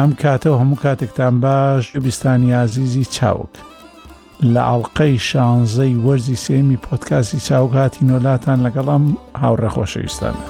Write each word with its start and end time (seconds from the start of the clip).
ئەم 0.00 0.12
کاتەوە 0.24 0.56
هەموو 0.60 0.82
کاتێکتان 0.84 1.34
باش 1.44 1.84
بیستانی 2.04 2.52
عزیزی 2.62 3.04
چاوک 3.16 3.52
لە 4.54 4.60
ئاڵلقەی 4.68 5.16
شانزەی 5.30 5.98
وەرزی 6.06 6.38
سێمی 6.46 6.82
پۆتکاسی 6.86 7.38
چاوکاتی 7.48 8.06
نۆلاتان 8.08 8.58
لەگەڵام 8.66 9.04
هاوڕە 9.42 9.70
خۆشەویستانە. 9.74 10.44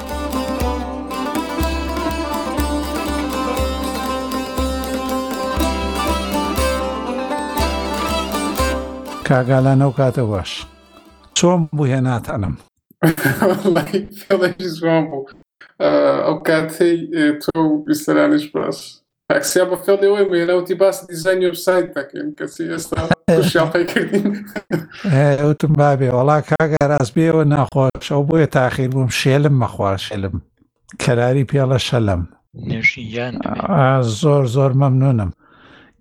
کاگالان 9.28 9.80
ئەو 9.82 9.92
کاتە 9.98 10.18
باش 10.32 10.50
چۆم 11.38 11.60
بوو 11.76 11.86
هێناتانم 11.92 12.54
ئەو 16.26 16.36
کاتەی 16.48 16.98
تۆ 17.42 17.60
بیسترانش 17.86 18.44
باش 18.54 18.78
ئەکسیا 19.34 19.64
بە 19.70 19.76
فێڵەوەی 19.84 20.26
وێرەوتی 20.32 20.74
باس 20.82 20.96
دیزانی 21.08 21.46
وبسایت 21.48 21.86
دەکەین 21.96 22.28
کەسی 22.38 22.64
ئێستا 22.72 23.00
ئەوتم 25.40 25.72
بابێ 25.80 26.08
وڵا 26.16 26.38
کاگە 26.50 26.80
ڕاستبیەوە 26.90 27.44
ناخۆش 27.54 28.04
ئەو 28.12 28.22
بۆیە 28.28 28.48
تاخیر 28.56 28.88
بووم 28.94 29.10
شێلم 29.20 29.54
مەخوا 29.62 29.92
شێلم 30.06 30.34
کەراری 31.02 31.48
پێڵە 31.50 31.78
شەلم 31.88 32.22
زۆر 34.20 34.44
زۆر 34.54 34.72
مەمنونم 34.82 35.30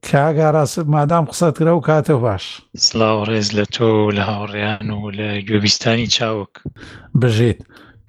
کاگا 0.09 0.47
ڕاست 0.55 0.85
مادام 0.95 1.25
قسەتگرە 1.31 1.73
و 1.77 1.81
کاتە 1.87 2.15
باش 2.25 2.45
سلااو 2.87 3.19
ڕێز 3.29 3.47
لە 3.57 3.65
تۆ 3.75 3.89
لە 4.17 4.23
هاوڕێیان 4.31 4.87
و 4.97 5.11
لە 5.17 5.29
گوێبیستانی 5.47 6.07
چاوک 6.15 6.53
بژیت 7.21 7.59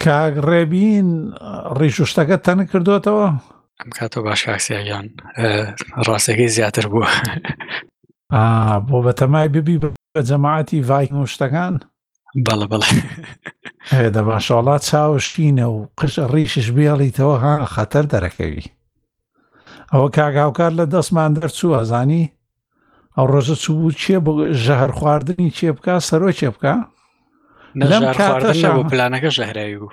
کاگ 0.04 0.32
ڕێبین 0.48 1.08
ڕیژوشتەکە 1.78 2.36
تەنە 2.46 2.64
کردوێتەوە؟ 2.70 3.28
ئەم 3.80 3.90
کاتەوە 3.98 4.22
باش 4.28 4.40
کاکسیاگیان 4.48 5.06
ڕاستەکەی 6.06 6.50
زیاتر 6.56 6.86
بووە 6.92 7.08
بۆ 8.88 8.96
بەتەمای 9.06 9.48
ببی 9.54 9.76
بە 9.82 9.88
جەماعەتی 10.28 10.84
ڤایک 10.88 11.10
و 11.12 11.30
شتەکان 11.32 11.74
بەڵە 12.46 12.66
بڵێ 12.72 12.88
دە 14.14 14.22
باشڵا 14.28 14.76
چاوشتینە 14.88 15.66
و 15.74 15.78
قش 15.98 16.14
ڕیشش 16.32 16.68
بێڵیتەوە 16.76 17.36
ها 17.44 17.54
خەتەر 17.74 18.04
دەرەکەوی 18.12 18.70
ئەوە 19.92 20.08
کاگااوکار 20.16 20.72
لە 20.80 20.84
دەستمان 20.94 21.30
دەرچوو 21.36 21.76
ئەزانی 21.78 22.24
ئەو 23.16 23.26
ڕۆژە 23.32 23.56
چوو 23.62 23.74
بوو 23.80 23.98
چێ 24.02 24.16
بۆ 24.24 24.32
ژەهر 24.64 24.90
خواردنی 24.98 25.50
چێ 25.56 25.70
بکە 25.76 25.94
سەرۆ 26.08 26.30
چێ 26.38 26.48
بکە 26.54 26.74
لەم 27.74 28.04
کاتەشەوە 28.12 28.82
پلانەکە 28.90 29.30
ژەهراوی 29.36 29.76
بوو 29.80 29.90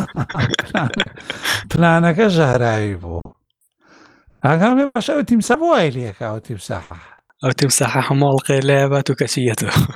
پلانەکە 1.72 2.26
ژەهراوی 2.36 2.96
بوو 3.02 3.20
ئەگەم 4.46 4.72
لێ 4.78 4.84
باشە 4.94 5.12
ئەو 5.16 5.22
تیمسا 5.28 5.54
وای 5.60 5.88
لێکە 5.96 6.22
ئەو 6.30 6.38
تیمساح 6.46 6.86
ئەو 7.42 7.50
تیمساح 7.58 7.92
هەماڵقێ 8.08 8.58
لێ 8.68 8.80
بات 8.90 9.06
و 9.10 9.14
کەسیەتەوە 9.20 9.76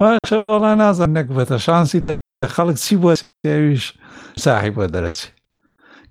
باشەڵا 0.00 0.72
نازان 0.82 1.10
نەک 1.16 1.26
بێتە 1.36 1.58
شانسی 1.66 2.00
خەڵک 2.56 2.76
چی 2.84 2.94
بۆ 3.02 3.12
سێویش 3.46 3.84
ساحی 4.44 4.70
بۆ 4.76 4.84
دەرەچی 4.94 5.28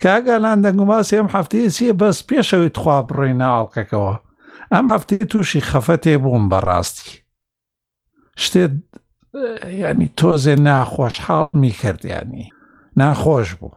کاگالان 0.03 0.59
دەنگماسی 0.65 1.17
ئەم 1.19 1.27
هەفتەیە 1.35 1.69
چیە 1.75 1.93
بەس 2.01 2.17
پێشەوەی 2.29 2.69
تخوا 2.75 2.97
بڕێنە 3.07 3.47
ئاڵکەکەەوە 3.55 4.15
ئەم 4.73 4.85
هەفتەیە 4.93 5.25
تووشی 5.31 5.65
خەفەتێ 5.69 6.13
بووم 6.23 6.45
بەڕاستی 6.51 7.11
شتێت 8.41 8.71
ینی 9.89 10.07
تۆزێ 10.17 10.55
ناخۆش 10.67 11.15
حاڵمی 11.25 11.71
کردیانی 11.81 12.45
ناخۆش 12.99 13.49
بوو 13.59 13.71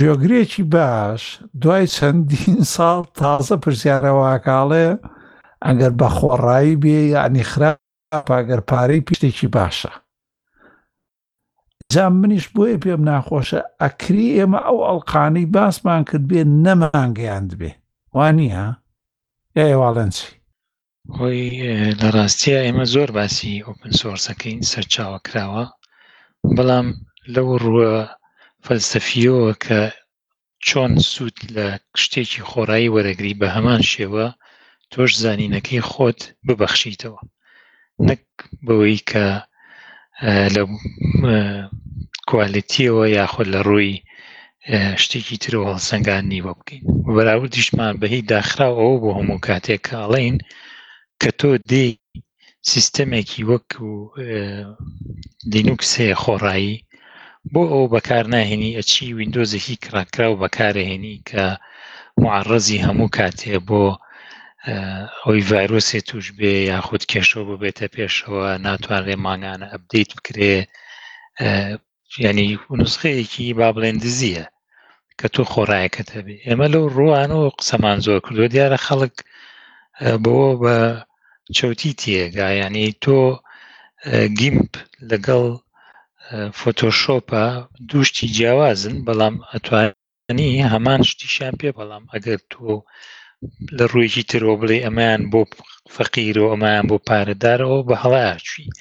جۆگرێکی 0.00 0.62
باش 0.74 1.22
دوای 1.62 1.86
چەندین 1.96 2.58
ساڵ 2.74 3.00
تازە 3.18 3.56
پرسیارەوەکاڵێ 3.64 4.86
ئەگەر 5.66 5.92
بە 6.00 6.08
خۆڕایی 6.16 6.80
بێ 6.82 6.98
یانی 7.14 7.44
خراپگەر 7.50 8.60
پارەی 8.68 9.04
پشتێکی 9.06 9.48
باشە 9.56 9.92
جام 11.92 12.12
منیش 12.20 12.44
بۆیە 12.54 12.76
پێم 12.84 13.02
ناخۆشە 13.10 13.60
ئەکری 13.82 14.34
ئێمە 14.36 14.60
ئەو 14.66 14.78
ئەڵقانەی 14.88 15.50
باسمان 15.54 16.02
کرد 16.08 16.24
بێ 16.30 16.40
نەمانگەیان 16.64 17.44
دبێ 17.50 17.70
وانە 18.16 18.64
ئێواڵەن 19.58 20.10
چی 20.18 20.37
خۆی 21.14 21.44
لە 22.00 22.08
ڕاستیە 22.16 22.58
ئێمە 22.64 22.84
زۆر 22.94 23.08
باسی 23.16 23.54
ئۆپن 23.66 23.90
سۆرسەکەین 24.00 24.58
سەرچاوە 24.70 25.18
کراوە 25.26 25.64
بەڵام 26.56 26.88
لەو 27.34 27.48
ڕووە 27.64 27.94
فەلسەفیەوە 28.66 29.52
کە 29.64 29.80
چۆن 30.66 30.92
سوود 31.12 31.36
لە 31.56 31.66
شتێکی 32.02 32.42
خۆرایی 32.50 32.92
وەرەگری 32.94 33.38
بە 33.40 33.48
هەمان 33.56 33.82
شێوە 33.92 34.26
تۆش 34.92 35.10
زانینەکەی 35.22 35.86
خۆت 35.90 36.20
ببەخشیتەوە 36.46 37.20
نەک 38.08 38.22
بەوەی 38.66 38.98
کە 39.10 39.26
لە 40.54 40.62
کوالەتیەوە 42.28 43.04
یاخۆت 43.18 43.48
لە 43.54 43.60
ڕووی 43.68 43.94
شتێکی 45.02 45.38
ترەوە 45.42 45.72
سنگان 45.88 46.24
نیوە 46.32 46.52
بکەین 46.58 46.82
بەراوردیشمان 47.14 47.94
بەهی 48.00 48.26
داخراوەوە 48.30 48.96
بۆ 49.02 49.10
هەموو 49.18 49.42
کاتێک 49.48 49.80
کاڵین 49.90 50.36
و 50.40 50.46
کە 51.22 51.30
تۆ 51.40 51.48
دێ 51.70 51.86
سیستەمێکی 52.70 53.42
وەکو 53.50 53.88
لینوکسێ 55.52 56.08
خۆڕایی 56.22 56.74
بۆ 57.52 57.62
ئەو 57.72 57.84
بەکار 57.94 58.24
ناهێنی 58.34 58.76
ئەچی 58.78 59.14
وینندۆزێکی 59.18 59.76
کراکرا 59.84 60.26
و 60.30 60.40
بەکارهێنی 60.42 61.16
کە 61.28 61.44
معڕزی 62.22 62.82
هەموو 62.86 63.12
کاتێ 63.18 63.54
بۆ 63.68 63.84
ئەوی 65.22 65.40
ڤایرۆسێ 65.50 66.00
توش 66.08 66.26
بێ 66.38 66.52
یاخود 66.72 67.02
کێشەوە 67.10 67.44
ببێتە 67.48 67.86
پێشەوە 67.94 68.44
ناتوانێ 68.66 69.16
ماگانە 69.26 69.66
ئەبدەیت 69.72 70.10
بکرێ 70.18 70.54
ینی 72.24 72.48
نوسخەیەکی 72.78 73.54
با 73.58 73.68
بڵێن 73.76 73.96
دزیە 74.04 74.44
کە 75.18 75.26
تۆ 75.34 75.42
خۆڕایەکەتە 75.52 76.18
بێ 76.26 76.36
ئێمە 76.46 76.66
لەو 76.72 76.84
ڕوانەوە 76.96 77.48
قسەمان 77.58 77.98
زۆر 78.06 78.18
کردو 78.26 78.46
دیارە 78.54 78.78
خەڵک 78.86 79.16
بەوە 80.24 80.50
بە 80.62 80.76
چەوتی 81.56 81.92
تێگا 82.00 82.48
ینی 82.62 82.88
تۆ 83.02 83.18
گیمپ 84.38 84.72
لەگەڵ 85.10 85.44
فۆتۆشۆپە 86.58 87.44
دووشتی 87.88 88.26
جیاوازن 88.36 88.96
بەڵام 89.06 89.34
ئەتوانانی 89.52 90.50
هەمان 90.72 91.00
شتیشان 91.10 91.52
پێ 91.60 91.70
بەڵام 91.78 92.04
ئەگەر 92.12 92.38
تۆ 92.50 92.68
لە 93.76 93.84
ڕوویکی 93.90 94.22
ترۆ 94.30 94.52
بڵێ 94.60 94.78
ئەمایان 94.86 95.22
بۆ 95.32 95.40
فەقیر 95.94 96.36
و 96.40 96.50
ئەمایان 96.52 96.84
بۆ 96.90 96.96
پارەدارەوە 97.08 97.78
بە 97.88 97.94
هەڵاچوی 98.02 98.72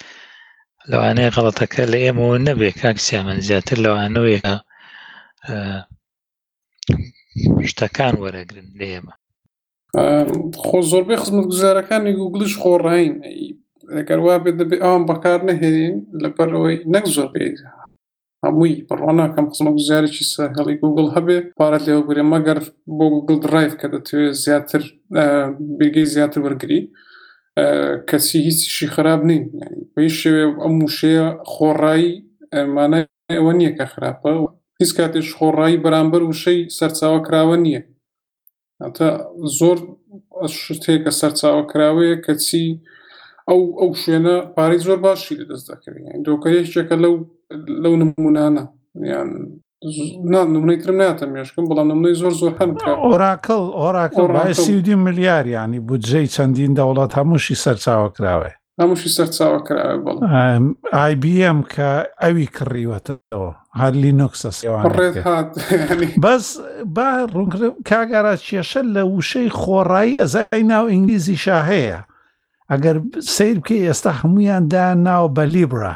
لەوانەیە 0.92 1.34
غەڵەتەکە 1.36 1.84
لە 1.92 1.98
ئێمەوە 2.04 2.36
نەبێ 2.48 2.70
کاکسیامەن 2.82 3.40
زیاتر 3.48 3.78
لەوانەوەیە 3.86 4.50
شتەکان 7.70 8.14
وەرەگرن 8.22 8.70
لە 8.80 8.86
ئێمە 8.94 9.14
خۆ 10.64 10.82
زۆربەی 10.92 11.18
خزمەت 11.24 11.46
گوزارەکانی 11.52 12.14
گوگلیش 12.20 12.54
خۆڕین 12.62 13.14
ئەگەروا 13.96 14.36
بێت 14.44 14.56
دەبێت 14.60 14.80
ئەوان 14.84 15.04
بەکار 15.10 15.40
نەهێنین 15.50 15.96
لەبەرەوەی 16.24 16.78
نەک 16.94 17.06
زۆر 17.16 17.28
بێ 17.34 17.48
هەمووی 18.44 18.74
بڕواناکەم 18.90 19.46
خزمە 19.52 19.72
گوزارێکی 19.78 20.26
سەهڵی 20.34 20.78
گوگل 20.84 21.08
هەبێ 21.16 21.38
پارەت 21.58 21.84
لێوە 21.88 22.04
گرێ 22.10 22.24
مەگەر 22.34 22.60
بۆ 22.98 23.06
گوگل 23.16 23.38
درایف 23.46 23.74
کە 23.82 23.88
دەتوێت 23.94 24.34
زیاتر 24.44 24.82
بێگەی 25.80 26.08
زیاتر 26.14 26.40
وەرگری 26.46 26.82
کەسی 28.10 28.38
هیچیشی 28.48 28.88
خراب 28.96 29.22
نین 29.30 29.44
پێی 29.94 30.12
شوێ 30.20 30.44
ئەم 30.64 30.74
موشەیە 30.82 31.28
خۆڕایی 31.52 32.12
مانای 32.76 33.04
ئەوە 33.38 33.52
نییە 33.60 33.72
کە 33.78 33.86
خراپە 33.94 34.32
هیچ 34.82 34.92
کاتێش 34.98 35.28
خۆڕایی 35.40 35.82
بەرامبەر 35.84 36.22
وشەی 36.24 36.60
سەرچاوە 36.78 37.20
کراوە 37.28 37.58
نییە 37.66 37.82
ئەتە 38.86 39.08
زۆر 39.60 39.78
شتێکە 40.64 41.12
سەرچاوە 41.20 41.64
کراوەیە 41.72 42.18
کە 42.26 42.34
چی 42.46 42.64
ئەو 43.50 43.60
ئەو 43.80 43.90
شوێنە 44.02 44.36
پارەی 44.56 44.84
زۆر 44.88 44.98
باشی 45.08 45.40
لە 45.40 45.46
دەست 45.52 45.66
دەکەین 45.72 46.02
دۆکەریشتێکە 46.28 46.96
لەو 47.04 47.16
لەو 47.84 47.94
نمونانە 48.02 48.64
یان 49.12 49.30
نمونەی 50.56 50.78
ترم 50.84 50.98
ناتە 51.02 51.26
مێشکم 51.34 51.66
بەڵام 51.70 51.88
نمونەی 51.92 52.16
زۆر 52.22 52.34
زۆر 52.42 52.54
هەم 52.60 52.72
ئۆراکەڵ 53.08 53.64
ئۆراکەڵ 53.80 54.28
سیدی 54.66 54.96
ملیار 55.06 55.46
ینی 55.56 55.80
بودجەی 55.88 56.32
چەندین 56.36 56.72
دەوڵات 56.80 57.12
هەمووشی 57.20 57.60
سەرچاوە 57.64 58.10
کراوێ 58.18 58.54
هەمووشی 58.82 59.10
سەر 59.18 59.30
چاوە 59.36 59.60
کرا 59.68 59.86
بڵ 60.06 60.18
آیBM 61.06 61.60
کە 61.74 61.90
ئەوی 62.22 62.48
کڕیوەتەوە 62.58 63.52
هەر 63.82 63.94
لینۆکسەسێوانڕێت 64.04 65.18
هات 65.28 65.50
بەس 66.24 66.46
با 66.96 67.10
کاگارە 67.90 68.34
کێشە 68.48 68.82
لە 68.96 69.04
وشەی 69.16 69.50
خۆڕایی 69.62 70.20
ئەزای 70.22 70.64
ناو 70.74 70.86
ئینگلیزی 70.92 71.38
شاهەیە 71.46 72.00
ئەگەر 72.72 72.98
سیر 73.38 73.58
بکە 73.64 73.76
ئێستا 73.88 74.12
هەمویاندا 74.22 74.86
ناو 75.08 75.26
بە 75.36 75.44
لیبرا 75.56 75.96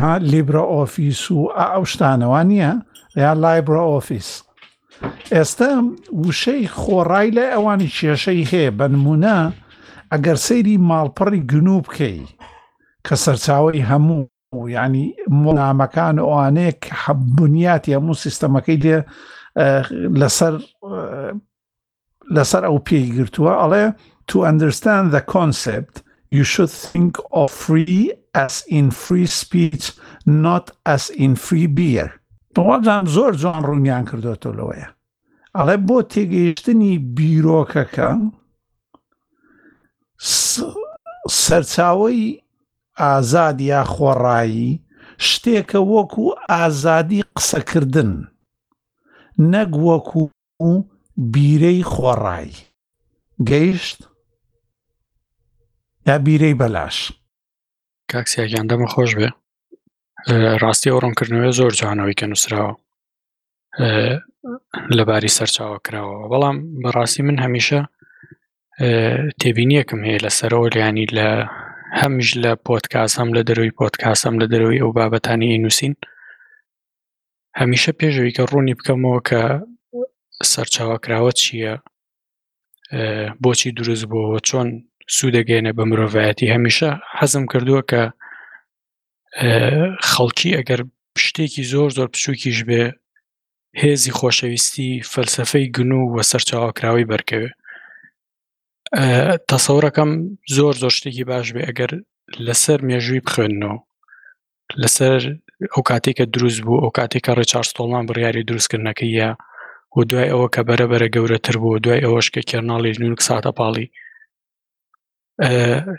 ها 0.00 0.12
لیبرە 0.32 0.64
ئۆفیس 0.74 1.22
و 1.30 1.40
ئەو 1.62 1.82
شتانەوە 1.92 2.42
نییە 2.50 2.72
یا 3.22 3.32
لایبرە 3.42 3.82
ئۆفیس 3.92 4.28
ئێستا 5.34 5.70
وشەی 6.26 6.64
خۆڕای 6.80 7.28
لە 7.36 7.44
ئەوانی 7.52 7.92
کێشەی 7.96 8.42
هەیە 8.50 8.70
بە 8.78 8.86
نمونە 8.94 9.38
ئەگەر 10.12 10.36
سەیری 10.46 10.74
ماڵپەڕی 10.90 11.42
گنوو 11.52 11.84
بکەی 11.86 12.18
کە 13.06 13.14
سەرچاوی 13.24 13.86
هەموو 13.90 14.20
ینی 14.76 15.06
مڵامەکان 15.42 16.16
ئەوانەیە 16.20 16.72
حەببنیاتی 17.02 17.94
هەموو 17.96 18.20
سیستەمەکەی 18.24 18.78
دێ 18.84 18.98
لەسەر 20.20 20.54
لەسەر 22.36 22.62
ئەو 22.68 22.78
پێیگرتووە 22.88 23.52
ئەڵێ 23.60 23.84
to 24.30 24.36
understand 24.52 25.06
the 25.14 25.22
concept 25.36 25.94
you 26.36 26.44
should 26.52 26.72
think 26.90 27.12
of 27.40 27.48
free 27.64 28.02
as 28.44 28.54
in 28.78 28.86
free 29.04 29.28
speech 29.40 29.84
not 30.46 30.64
as 30.94 31.04
in 31.24 31.32
free 31.44 31.68
beer 31.78 32.08
بەوازان 32.54 33.04
زۆر 33.16 33.32
جوان 33.42 33.62
ڕوونیان 33.68 34.04
کردوەوە 34.08 34.56
لەوەیە 34.58 34.88
ئەڵێ 35.56 35.76
بۆ 35.86 35.96
تێگەیشتنی 36.12 36.92
بیرۆکەکە 37.16 38.10
سەرچاوی 40.20 42.18
ئازاد 43.00 43.60
یا 43.60 43.84
خۆڕایی 43.94 44.80
شتێکە 45.28 45.78
وەکو 45.94 46.24
ئازادی 46.50 47.24
قسەکردن 47.36 48.10
نەک 49.52 49.70
وەکو 49.86 50.22
و 50.70 50.72
بیرەی 51.34 51.82
خۆڕایی 51.92 52.56
گەیشت 53.48 53.98
یا 56.06 56.16
بیرەی 56.24 56.54
بەلاش 56.60 56.96
کاکسیاگیان 58.12 58.66
دەمە 58.70 58.88
خۆش 58.94 59.10
بێ 59.18 59.28
ڕاستی 60.62 60.90
ئەوڕۆنکردنەوەی 60.92 61.56
زۆر 61.58 61.72
جوانەوەی 61.80 62.18
کە 62.18 62.24
نووسراوە 62.26 62.72
لەباری 64.96 65.34
سەرچاوە 65.36 65.78
کراوە 65.86 66.28
بەڵام 66.32 66.56
بەڕاستی 66.82 67.22
من 67.28 67.36
هەمیشە 67.44 67.80
تێبینیەکم 69.40 70.00
هەیە 70.08 70.20
لە 70.26 70.30
سەرەوە 70.38 70.68
لیانی 70.76 71.06
لە 71.18 71.28
هەمش 72.00 72.28
لە 72.42 72.52
پۆتکاسم 72.66 73.28
لە 73.36 73.42
دەروی 73.48 73.76
پۆتکاسم 73.80 74.34
لە 74.42 74.46
دەروی 74.52 74.80
ئەو 74.82 74.90
بابەتانی 74.98 75.52
ئینووسین 75.52 75.94
هەمیشە 77.60 77.92
پێشەوەی 78.00 78.34
کە 78.36 78.42
ڕوونی 78.50 78.76
بکەمەوە 78.78 79.20
کە 79.28 79.42
سەرچاوەکراوە 80.52 81.32
چییە 81.40 81.74
بۆچی 83.42 83.70
دروست 83.78 84.04
بووەوە 84.10 84.40
چۆن 84.48 84.68
سوودەگەێنە 85.16 85.70
بە 85.78 85.82
مرۆڤایەتی 85.90 86.52
هەمیشە 86.54 86.90
حەزم 87.18 87.44
کردووە 87.52 87.82
کە 87.90 88.02
خەڵکی 90.10 90.50
ئەگەر 90.58 90.80
شتێکی 91.24 91.64
زۆر 91.72 91.90
زۆر 91.98 92.08
پشوکیش 92.14 92.58
بێ 92.68 92.82
هێزی 93.82 94.12
خۆشەویستی 94.18 94.90
فەلسفەی 95.12 95.66
گنو 95.76 96.00
و 96.14 96.16
سەرچاوەکراوی 96.30 97.08
بەرکەوێ 97.10 97.50
تەسەورەکەم 99.52 100.10
زۆر 100.56 100.74
زۆر 100.82 100.92
شتێکی 100.98 101.24
باش 101.30 101.46
بێ 101.54 101.62
ئەگەر 101.68 101.90
لەسەر 102.46 102.78
مێژووی 102.88 103.24
بخوێنەوە 103.26 103.76
لەسەر 104.82 105.12
ئەو 105.74 105.82
کاتێککە 105.90 106.24
دروست 106.34 106.60
بوو 106.66 106.82
ئەو 106.82 106.90
کاتێککە 106.98 107.32
ڕێچارستۆڵمان 107.38 108.04
بڕیاری 108.08 108.46
دروستکردنەکەیە 108.48 109.28
و 109.96 110.00
دوای 110.10 110.30
ئەوە 110.32 110.48
کە 110.54 110.60
بەرەبەرە 110.68 111.08
گەورەتر 111.14 111.54
بوو 111.62 111.78
دوای 111.84 112.02
ئەوەشکە 112.04 112.40
کێرناڵی 112.48 112.98
نونک 113.00 113.20
ساتە 113.28 113.50
پاڵی 113.58 113.86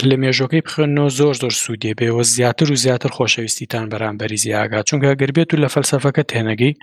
لە 0.09 0.15
مێژەکەی 0.21 0.61
بخێنەوە 0.67 1.09
زۆر 1.19 1.33
زۆر 1.41 1.53
سوودێ 1.63 1.91
بێەوە 1.99 2.23
زیاتر 2.35 2.67
و 2.71 2.75
زیاتر 2.83 3.09
خۆشەویستیتان 3.17 3.85
بەرامبەری 3.91 4.41
زیاگات 4.43 4.85
چونکە 4.89 5.11
گەربێت 5.21 5.49
و 5.51 5.61
لە 5.63 5.69
فەلسفەکە 5.73 6.23
تێنەگەی 6.31 6.73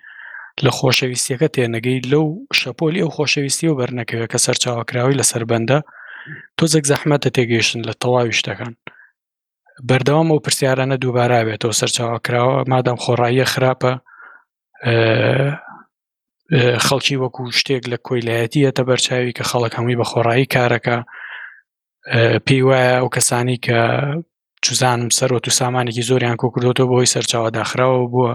لە 0.64 0.70
خۆشەویستیەکە 0.78 1.48
تێنەگەی 1.56 2.00
لەو 2.12 2.26
شەپۆلی 2.60 3.00
ئەو 3.02 3.10
خۆشەویستی 3.16 3.66
و 3.70 3.78
بەرنەکەوێت 3.80 4.28
کە 4.32 4.38
سەرچاوکراوی 4.46 5.18
لە 5.20 5.24
سربەندە 5.30 5.78
تۆزێک 6.58 6.84
زەحمەتە 6.90 7.28
تێگەیشتن 7.36 7.80
لە 7.88 7.94
تەواوی 8.02 8.36
شتەکان 8.40 8.72
بەردەوام 9.88 10.28
ئەو 10.32 10.40
پرسیارانە 10.44 10.96
دووبارابێتەوە 11.02 11.74
سەرچاوکراوە 11.80 12.58
مادەم 12.72 12.98
خۆڕاییە 13.04 13.46
خراپە 13.52 13.92
خەڵکی 16.86 17.16
وەکو 17.22 17.42
شتێک 17.58 17.84
لە 17.92 17.96
کۆیلایەتیەتە 18.06 18.82
بەرچاوی 18.90 19.36
کە 19.36 19.44
خەڵک 19.50 19.72
هەمووی 19.78 19.98
بە 20.00 20.06
خۆڕایی 20.10 20.50
کارەکە 20.54 20.96
پێی 22.46 22.62
وایە 22.68 22.92
ئەو 23.00 23.08
کەسانی 23.16 23.58
کە 23.66 23.78
چزانم 24.64 25.10
سەر 25.18 25.30
و 25.34 25.38
تو 25.44 25.50
سامانێکی 25.58 26.06
زۆریان 26.08 26.36
کۆکردەوە 26.42 26.88
بۆی 26.92 27.10
سەرچاوە 27.14 27.50
داخراوە 27.58 28.06
بووە 28.12 28.32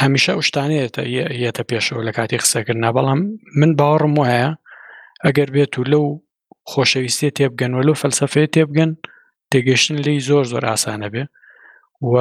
هەمیشە 0.00 0.32
شتانێتە 0.48 1.02
یەتە 1.44 1.62
پێشەوە 1.70 2.02
لە 2.08 2.12
کاتی 2.16 2.38
قسەکردنا 2.42 2.90
بەڵام 2.96 3.20
من 3.60 3.70
باوەڕم 3.78 4.14
وایە 4.20 4.48
ئەگەر 5.24 5.48
بێت 5.54 5.72
و 5.78 5.88
لەو 5.92 6.04
خۆشەویستی 6.70 7.30
تێبگەنەوە 7.38 7.82
لەو 7.88 7.96
فەلسفەیە 8.02 8.48
تێبگەن 8.54 8.90
تێگەشتن 9.50 9.96
لی 10.06 10.14
زۆر 10.28 10.44
زۆر 10.52 10.64
ئاسانە 10.70 11.08
بێ 11.14 11.24
و 12.10 12.12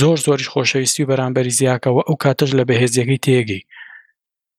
زۆر 0.00 0.16
زۆریش 0.26 0.48
خۆشەویستی 0.54 1.08
بەرامبەری 1.10 1.54
زیاکەوە 1.60 2.02
ئەو 2.08 2.16
کاتەش 2.24 2.50
لە 2.58 2.64
بەهێزیەکەی 2.68 3.20
تێگەی 3.26 3.62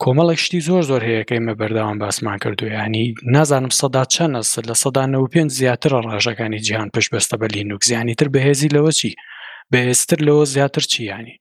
کۆمەڵێک 0.04 0.40
شتی 0.46 0.62
زۆر 0.68 0.84
زۆر 0.90 1.02
هەیەەکەی 1.08 1.40
مە 1.46 1.54
بەرداوام 1.60 1.98
باسمان 2.00 2.38
کردو 2.44 2.66
ینی 2.76 3.06
نازانم 3.34 3.72
سەدا 3.80 4.04
چەند 4.14 4.34
لە 4.70 4.76
سەدانە 4.84 5.18
و 5.20 5.32
پێنج 5.34 5.50
زیاتر 5.60 5.92
ڕژەکانی 6.16 6.60
جیهان 6.66 6.90
پشت 6.96 7.10
بەستە 7.16 7.36
بە 7.42 7.48
لینوکسیانی 7.56 8.16
تر 8.20 8.28
بەهێزی 8.34 8.74
لەوە 8.76 8.92
چی؟ 9.00 9.12
بەێستتر 9.76 10.20
لەوە 10.28 10.44
زیاتر 10.54 10.82
چی 10.92 11.02
ینی 11.12 11.36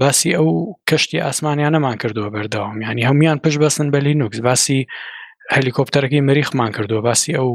باسی 0.00 0.30
ئەو 0.38 0.48
کەشتی 0.90 1.22
ئاسمانیان 1.24 1.72
نەمان 1.76 1.96
کردووە 2.02 2.30
بەرداوام 2.34 2.78
ینی 2.88 3.06
هەمویان 3.08 3.38
پشت 3.44 3.58
بەسن 3.64 3.88
بە 3.94 3.98
لینوکس 4.06 4.40
باسی 4.48 4.78
هەلیکۆپتەرەکەی 5.54 6.26
مەریخمان 6.28 6.70
کردووە 6.76 7.02
باسی 7.08 7.32
ئەو 7.38 7.50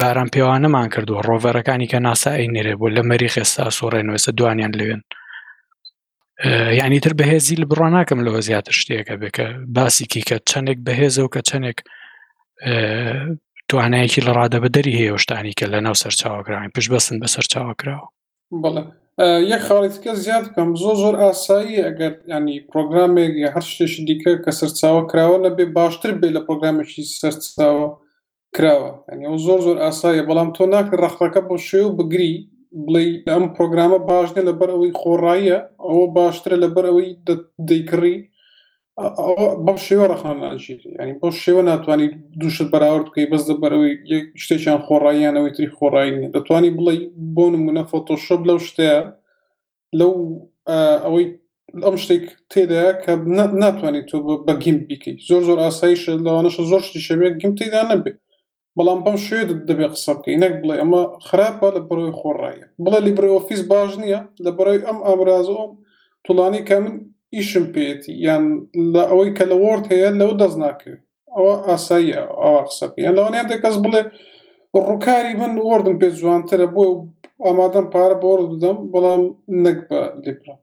باران 0.00 0.28
پێوانەمان 0.34 0.88
کردووە 0.94 1.22
ڕۆڤەرەکانی 1.28 1.86
کە 1.92 1.98
ناسایی 2.08 2.48
نێرێ 2.54 2.74
بۆ 2.80 2.86
لە 2.96 3.02
مەریخ 3.10 3.34
ئێستا 3.38 3.64
سۆڕێنەوەسە 3.78 4.30
دوانیان 4.38 4.72
لەوێن 4.78 5.02
ینی 6.84 7.00
تر 7.04 7.12
بەهێزی 7.20 7.56
لە 7.60 7.66
بڕۆ 7.70 7.88
ناکەم 7.96 8.20
لەوە 8.26 8.40
زیاتر 8.48 8.72
شتێکە 8.80 9.14
بێکە 9.20 9.46
باسی 9.76 10.04
کیکە 10.12 10.36
چەندێک 10.50 10.78
بەهێزە 10.86 11.20
و 11.24 11.28
کە 11.34 11.40
چەندێک 11.48 11.78
توانایەکی 13.70 14.22
لە 14.26 14.32
ڕادەبەدەری 14.38 14.96
هەیە 15.00 15.16
شتانی 15.22 15.54
کە 15.58 15.64
لە 15.72 15.78
ناو 15.86 15.96
سەرچاوەکراین 16.02 16.70
پشت 16.76 16.88
بەسن 16.92 17.16
بە 17.22 17.28
سەرچاوەکراوە 17.34 18.08
بڵێ 18.64 18.82
یەک 19.52 19.62
خاڵیتکە 19.68 20.12
زیاد 20.24 20.44
بکەم 20.48 20.70
زۆ 20.82 20.90
زۆر 21.02 21.14
ئاسایی 21.22 21.82
ئەگەر 21.86 22.12
ینی 22.32 22.56
پرۆگرامێک 22.70 23.32
هەر 23.54 23.64
شتێکی 23.72 24.02
دیکە 24.08 24.32
کە 24.44 24.50
سەرچاوە 24.60 25.02
کراوە 25.10 25.38
نەبێ 25.46 25.64
باشتر 25.78 26.10
بێ 26.20 26.28
لە 26.36 26.40
پرۆگرامێکی 26.46 27.02
سەرچاوە 27.20 27.88
کراوە 28.56 28.90
ئەنی 29.10 29.24
ئەو 29.28 29.38
زۆر 29.46 29.60
زۆر 29.66 29.76
ئاساییە 29.84 30.24
بەڵام 30.28 30.50
تۆ 30.56 30.64
ناکە 30.74 30.94
ڕخەکە 31.04 31.40
بۆ 31.48 31.56
شێو 31.68 31.88
بگری 31.98 32.32
بڵێ 32.84 33.02
ئەم 33.30 33.44
پرۆگرامە 33.56 33.98
باشنە 34.10 34.42
لەبەر 34.48 34.68
ئەوەی 34.72 34.92
خۆڕایە 35.00 35.58
ئەوە 35.88 36.06
باشترە 36.16 36.56
لەبەر 36.64 36.84
ئەوەی 36.88 37.08
دەیکڕی 37.68 38.16
بەم 39.66 39.76
شێوە 39.86 40.04
ڕخانناژیری 40.12 40.90
ینی 41.02 41.14
بۆ 41.22 41.28
شێوە 41.44 41.62
ناتوانانی 41.70 42.06
دووشت 42.40 42.68
بەراورد 42.72 43.04
بکەی 43.08 43.30
بەس 43.32 43.42
دەبەرەوەی 43.50 43.92
شتێکیان 44.42 44.80
خۆڕاییانەوەی 44.86 45.54
تری 45.56 45.74
خۆڕایی 45.78 46.12
دەتوانانی 46.34 46.74
بڵێ 46.78 46.94
بۆ 47.36 47.44
نمونە 47.54 47.82
فۆتۆشۆب 47.90 48.40
لەو 48.48 48.58
شتەیە 48.68 48.98
لەو 49.98 50.12
ئەوەی 51.04 51.26
ئەم 51.84 51.96
شتێک 52.02 52.24
تێدا 52.52 52.84
کە 53.02 53.12
ناتوانانی 53.62 54.02
تۆ 54.10 54.16
بە 54.46 54.52
گیم 54.62 54.78
بیکەی 54.88 55.14
زۆر 55.28 55.42
زۆر 55.48 55.58
ئاسایش 55.64 56.02
لەوانەشە 56.26 56.62
زۆر 56.70 56.80
شتی 56.86 57.00
شەوێ 57.06 57.28
گیم 57.40 57.52
تێدا 57.60 57.82
نەبێت 57.90 58.18
بەڵام 58.76 59.00
بەم 59.04 59.16
شوێ 59.26 59.42
دەبێت 59.68 59.92
قسە 59.96 60.12
بکەی 60.18 60.36
نەک 60.42 60.52
بڵێ 60.62 60.74
ئەمە 60.80 61.02
خراپە 61.26 61.68
لە 61.76 61.80
بەرەوەی 61.88 62.16
خۆڕایە 62.20 62.66
بڵێ 62.84 62.98
لیبرەوەفیس 63.06 63.62
باش 63.70 63.90
نییە 64.02 64.20
لە 64.44 64.50
بەرەوەی 64.56 64.84
ئەم 64.88 64.98
ئامرازۆم 65.06 65.70
توڵانی 66.24 66.62
کە 66.68 66.76
من 66.84 66.94
ئیشم 67.36 67.66
پێێتی 67.74 68.12
یان 68.26 68.44
لە 68.94 69.02
ئەوەی 69.10 69.30
کە 69.36 69.44
لە 69.50 69.56
وەرد 69.64 69.84
هەیە 69.92 70.10
لەو 70.20 70.30
دەست 70.40 70.56
ناکرد 70.64 71.00
ئەوە 71.34 71.54
ئاساییە 71.68 72.22
ئەوە 72.42 72.60
قسەکە 72.68 72.98
یان 73.04 73.14
لەوانیان 73.16 73.46
دەکەس 73.52 73.76
بڵێ 73.84 74.02
ڕووکاری 74.86 75.34
من 75.40 75.52
وردم 75.70 75.96
پێ 76.00 76.08
جوانترە 76.20 76.66
بۆ 76.74 76.84
ئامادەم 77.44 77.86
پارە 77.94 78.16
بۆرد 78.22 78.46
بدەم 78.54 78.78
بەڵام 78.92 79.22
نەک 79.64 79.78
بە 79.88 80.00
لێپرا 80.24 80.54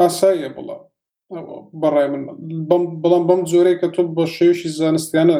ئاساییە 0.00 0.50
بڵام 0.56 0.82
بەڕای 1.82 2.08
من 2.12 2.22
بەڵام 3.02 3.22
بەم 3.28 3.40
جۆرەی 3.50 3.76
کە 3.80 3.86
تۆ 3.94 4.00
بە 4.16 4.24
شێوشی 4.36 4.70
زانستیانە 4.80 5.36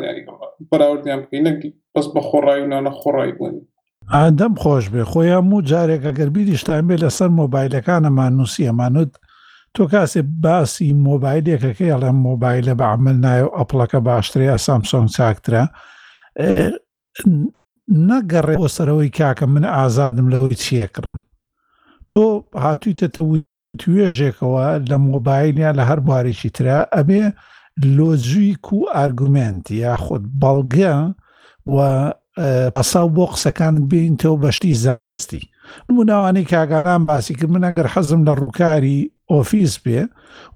بەراوردیان 0.70 1.20
بکەینەک 1.24 1.58
بەس 1.94 2.06
بە 2.14 2.20
خۆڕای 2.28 2.60
و 2.64 2.68
نانە 2.72 2.90
خۆڕای 3.00 3.32
بوون 3.38 3.54
ئادەم 4.14 4.54
خۆش 4.62 4.84
بێ 4.92 5.02
خۆیان 5.10 5.46
و 5.54 5.64
جارێک 5.70 6.02
ئەگەر 6.08 6.28
بیریشتان 6.34 6.82
بێ 6.88 6.96
لەسەر 7.04 7.28
مۆبایلەکانەمان 7.40 8.32
نووسی 8.38 8.68
ئەمانوت 8.68 9.12
تۆ 9.78 9.84
کاسێ 9.92 10.20
باسی 10.44 10.88
مۆبایلێکەکە 11.08 11.86
ئەڵێم 11.90 12.18
مۆبایلە 12.28 12.74
بە 12.78 12.86
عمل 12.94 13.16
نایە 13.24 13.44
و 13.46 13.54
ئەپڵەکە 13.58 13.98
باشتریا 14.10 14.56
سامسۆنگ 14.66 15.08
چاکترە 15.16 15.62
نەگەڕێ 18.08 18.54
بۆ 18.60 18.66
سەرەوەی 18.76 19.10
کاکە 19.18 19.46
من 19.54 19.64
ئازادم 19.76 20.26
لەوەی 20.32 20.60
چیەکردم 20.64 21.16
تۆ 22.14 22.24
هاتوویتە 22.64 23.06
توێژێکەوە 23.82 24.64
لە 24.90 24.96
مۆبایلیان 25.10 25.74
لە 25.78 25.84
هەر 25.90 25.98
بوارێکی 26.06 26.50
ترا 26.56 26.78
ئەبێ 26.96 27.22
لۆژویک 27.98 28.64
و 28.76 28.80
ئارگومنت 28.94 29.64
یا 29.84 29.92
خۆت 30.04 30.24
بەڵگە 30.42 30.94
و 31.74 31.76
پەساو 32.76 33.08
بۆ 33.16 33.24
قسەکان 33.32 33.74
بینتەوە 33.90 34.38
بەشتی 34.44 34.74
زەستی 34.82 35.42
نموناوانەی 35.90 36.44
کاگاران 36.44 37.04
باسی 37.06 37.35
کرد 37.35 37.50
من 37.50 37.73
ئەگەر 37.73 37.87
حەزم 37.94 38.21
لە 38.28 38.33
ڕووکاری 38.40 39.12
ئۆفیس 39.30 39.75
بێ 39.85 40.00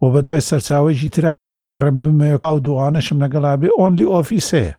و 0.02 0.04
بەدای 0.14 0.44
سەرچاوێکی 0.48 1.08
ترا 1.14 1.30
بمەیە 2.02 2.38
ئەو 2.46 2.58
دوانەشم 2.66 3.18
لەگەڵا 3.24 3.52
بێ 3.60 3.68
ئۆنلی 3.78 4.10
ئۆفیسەیە 4.14 4.74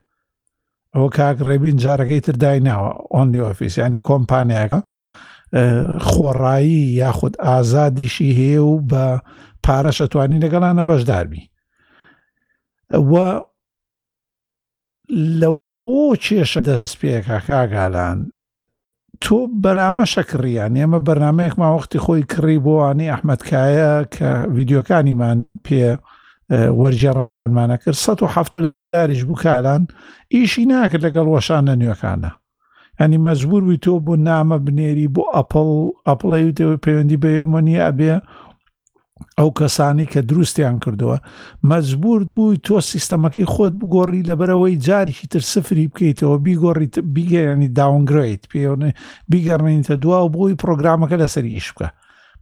ئەوە 0.93 1.09
کاک 1.17 1.37
ڕێبین 1.47 1.77
جارەکەی 1.83 2.21
تر 2.25 2.35
دایناوە 2.43 2.91
ئۆنلی 3.13 3.43
ئۆفیسیان 3.45 3.93
کۆمپانیاکە 4.07 4.79
خۆڕایی 6.09 6.81
یاخود 7.01 7.35
ئازادیشی 7.45 8.27
هەیە 8.39 8.61
و 8.69 8.75
بە 8.91 9.03
پارەش 9.65 9.97
ئەتوانی 10.03 10.41
لەگەڵانە 10.45 10.83
ڕەشداربی 10.91 11.43
وە 13.11 13.27
لە 15.39 15.49
ئۆ 15.89 16.03
کێشە 16.25 16.61
دەست 16.67 16.95
پێ 17.01 17.17
کاکاگالان 17.27 18.19
تۆ 19.25 19.37
بەرامەشە 19.63 20.23
کڕیان 20.29 20.73
ئێمە 20.79 20.99
بەرنمەیەک 21.07 21.55
ماوەختی 21.61 22.03
خۆی 22.05 22.23
کڕی 22.33 22.57
بۆوانی 22.65 23.11
ئەحمدکایە 23.11 23.91
کە 24.15 24.29
ویددیوکانیمان 24.55 25.39
پێ 25.65 25.83
وەرجێڕمانە 26.79 27.77
کرد 27.81 27.97
1970 28.03 28.73
داریش 28.93 29.21
بوو 29.27 29.39
کاران 29.43 29.83
ئیشی 30.33 30.65
ناکرد 30.71 31.03
لەگەڵ 31.07 31.27
وەشانە 31.29 31.73
نوێەکانە 31.81 32.31
ئەنی 32.99 33.17
مەجبور 33.27 33.61
وی 33.67 33.77
تۆ 33.85 33.91
بۆ 34.05 34.13
نامە 34.27 34.57
بنێری 34.65 35.11
بۆ 35.15 35.23
ئەپل 35.35 35.69
ئەپڵی 36.07 36.43
وتەوە 36.49 36.75
پەیوەندی 36.83 37.21
بەمەنی 37.23 37.81
ئەبێ 37.85 38.13
ئەو 39.39 39.49
کەسانی 39.59 40.05
کە 40.11 40.19
دروستیان 40.29 40.75
کردووە 40.83 41.17
مەجبور 41.71 42.19
بووی 42.35 42.59
تۆ 42.67 42.77
سیستەمەکەی 42.91 43.49
خۆت 43.53 43.73
بگۆڕی 43.79 44.27
لەبەرەوەی 44.29 44.79
جارێکی 44.87 45.27
تر 45.33 45.41
سفری 45.53 45.91
بکەیتەوە 45.91 46.37
بیگۆڕیت 46.45 46.95
بیگەیانی 47.15 47.69
داونگرێت 47.77 48.43
پێێ 48.51 48.73
بیگەڕێنیتە 49.31 49.95
دوا 50.03 50.19
بۆی 50.35 50.59
پرۆگرامەکە 50.63 51.15
لەسەری 51.23 51.55
ئیش 51.55 51.67
بکە 51.73 51.87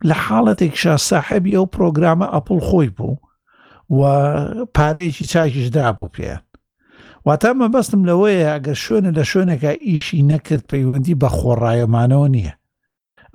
لە 0.07 0.15
حاڵەتێکشا 0.25 0.96
ساحەبی 1.10 1.55
ئەو 1.57 1.65
پرۆگرامە 1.75 2.27
ئەپل 2.34 2.60
خۆی 2.67 2.89
بوو 2.98 3.15
و 3.98 4.01
پارێکی 4.75 5.25
چاکیشدا 5.31 5.86
بوو 5.98 6.13
پێیان 6.15 6.41
واتە 7.27 7.50
مەبەستم 7.60 8.01
لەوەیە 8.10 8.48
ئەگەر 8.53 8.77
شوێنە 8.86 9.12
لە 9.17 9.24
شوێنەکە 9.31 9.72
ئیشی 9.88 10.27
نەکرد 10.31 10.63
پەیوەندی 10.72 11.15
بە 11.22 11.29
خۆڕایەمانەوە 11.38 12.27
نییە 12.36 12.53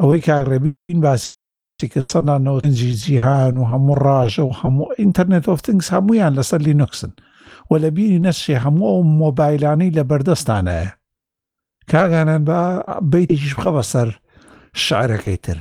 ئەوەی 0.01 0.25
کاڕێبین 0.29 0.99
باسی 1.05 1.42
تیکە 1.83 2.03
سەدا 2.13 2.37
نەوەنجی 2.47 2.95
جیهان 3.03 3.55
و 3.59 3.65
هەموو 3.73 3.99
ڕژە 4.07 4.45
و 4.47 4.53
هەموو 4.61 4.89
ئینتەرنێت 5.01 5.45
ئۆفتنگس 5.51 5.89
هەمویان 5.95 6.33
لەسەر 6.39 6.61
لینوکسن 6.69 7.13
و 7.71 7.73
لە 7.83 7.89
بینی 7.97 8.19
نەشێ 8.27 8.57
هەموو 8.65 9.03
موبايلاني 9.23 9.91
مۆبایلانەی 9.91 9.97
لە 9.97 10.03
با 10.11 10.93
کاگانان 11.93 12.43
بە 12.49 12.61
بیتێکیش 13.13 13.55
بخەوە 13.59 13.83
سەر 13.93 14.09
شعرەکەی 14.85 15.39
تر 15.45 15.59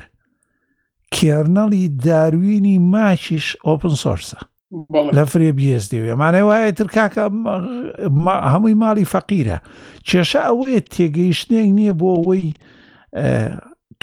کێرنەڵی 1.15 1.85
داروینی 2.05 2.77
ماچیش 2.93 3.47
ئۆپن 3.65 3.93
سۆرسە 4.03 4.39
بي 5.57 5.67
اس 5.75 5.85
دي 5.89 5.97
دێو 5.99 6.09
ئەمانە 6.11 6.41
وایە 6.47 6.71
تر 6.77 6.87
کاکە 6.95 7.23
هەمووی 8.53 8.81
ماڵی 8.83 9.05
فەقیرە 9.13 9.57
کێشە 10.07 10.41
ئەوەیە 10.47 10.79
تێگەیشتێک 10.93 11.67
نییە 11.77 11.93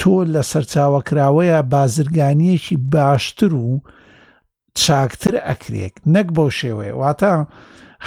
تۆ 0.02 0.10
لە 0.34 0.42
سەرچاوەکراوەیە 0.52 1.58
بازرگانیەکی 1.72 2.76
باشتر 2.94 3.52
و 3.66 3.70
چاکتر 4.84 5.34
ئەکرێک 5.48 5.94
نەک 6.14 6.28
بۆ 6.36 6.46
شێوەیە 6.58 6.94
واتە 7.02 7.34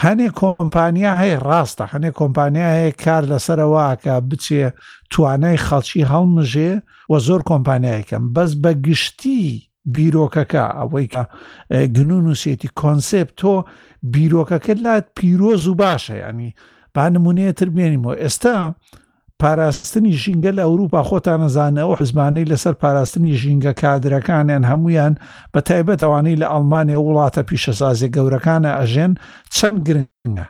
هەنێ 0.01 0.29
کۆمپانیا 0.41 1.13
هەیە 1.21 1.38
ڕاستە 1.48 1.86
هەنێ 1.93 2.12
کۆمپانیا 2.19 2.67
هەیە 2.77 2.91
کار 3.03 3.24
لەسەرەوەکە 3.31 4.13
بچێ 4.29 4.63
توانای 5.12 5.57
خەڵکی 5.67 6.07
هەڵمژێ 6.12 6.71
و 7.12 7.13
زۆر 7.27 7.41
کۆمپانیایەکەم 7.50 8.24
بەس 8.36 8.51
بە 8.63 8.71
گشتی 8.88 9.41
بیرۆکەکە 9.95 10.63
ئەوەی 10.77 11.07
کە 11.13 11.24
گنون 11.95 12.25
و 12.31 12.36
سێتی 12.41 12.69
کۆنسپت 12.81 13.33
تۆ 13.41 13.53
بیرۆکەکە 14.13 14.74
لات 14.86 15.05
پیرۆز 15.17 15.63
و 15.67 15.75
باشە 15.81 16.15
ینی 16.25 16.50
با 16.95 17.03
نمونەیە 17.15 17.53
تر 17.57 17.69
بێنیمەوە 17.75 18.15
ئێستا 18.21 18.57
پاراستنی 19.41 20.12
ژینگە 20.21 20.51
لە 20.57 20.63
ئەوروپا 20.67 21.01
خۆتانەزانەوە 21.10 21.95
حزمانەی 22.01 22.50
لەسەر 22.51 22.75
پاراستنی 22.81 23.33
ژینگە 23.41 23.74
کادرەکانیان 23.81 24.63
هەمویان 24.71 25.13
بە 25.53 25.60
تایبەت 25.67 26.00
ئەوانەی 26.05 26.39
لە 26.41 26.48
ئەڵمانیا 26.53 27.00
وڵاتە 27.07 27.41
پیشەسازی 27.50 28.12
گەورەکانە 28.15 28.71
ئەژێن 28.79 29.13
چەند 29.55 29.79
گرنگە. 29.88 30.45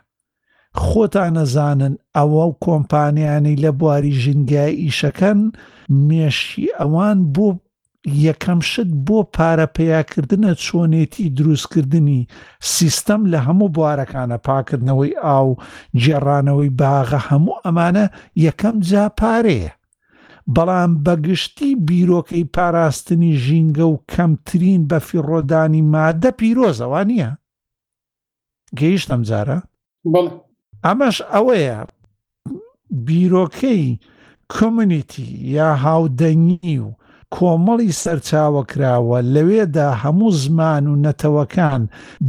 خۆتانەزانن 0.85 1.93
ئەوە 2.17 2.43
و 2.49 2.57
کۆمپانیانی 2.65 3.55
لە 3.63 3.69
بواری 3.79 4.13
ژینگای 4.23 4.73
ئیشەکەن 4.83 5.39
مێشی 6.07 6.67
ئەوان 6.79 7.17
بۆ 7.33 7.47
یەکەم 8.05 8.59
شت 8.71 8.89
بۆ 9.05 9.19
پارەپەیاکردنە 9.35 10.53
چۆنێتی 10.65 11.29
دروستکردنی 11.37 12.27
سیستەم 12.71 13.21
لە 13.31 13.37
هەموو 13.45 13.73
بوارەکانە 13.75 14.37
پاکردنەوەی 14.47 15.13
ئاو 15.23 15.49
جێڕانەوەی 16.01 16.71
باغە 16.79 17.19
هەموو 17.29 17.61
ئەمانە 17.63 18.05
یەکەم 18.45 18.75
جا 18.89 19.05
پارەیە 19.19 19.71
بەڵام 20.55 20.91
بەگشتی 21.05 21.75
بیرۆکەی 21.87 22.43
پاراستنی 22.55 23.33
ژینگە 23.43 23.85
و 23.89 24.01
کەمترین 24.11 24.81
بە 24.89 24.97
فیڕۆدانی 25.07 25.81
مادە 25.93 26.29
پیرۆزەوە 26.39 27.01
نییە 27.09 27.31
گەیشتم 28.79 29.21
جارە 29.29 29.59
ئەمەش 30.85 31.17
ئەوەیە 31.33 31.79
بیرۆکەی 33.07 33.83
کۆمنیتی 34.55 35.27
یا 35.55 35.69
هاودەنگی 35.83 36.77
و 36.85 36.89
کۆمەڵی 37.35 37.91
سەرچاوەکراوە 38.03 39.19
لەوێدا 39.33 39.89
هەموو 40.03 40.29
زمان 40.43 40.83
و 40.91 40.99
نەتەوەکان 41.05 41.81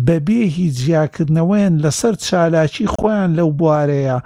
بەبێ 0.07 0.43
هیچ 0.57 0.75
جیاکردنەوەیان 0.85 1.75
لەسەر 1.85 2.15
چالاکی 2.27 2.91
خۆیان 2.95 3.31
لەو 3.39 3.51
بوارەیە 3.59 4.19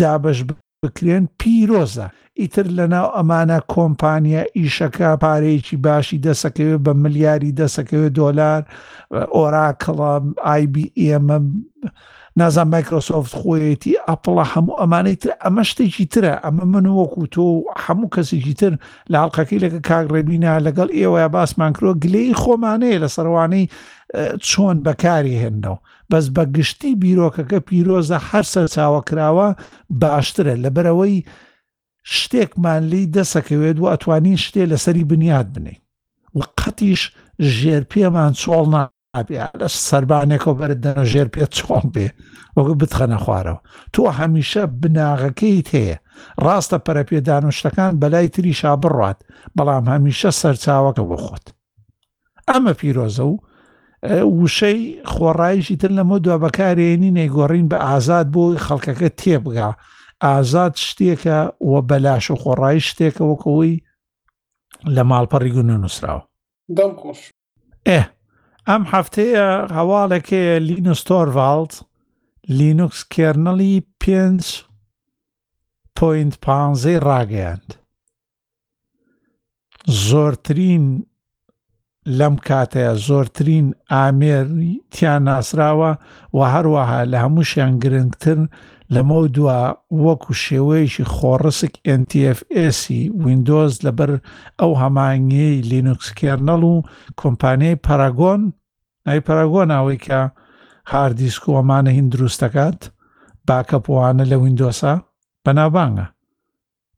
دابش 0.00 0.38
بکرێن 0.82 1.24
پیرۆزە 1.38 2.06
ئیتر 2.40 2.66
لەناو 2.78 3.08
ئەمانە 3.16 3.58
کۆمپانیا 3.74 4.42
ئیشەکە 4.58 5.08
پارەیەکی 5.22 5.76
باشی 5.86 6.22
دەسەکەوێت 6.26 6.80
بە 6.86 6.92
ملیاری 7.02 7.56
دەسەکەوێت 7.60 8.12
دۆلار 8.20 8.60
ئۆراکڵە 9.36 10.12
آیBM 10.54 11.26
نازان 12.40 12.68
مایکرۆسۆفت 12.72 13.34
خۆیەتی 13.40 13.92
ئەپڵە 14.08 14.44
هەموو 14.52 14.78
ئەمانەی 14.80 15.16
تر 15.22 15.30
ئەمە 15.42 15.62
شتێکی 15.70 16.06
ترە 16.12 16.32
ئەمە 16.44 16.64
من 16.72 16.86
وەکو 16.88 17.24
تۆ 17.34 17.44
هەموو 17.84 18.12
کەسێکی 18.14 18.54
تر 18.60 18.72
لە 19.10 19.16
هەڵلقەکەی 19.20 19.62
لەگە 19.64 19.80
کاگڕێبینا 19.88 20.52
لەگەڵ 20.66 20.88
ئێوە 20.98 21.24
باسمانکرۆ 21.36 21.90
گلەی 22.02 22.34
خۆمانەیە 22.42 22.98
لە 23.04 23.08
سەروانەی 23.16 23.64
چۆن 24.48 24.76
بەکاری 24.86 25.40
هێنەوە 25.42 25.78
بەس 26.10 26.24
بە 26.36 26.44
گشتی 26.56 26.92
بیرۆکەکە 27.02 27.58
پیرۆزە 27.68 28.18
هەر 28.30 28.44
سەر 28.52 28.66
چاوەکراوە 28.74 29.48
باشترە 30.02 30.54
لە 30.64 30.70
بەرەوەی 30.76 31.16
شتێکمان 32.16 32.82
لی 32.92 33.02
دەسەکەوێت 33.16 33.76
و 33.80 33.84
ئەتوانین 33.92 34.38
شتێ 34.44 34.62
لەسەری 34.72 35.04
بنیاد 35.10 35.48
بنێ 35.54 35.74
و 36.36 36.38
قەتیش 36.58 37.02
ژێر 37.58 37.82
پێمان 37.92 38.32
چۆڵنا 38.42 38.84
ئەبیش 39.16 39.74
سەربانێکەوە 39.88 40.58
بەرە 40.60 40.76
دەنەژێر 40.84 41.28
پێ 41.34 41.44
چۆن 41.56 41.84
بێ 41.94 42.08
وەگو 42.56 42.74
بتخەنە 42.80 43.18
خوارەوە 43.24 43.60
تۆ 43.94 44.02
هەمیشە 44.18 44.62
بناغەکەیت 44.82 45.68
هەیە 45.76 45.96
ڕاستە 46.44 46.78
پەرەپێدان 46.86 47.42
و 47.48 47.54
شتەکان 47.58 47.92
بەلای 48.00 48.28
تریشا 48.34 48.72
بڕات 48.82 49.18
بەڵام 49.56 49.84
هەمیشە 49.92 50.30
سەرچاوەکە 50.40 51.02
بۆ 51.08 51.16
خۆت 51.24 51.46
ئەمە 52.48 52.72
پیرۆزە 52.80 53.24
و 53.32 53.34
وشەی 54.40 54.80
خۆڕایشی 55.12 55.76
تر 55.82 55.90
لەمە 55.98 56.16
دو 56.24 56.32
بەکارێنی 56.44 57.14
نەیگۆڕین 57.18 57.66
بە 57.70 57.76
ئازاد 57.86 58.26
بۆی 58.34 58.62
خەڵکەکە 58.66 59.08
تێبگا 59.20 59.70
ئازاد 60.24 60.74
شتێکە 60.86 61.38
وە 61.70 61.80
بەلاش 61.88 62.24
و 62.30 62.36
خۆڕای 62.42 62.78
شتێکەوەکەوەی 62.88 63.74
لە 64.94 65.02
ماڵپەڕی 65.10 65.52
گونە 65.56 65.76
نووسراوە 65.82 66.22
دڵخۆش 66.76 67.20
ئێ 67.88 68.00
ئەم 68.68 68.82
هەفتەیە 68.92 69.48
هەواڵێکەیە 69.76 70.56
لینستۆڤالت 70.68 71.74
لینوکس 72.58 73.00
کێرنەلی 73.14 73.76
پێنج 74.02 74.42
پوینت 75.96 76.34
پانزەی 76.44 76.98
ڕاگەیاند 77.08 77.70
زۆرترین 80.08 80.84
لەم 82.18 82.34
کاتەیە 82.46 82.92
زۆرترین 83.06 83.66
ئامێری 83.92 84.72
تیان 84.94 85.22
ناسراوە 85.28 85.92
و 86.36 86.40
هەروەها 86.52 87.00
لە 87.12 87.16
هەمووشیان 87.24 87.74
گرنگتر 87.82 88.38
لەمە 88.94 89.18
دووە 89.36 89.58
وەکو 90.04 90.30
شێوەیەکی 90.44 91.04
خۆڕسک 91.14 91.72
NTFSی 92.00 93.02
وینندۆز 93.22 93.72
لەبەر 93.86 94.10
ئەو 94.60 94.72
هەمانگەی 94.82 95.54
لینوکسکێرنەڵ 95.70 96.62
و 96.72 96.74
کۆمپانیای 97.20 97.80
پەراگۆن 97.86 98.42
ئەی 99.08 99.20
پەراگۆن 99.26 99.68
ئەوەی 99.76 99.98
کە 100.06 100.20
هاردیسکۆمانە 100.90 101.90
هین 101.96 102.06
دروست 102.14 102.40
دەکات 102.44 102.78
باکەپوانە 103.48 104.24
لە 104.32 104.36
وینندۆسا 104.42 104.94
بەنابانگە 105.44 106.06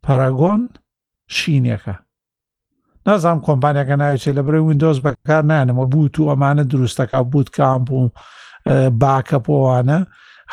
پەراگۆن 0.04 0.62
شینێکە 1.36 1.94
نازام 3.06 3.38
کۆمپانیەکە 3.46 3.94
ناوچێت 4.02 4.34
لە 4.38 4.42
برەی 4.46 4.64
وینندۆز 4.68 4.98
بەکار 5.06 5.42
نانەوە 5.50 5.84
بوو 5.92 6.08
و 6.26 6.30
ئەمانە 6.30 6.64
دروستەکە 6.72 7.18
بوت 7.32 7.48
کامپ 7.56 7.86
و 7.98 8.02
باکەپۆوانە 9.02 9.98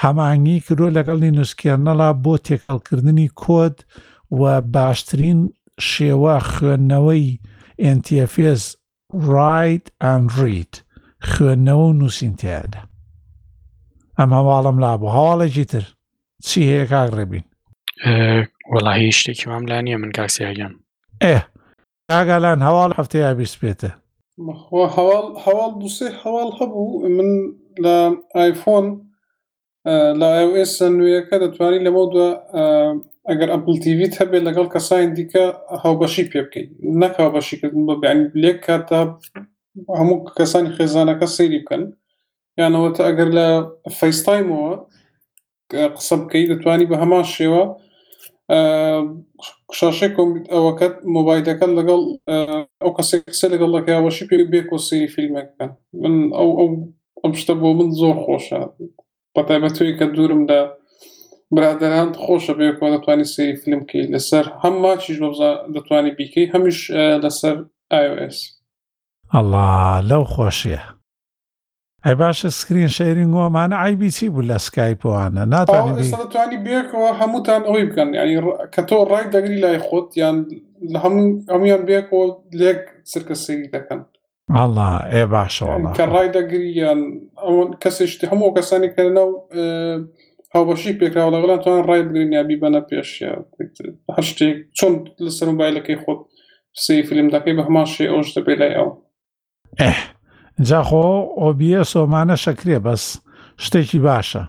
هەمانگی 0.03 0.59
کرۆ 0.65 0.87
لەگەڵی 0.97 1.31
نووسکێنەڵا 1.37 2.09
بۆ 2.23 2.33
تێکەڵکردنی 2.47 3.29
کۆد 3.43 3.75
و 4.39 4.41
باشترین 4.73 5.39
شێوە 5.89 6.35
خوێندنەوەی 6.51 7.39
NTFS 7.97 8.63
Right 9.33 9.85
and 10.13 10.23
Read 10.39 10.73
خوێندنەوە 11.29 11.85
و 11.87 11.93
نووسینتیادا 11.99 12.79
ئەم 14.17 14.29
هەواڵم 14.37 14.77
لا 14.83 14.91
بوو 14.99 15.13
هەواڵێکی 15.17 15.65
تر 15.71 15.83
چی 16.45 16.59
هەیە 16.69 16.85
کاک 16.91 17.09
ڕێبین 17.17 17.45
وەڵی 18.73 19.11
شتێکی 19.19 19.45
مام 19.49 19.63
لا 19.71 19.77
نییە 19.85 19.97
من 20.01 20.11
کاکسیاگەم 20.17 20.73
ئێ 21.23 21.37
ئاگالان 22.11 22.59
هەواڵ 22.67 22.91
هەفتەیە 22.99 23.29
بیست 23.39 23.57
بێتە 23.61 23.91
هەواڵ 25.45 25.71
دووسێ 25.81 26.07
هەواڵ 26.23 26.49
هەبوو 26.59 26.87
من 27.17 27.29
لە 27.83 27.95
آیفۆن 28.43 28.85
لە 30.19 30.27
iOS 30.43 30.73
نوێیەکە 30.97 31.35
دەتوانانی 31.43 31.85
لەمە 31.85 32.03
دووە 32.11 32.29
ئەگەر 33.29 33.49
ئەپل 33.53 33.75
تیV 33.83 33.99
هەبێت 34.19 34.43
لەگەڵ 34.47 34.67
کەسای 34.75 35.05
دیکە 35.17 35.45
هاوبەشی 35.83 36.25
پێ 36.31 36.39
بکەیت 36.45 36.69
نەکە 37.01 37.23
بەشیکردن 37.35 37.83
بە 37.89 37.95
بیانی 38.01 38.25
لێک 38.43 38.59
کاتە 38.67 38.99
هەموو 39.99 40.17
کەسانی 40.39 40.73
خێزانەکە 40.77 41.27
سەیری 41.35 41.61
بکەن 41.63 41.83
یانەوەتە 42.59 43.01
ئەگەر 43.07 43.29
لە 43.37 43.47
فەیستایمەوە 43.99 44.73
قسە 45.95 46.15
بکەیت 46.21 46.47
دەتوانی 46.53 46.89
بە 46.91 46.95
هەمان 47.01 47.25
شێوە 47.35 47.63
شاشە 49.77 50.07
کۆمپیت 50.15 50.45
ئەوەکەت 50.53 50.95
مۆبایلەکەت 51.15 51.71
لەگەڵ 51.79 52.01
ئەو 52.81 52.91
کەسێکسە 52.97 53.45
لەگەڵ 53.53 53.69
لەکەیاوەشی 53.77 54.27
پێ 54.29 54.37
بێ 54.51 54.61
کۆسیری 54.69 55.07
فیلمەکە 55.15 55.65
من 56.01 56.15
ئەو 56.37 56.49
ئەو 56.59 56.69
ئەم 57.23 57.33
شتە 57.39 57.53
بۆ 57.61 57.69
من 57.79 57.89
زۆر 57.99 58.15
خۆشە 58.25 58.61
بەتایبەتوی 59.37 59.93
کە 59.99 60.05
دوورمدا 60.15 60.59
برادران 61.55 62.09
خۆشە 62.23 62.53
بێ 62.59 62.67
کۆ 62.79 62.85
دەتوانانی 62.93 63.27
سری 63.33 63.53
فلمکەی 63.61 64.09
لەسەر 64.13 64.45
هەم 64.63 64.75
ماچیش 64.83 65.17
دەتوانانی 65.75 66.13
بیکەی 66.17 66.51
هەمیش 66.53 66.79
لەسەر 67.23 67.55
iOS 68.03 68.37
ئەله 69.33 69.65
لەو 70.09 70.23
خۆشیە 70.33 70.81
ئەی 72.05 72.15
باشە 72.21 72.49
سکرین 72.59 72.91
شەرین 72.97 73.29
گۆمانە 73.35 73.75
ئایبیسی 73.83 74.27
بوو 74.33 74.47
لە 74.49 74.57
سکایپوانە 74.65 75.43
ناتوانانی 75.53 76.57
بێکەوە 76.67 77.09
هەمووتان 77.19 77.61
ئەوی 77.67 77.83
بکەن 77.89 78.09
ینی 78.19 78.37
کە 78.73 78.81
تۆ 78.89 78.95
ڕای 79.11 79.25
دەگری 79.33 79.61
لای 79.63 79.79
خۆت 79.87 80.07
یان 80.21 80.37
لە 80.93 80.97
هەموو 81.03 81.25
ئەمیان 81.51 81.81
بێکەوە 81.89 82.25
لێک 82.59 82.81
سرکە 83.11 83.35
سری 83.43 83.67
دەکەن 83.75 84.01
ئەڵا 84.57 84.91
ئێ 85.13 85.23
باشەوە 85.33 85.91
کە 85.97 86.05
ڕای 86.13 86.27
دەگریان 86.37 86.99
ئەوەن 87.45 87.69
کەسشتی 87.83 88.29
هەموو 88.31 88.55
کەسانی 88.57 88.89
کە 88.95 89.01
ناو 89.17 89.29
هاوبەشی 90.53 90.97
پێکراوە 90.99 91.33
لەگەڵان 91.35 91.59
توان 91.63 91.81
ڕای 91.89 92.01
بگرنیابی 92.09 92.59
بەنە 92.63 92.81
پێشە 92.89 93.31
هەر 94.15 94.25
شتێک 94.29 94.57
چۆن 94.77 94.93
لەسەر 95.25 95.47
موبایلەکەی 95.51 96.01
خۆت 96.03 96.21
سی 96.83 97.03
فیلم 97.07 97.27
دەکەی 97.35 97.55
بە 97.57 97.63
هەمان 97.67 97.87
شێ 97.93 98.05
ئەوش 98.13 98.29
دەبێت 98.35 98.57
لای 98.61 98.73
ئەو 98.77 98.89
ئەه 99.81 99.97
جاخۆ 100.67 101.05
ئۆبیە 101.41 101.81
سۆمانە 101.93 102.37
شەکرێ 102.45 102.77
بەس 102.85 103.03
شتێکی 103.65 103.99
باشە 104.07 104.43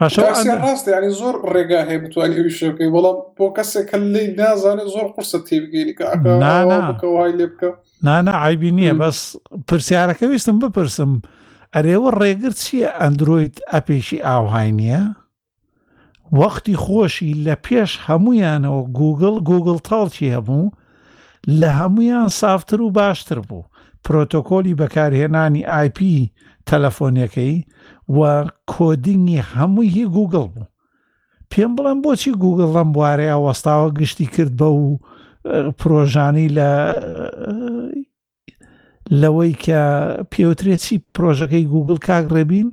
ڕاست 0.00 0.86
یانی 0.88 1.10
زۆر 1.20 1.34
ڕێگا 1.54 1.80
هەیە 1.88 2.00
بتوانانی 2.04 2.36
ئەوی 2.38 2.54
شەکەی 2.60 2.90
بەڵام 2.94 3.16
بۆ 3.38 3.46
کەسێک 3.56 3.86
کە 3.90 3.98
لی 4.14 4.26
نازانێت 4.40 4.88
زۆر 4.94 5.08
قرسە 5.14 5.38
تێبگەیری 5.48 5.94
کە 5.98 6.04
بکەوای 6.88 7.32
لێ 7.38 7.46
بکە 7.52 7.70
نانە 8.06 8.32
عیبی 8.44 8.70
نییە 8.78 8.94
بەس 9.00 9.18
پرسیارەکە 9.68 10.24
ویستم 10.28 10.56
بپرسم 10.62 11.12
ئەرێوە 11.74 12.10
ڕێگر 12.20 12.52
چییە 12.62 12.90
ئەندروید 13.00 13.54
ئەپێکی 13.72 14.18
ئاوهاینە؟ 14.26 15.02
وەختی 16.38 16.76
خۆشی 16.84 17.30
لە 17.46 17.54
پێش 17.64 17.90
هەمویانەوە 18.06 18.82
گوگل 18.98 19.34
گوگل 19.50 19.78
تاڵکی 19.88 20.32
هەبوو 20.36 20.72
لە 21.60 21.68
هەمویان 21.80 22.28
سافتر 22.40 22.80
و 22.82 22.90
باشتر 22.98 23.38
بوو 23.48 23.62
پرۆتۆکۆلی 24.04 24.76
بەکارهێنانی 24.80 25.62
آیپ 25.80 25.98
تەلەفۆنیەکەی 26.70 27.54
و 28.08 28.44
کۆدینگی 28.66 29.36
هەمووی 29.40 29.88
هی 29.88 30.06
گوگل 30.06 30.46
بوو 30.48 30.66
پێم 31.50 31.70
بڵم 31.76 31.98
بۆچی 32.04 32.32
گوگل 32.44 32.70
ئەم 32.76 32.88
بوارەیە 32.94 33.36
وەستاوە 33.46 33.90
گشتی 33.98 34.26
کرد 34.26 34.52
بە 34.58 34.64
و 34.78 34.98
پرۆژانی 35.80 36.48
لە 36.56 36.70
لەوەی 39.20 39.52
کە 39.64 39.80
پێوترێتی 40.32 41.02
پرۆژەکەی 41.14 41.68
گوگل 41.74 41.96
کاک 42.06 42.24
ڕێبین 42.34 42.68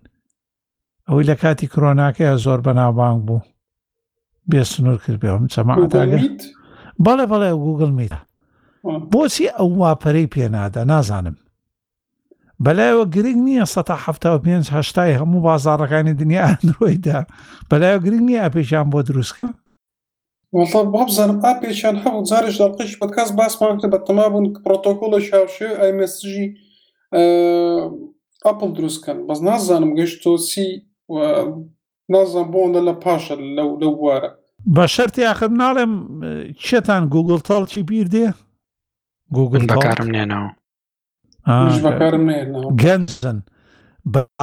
ئەوەی 1.08 1.28
لە 1.30 1.36
کاتی 1.42 1.68
کرۆناکەیە 1.68 2.36
زۆر 2.44 2.60
بەناوبانگ 2.66 3.20
بوو 3.28 3.42
بێ 4.52 4.62
سنوور 4.64 4.98
کرد 5.06 5.20
بێم 5.22 5.44
چەماگەیت 5.54 6.42
بەڵێ 7.06 7.26
بەڵێ 7.32 7.52
گوگل 7.66 7.92
میدا 8.00 8.20
بۆچی 9.12 9.48
ئەو 9.58 9.70
واپەرەی 9.82 10.32
پێنادا 10.34 10.84
نازانم 10.92 11.36
بەلایەوە 12.66 13.06
گرنگ 13.16 13.40
نییە 13.48 13.64
1970 13.64 14.74
هشتای 14.78 15.16
هەموو 15.20 15.42
بازارەکانی 15.48 16.14
دنیا 16.22 16.42
ئەندرویدا 16.50 17.20
بەلایە 17.70 17.98
گرنگ 18.06 18.24
نییە 18.30 18.42
ئاپێکیان 18.44 18.88
بۆ 18.94 19.00
دروستکە 19.10 19.50
بابزانم 20.96 21.38
ئاپێکیان 21.46 21.96
هەوڵ 22.04 22.24
جارێش 22.30 22.56
دەڵقش 22.62 22.92
بە 23.02 23.08
کەس 23.16 23.30
باسمان 23.40 23.76
بە 23.94 24.00
تەما 24.06 24.28
بوون 24.32 24.46
پرۆتۆکۆلە 24.66 25.20
شاوشێ 25.30 25.70
ئایمەسجی 25.82 26.48
ئەپل 28.48 28.70
دروستکەن 28.78 29.18
بەس 29.28 29.40
نازانم 29.48 29.92
گەشتۆسی 30.00 30.68
نازان 32.14 32.48
بۆنە 32.54 32.82
لە 32.88 32.94
پاشە 33.04 33.36
لەو 33.58 33.70
لەو 33.82 33.94
وارە 34.06 34.32
بە 34.76 34.86
شەری 34.96 35.24
آخر 35.34 35.50
ناڵێم 35.62 35.94
چێتان 36.66 37.04
گوگل 37.14 37.40
تاڵ 37.48 37.64
چی 37.72 37.80
بیر 37.90 38.08
دێ 38.16 38.28
گوگل 39.38 39.62
بەکارم 39.72 40.10
نێنەوە 40.16 40.52
گەنجن 41.48 43.40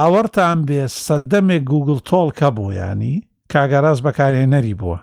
ئەوەرتان 0.01 0.59
بێ 0.67 0.83
سەدەمێک 1.05 1.63
گوگل 1.71 1.99
تۆڵکە 2.09 2.49
بۆ 2.57 2.65
ینی 2.81 3.15
کاگەڕاز 3.51 3.99
بەکارێنەری 4.05 4.77
بووە 4.79 4.97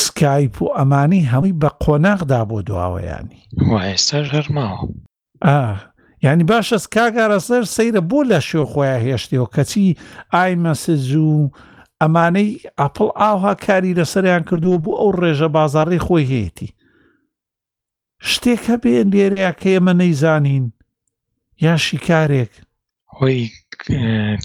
سکایپ 0.00 0.54
و 0.62 0.66
ئەمانی 0.78 1.28
هەمووی 1.32 1.58
بە 1.62 1.70
قۆناغدا 1.82 2.40
بۆ 2.50 2.58
دواوەیانی 2.68 3.40
ئێستاش 3.86 4.26
هەرماوە 4.36 4.78
ینی 6.24 6.44
باشە 6.50 6.78
کاگەڕەسەر 6.94 7.64
سەیرە 7.76 8.00
بۆ 8.10 8.18
لە 8.30 8.38
شێ 8.48 8.62
خۆیان 8.72 9.00
هێشتەوە 9.08 9.46
کەچی 9.54 9.96
ئایمەسز 10.34 11.06
و 11.16 11.50
ئەمانەی 12.02 12.50
ئەپل 12.80 13.08
ئاها 13.20 13.52
کاری 13.64 13.96
لەسەریان 14.00 14.42
کردووە 14.48 14.78
بوو 14.84 14.98
ئەو 15.00 15.10
ڕێژە 15.20 15.48
بازاڕی 15.56 16.04
خۆی 16.06 16.30
هێتی 16.32 16.68
شتێک 18.30 18.62
هەبێ 18.72 18.94
لێرەیەکە 19.12 19.68
ئێمە 19.72 19.92
نەیزانین 20.00 20.66
یا 21.64 21.74
شیکارێک 21.86 22.52
خۆی 23.14 23.40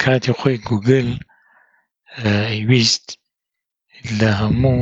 کاتی 0.03 0.33
خۆی 0.39 0.57
گوگل 0.69 1.09
ویست 2.69 3.07
لە 4.19 4.29
هەموو 4.41 4.81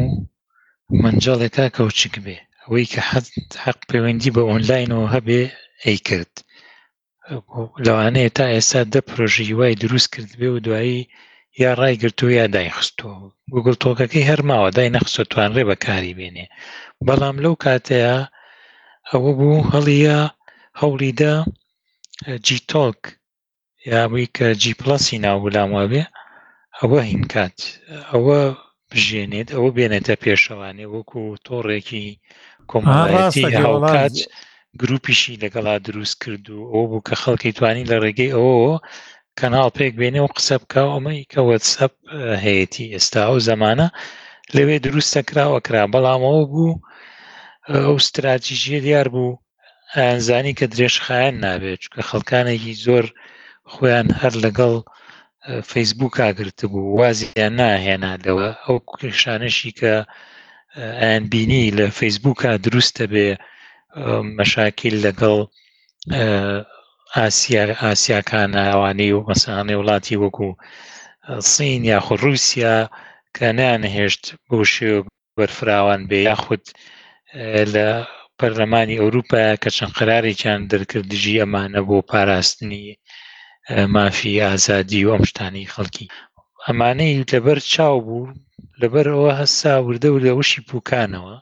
منجڵێکا 1.02 1.66
کەوچک 1.76 2.14
بێ 2.26 2.38
ئەوەی 2.62 2.86
کە 2.94 3.02
حەت 3.10 3.28
حەق 3.64 3.80
پەیوەندی 3.90 4.34
بە 4.36 4.42
ئۆنلاینەوە 4.50 5.06
هەبێ 5.16 5.42
ئەی 5.84 5.98
کرد 6.08 6.34
لەوانەیە 7.86 8.30
تا 8.38 8.46
ئێستا 8.54 8.82
دە 8.94 9.00
پرۆژی 9.08 9.56
وای 9.60 9.80
دروست 9.84 10.08
کرد 10.14 10.32
بێ 10.40 10.50
و 10.52 10.62
دوایی 10.66 11.02
یا 11.62 11.72
ڕایگرتو 11.82 12.28
یا 12.40 12.46
دایخستۆ 12.56 13.10
گوگل 13.54 13.76
تۆکەکەی 13.84 14.28
هەرماوە 14.30 14.70
دای 14.78 14.94
نەخسۆ 14.96 15.22
توانڕێ 15.32 15.64
بەکاری 15.70 16.18
بێنێ 16.20 16.46
بەڵام 17.08 17.36
لەو 17.44 17.56
کاتەیە 17.64 18.18
ئەوە 19.14 19.32
بوو 19.40 19.68
هەڵە 19.74 20.20
هەوڵی 20.82 21.12
دا 21.22 21.34
جیتۆک 22.48 23.00
یابووی 23.92 24.28
کە 24.36 24.48
جی 24.62 24.72
پلسی 24.80 25.18
ناوگولاما 25.26 25.84
بێ 25.92 26.04
ئەوە 26.80 27.00
هینکات 27.12 27.58
ئەوە 28.12 28.40
بژێنێت 28.92 29.48
ئەوە 29.56 29.70
بێنێتە 29.78 30.16
پێشەوانێ 30.24 30.86
وەکو 30.94 31.22
تۆڕێکی 31.48 32.06
کۆمەڵەتی 32.70 33.44
هاوکات 33.64 34.16
گروپیشی 34.82 35.40
لەگەڵا 35.44 35.76
دروست 35.88 36.16
کرد 36.22 36.46
و 36.52 36.60
ئەو 36.72 36.84
بوو 36.90 37.06
کە 37.08 37.16
خەڵکی 37.22 37.56
توانی 37.58 37.88
لە 37.92 37.98
ڕێگەی 38.04 38.36
ئەوە 38.36 38.76
کەناڵ 39.40 39.70
پێک 39.78 39.94
بێنێ 40.00 40.22
و 40.24 40.34
قسە 40.36 40.56
بکە 40.62 40.82
ئەمەی 40.94 41.22
کە 41.32 41.40
وەسەپ 41.50 41.94
هەیەی 42.44 42.92
ئێستا 42.96 43.22
ئەو 43.28 43.38
زەمانە 43.50 43.88
لەوێ 44.56 44.76
دروستە 44.86 45.20
کراوەکرا 45.30 45.84
بەڵامەوە 45.94 46.44
بوو 46.52 46.74
ئەو 47.78 47.96
استراتیژیە 48.02 48.80
دیار 48.88 49.08
بوو 49.14 49.40
ئەزانی 49.98 50.54
کە 50.60 50.66
درێژخایەن 50.74 51.36
نابێت 51.46 51.84
کە 51.94 52.02
خەڵکانێکی 52.10 52.74
زۆر 52.86 53.06
خۆیان 53.74 54.08
هەر 54.22 54.34
لەگەڵ 54.46 54.74
فەیسبوک 55.72 56.14
ئاگرت 56.24 56.60
بوو 56.72 56.94
وازیان 57.00 57.54
ناهێنادەوە 57.60 58.50
ئەو 58.64 58.76
کشانەشی 58.98 59.72
کە 59.80 59.96
ئەبینی 61.04 61.74
لە 61.78 61.86
فەیسبوکە 62.00 62.52
دروستە 62.66 63.06
بێ 63.14 63.28
مەشاکیل 64.38 64.96
لەگەڵ 65.06 65.38
ئاسیا 67.16 67.64
ئاسیاکان 67.84 68.52
ئەوانەی 68.68 69.12
و 69.16 69.26
مەسانەی 69.30 69.80
وڵاتی 69.80 70.20
وەکو 70.24 70.50
سین 71.52 71.82
یاخ 71.94 72.08
رووسیا 72.24 72.76
کە 73.36 73.48
نیان 73.58 73.84
هێشت 73.96 74.24
بۆ 74.48 74.58
شێ 74.74 74.92
بەرفراوان 75.38 76.02
بێ 76.10 76.20
یاخود 76.32 76.66
لە 77.74 77.88
پەرلەمانی 78.40 79.00
ئەوروپا 79.02 79.44
کە 79.62 79.70
چەند 79.78 79.94
قرارێکیان 79.98 80.62
دەرکردژی 80.72 81.40
ئەمانە 81.42 81.82
بۆ 81.88 81.98
پاراستنی 82.10 82.86
مافی 83.94 84.42
ئازادی 84.48 85.06
و 85.06 85.14
ئەم 85.14 85.24
شتانی 85.30 85.72
خەڵکی 85.74 86.06
ئەمانەی 86.66 87.26
لەبەر 87.32 87.60
چاو 87.74 87.98
بوو 88.08 88.34
لەبەر 88.82 89.06
ئەوە 89.14 89.32
هەستا 89.42 89.74
وردە 89.88 90.10
و 90.14 90.22
لە 90.26 90.32
وشی 90.40 90.62
پوکانەوە 90.70 91.36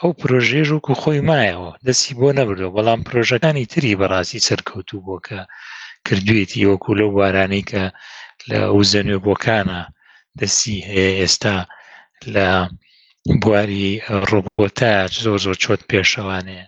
ئەو 0.00 0.10
پرۆژێژ 0.20 0.68
وکو 0.72 0.94
خۆی 1.02 1.20
مایەوە 1.28 1.70
دەستی 1.86 2.16
بۆ 2.20 2.28
نەبرەوە 2.38 2.74
بەڵام 2.76 3.00
پرۆژەکانی 3.06 3.68
تری 3.72 3.98
بەڕاستی 4.00 4.44
سەرکەوتوو 4.48 5.04
بۆ 5.06 5.16
کە 5.26 5.40
کردوێتی 6.06 6.68
وەکو 6.70 6.92
لەو 7.00 7.10
بارانەی 7.18 7.64
کە 7.70 7.84
لە 8.48 8.58
ئەو 8.70 8.80
زەنوێ 8.92 9.18
بۆکانە 9.26 9.80
دەستی 10.38 10.76
هەیە 10.88 11.10
ئێستا 11.20 11.56
لە 12.34 12.48
بواری 13.42 14.00
ڕۆبۆتاج 14.28 15.08
زۆر 15.24 15.38
زۆر 15.46 15.56
چۆت 15.62 15.80
پێشەوانەیە 15.90 16.64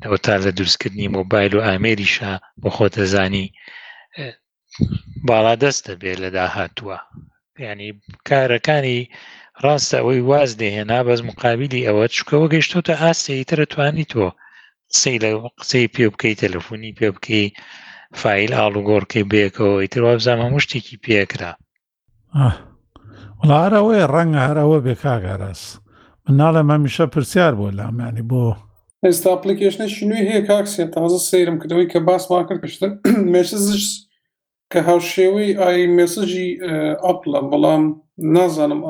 لەەوە 0.00 0.18
تا 0.24 0.34
لە 0.44 0.50
دروستکردنی 0.58 1.08
مۆبایل 1.16 1.52
و 1.56 1.64
ئامێریشا 1.68 2.32
بۆ 2.62 2.68
خۆتەزانی 2.76 3.46
باڵا 5.28 5.54
دەستە 5.62 5.92
بێ 6.00 6.12
لە 6.22 6.28
داهاتووە 6.36 6.98
ینی 7.58 7.90
کارەکانی 8.28 9.00
ڕاستە 9.64 9.96
ئەوەی 10.00 10.20
واز 10.30 10.50
دێهێنا 10.60 11.00
بەس 11.06 11.20
مقابلی 11.28 11.86
ئەوە 11.86 12.04
چکەوە 12.16 12.46
گەیشتۆتە 12.52 12.94
ئاسی 13.02 13.44
ترتوانی 13.48 14.04
تۆ 14.12 14.26
قسەی 14.92 15.18
لە 15.24 15.28
قسەی 15.60 15.88
پێ 15.94 16.04
بکەی 16.12 16.34
تەلەفۆنی 16.42 16.96
پێ 16.98 17.08
بکەی 17.16 17.46
فیل 18.22 18.52
ئاڵوگۆڕکەی 18.58 19.24
بێکەوە 19.32 19.80
ئیتر 19.82 20.02
وابزان 20.04 20.38
هەموو 20.44 20.64
شتێکی 20.64 20.96
پێکرا 21.04 21.52
وڵارەوەی 23.42 24.08
ڕەنگە 24.14 24.40
هەرەوە 24.48 24.78
بێ 24.84 24.94
کاگەڕاست 25.04 25.81
من 26.28 26.36
ناڵێ 26.42 26.62
مەمیشە 26.70 27.04
پرسیار 27.14 27.52
بۆ 27.60 27.66
لامانی 27.78 28.22
بۆ 28.30 28.44
ئێستا 29.06 29.28
ئەپلیکیشنە 29.34 29.86
شنووی 29.94 30.28
هەیە 30.30 30.42
کاکسێت 30.50 30.90
تازە 30.96 31.18
سەیرم 31.30 31.56
کردەوەی 31.62 31.88
کە 31.92 31.98
باس 32.08 32.24
واکرد 32.30 32.60
پێشتر 32.64 32.90
مێسزش 33.34 33.84
کە 34.72 34.78
هاوشێوەی 34.88 35.50
ئای 35.62 35.80
مێسەژی 35.98 36.48
ئەپلە 37.06 37.40
بەڵام 37.50 37.82
نازانم 38.34 38.80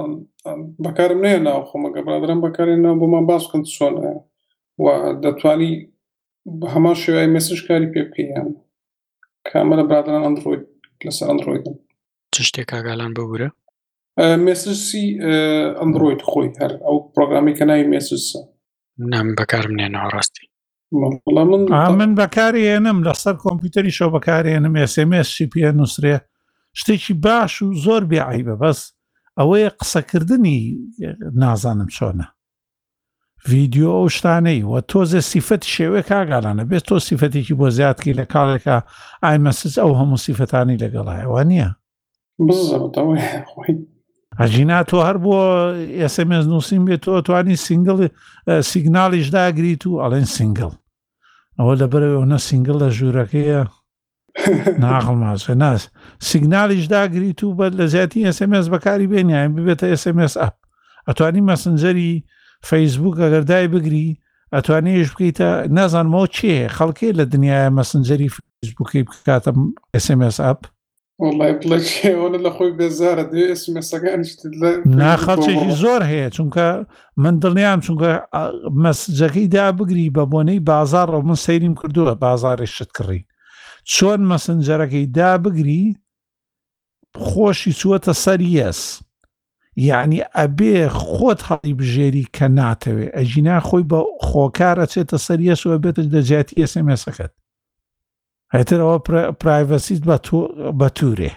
بەکارم 0.84 1.20
نەیە 1.24 1.40
ناو 1.46 1.60
خۆمەگە 1.70 2.00
برادرم 2.06 2.40
بەکارێن 2.44 2.80
ناو 2.84 2.94
بۆمان 3.00 3.24
باس 3.30 3.44
کن 3.50 3.62
چۆنە 3.76 4.08
و 4.84 4.86
دەتوانی 5.24 5.74
بە 6.58 6.66
هەمان 6.74 6.96
شێوای 7.02 7.28
مێسج 7.34 7.58
کاری 7.68 7.92
پێ 7.92 8.00
بکەیان 8.08 8.48
کامەرە 9.48 9.84
برادران 9.90 10.22
ئەندروۆید 10.26 10.64
لەسەر 11.06 11.26
ئەندروۆیدن 11.30 11.74
چ 12.34 12.36
شتێک 12.48 12.66
کاگالان 12.72 13.12
بەورە 13.16 13.48
مێسسی 14.18 15.04
ئەمبرۆید 15.80 16.22
خۆی 16.28 16.50
هەر 16.60 16.72
ئەو 16.86 16.96
پرۆگرامی 17.14 17.54
کە 17.58 17.64
ناوی 17.68 17.88
مێسسە 17.90 18.40
نام 18.98 19.28
بەکارم 19.36 19.72
نێنەوە 19.80 20.10
ڕاستی 20.14 20.46
من 20.92 21.94
من 21.98 22.14
بەکارێنم 22.20 22.98
لەسەر 23.06 23.34
کۆمپیوتەری 23.44 23.96
شەو 23.98 24.10
بەکارێنم 24.16 24.76
سMSشی 24.94 25.46
پێ 25.52 25.72
نووسێ 25.78 26.16
شتێکی 26.78 27.14
باش 27.24 27.62
و 27.62 27.68
زۆر 27.84 28.02
بێعیبە 28.10 28.54
بەس 28.62 28.80
ئەوەیە 29.38 29.70
قسەکردنی 29.80 30.58
نازانم 31.34 31.88
چۆنە 31.96 32.26
ڤیددیو 33.48 33.90
ئەو 33.96 34.08
شتانەی 34.16 34.66
وە 34.70 34.78
تۆزە 34.90 35.20
سیفەت 35.32 35.62
شێوێ 35.74 36.02
کاگالانە 36.10 36.64
بێت 36.70 36.84
تۆ 36.88 36.96
سیفەتێکی 37.08 37.54
بۆ 37.60 37.68
زیاتکی 37.76 38.12
لە 38.20 38.24
کاڵێکە 38.32 38.76
ئایمەسس 39.26 39.74
ئەو 39.78 39.92
هەموو 40.00 40.22
سیفەتانی 40.26 40.80
لەگەڵایەوە 40.82 41.42
نییە 41.50 41.70
ئەژینا 44.42 44.78
تۆ 44.90 44.98
هەر 45.06 45.16
بۆ 45.24 45.34
ئسمس 46.02 46.44
نووسین 46.52 46.82
بێت 46.86 47.00
تۆ 47.06 47.14
توانی 47.26 47.56
سنگڵ 47.66 47.98
سیگنالیش 48.72 49.26
داگریت 49.38 49.82
و 49.86 49.92
ئەڵێن 50.02 50.26
سنگڵ 50.36 50.70
ئەوە 51.58 51.74
لەبەرەوەە 51.80 52.38
سنگڵ 52.48 52.76
لە 52.82 52.88
ژوورەکەیە 52.96 53.60
ناغڵ 54.82 55.14
ماسە 55.22 55.54
ناس 55.62 55.82
سیگنالیش 56.30 56.84
داگریت 56.96 57.40
و 57.44 57.48
بە 57.58 57.66
لە 57.78 57.84
زیاتی 57.92 58.26
ئسمس 58.28 58.66
بەکاری 58.74 59.06
بێنیان 59.12 59.48
ببێتە 59.56 59.86
ئسمس 59.94 60.32
ئەپ 60.42 60.54
ئەتوانی 61.08 61.42
مەسنجەری 61.50 62.10
فەیسبوک 62.68 63.16
ئەگەردای 63.22 63.66
بگری 63.74 64.08
ئەتوانێش 64.54 65.08
بکەیتە 65.12 65.48
نازانمەوە 65.76 66.26
چێ 66.36 66.54
خەڵکێ 66.76 67.08
لە 67.18 67.24
دنیاە 67.32 67.64
مەسنجەری 67.78 68.30
فیسبوکی 68.34 69.02
بکاتە 69.08 69.50
ئسمس 69.96 70.36
ئەپ 70.46 70.60
وڵایڵەوە 71.24 72.28
لە 72.44 72.50
خۆی 72.56 72.72
بێزارە 72.78 73.24
دوێ 73.30 73.44
ئسمسەکانیشت 73.54 74.40
ناخەڵچێکی 75.00 75.68
زۆر 75.82 76.00
هەیە 76.12 76.28
چونکە 76.36 76.66
من 77.22 77.34
دڵنیام 77.42 77.80
چونکە 77.86 78.10
مەسجەکەی 78.84 79.48
دا 79.56 79.66
بگری 79.78 80.12
بە 80.16 80.24
بۆنەی 80.32 80.60
بازار 80.70 81.06
ڕە 81.14 81.18
من 81.28 81.38
سەیریم 81.44 81.74
کردووە 81.80 82.14
بازاری 82.24 82.66
شت 82.74 82.90
کڕی 82.96 83.20
چۆن 83.92 84.20
مەسنجەرەکەی 84.30 85.06
دا 85.18 85.30
بگری 85.44 85.84
خۆشی 87.26 87.72
چوەتە 87.80 88.12
سەریەس 88.24 88.80
یعنی 89.88 90.20
ئەبێ 90.38 90.74
خۆت 91.04 91.40
هەڵی 91.48 91.74
بژێری 91.80 92.26
کە 92.36 92.46
ناتەوێ 92.58 93.06
ئەژینا 93.16 93.56
خۆی 93.68 93.84
بە 93.90 94.00
خۆکارە 94.28 94.84
چێتە 94.92 95.18
سەریەس 95.26 95.60
وە 95.68 95.76
بێتە 95.84 96.02
دەجاتی 96.14 96.60
ئسمسەکەت 96.62 97.32
هەتر 98.58 98.78
ئەوە 98.84 98.96
پرایڤەسیت 99.42 100.02
بە 100.80 100.88
توورێ 100.96 101.32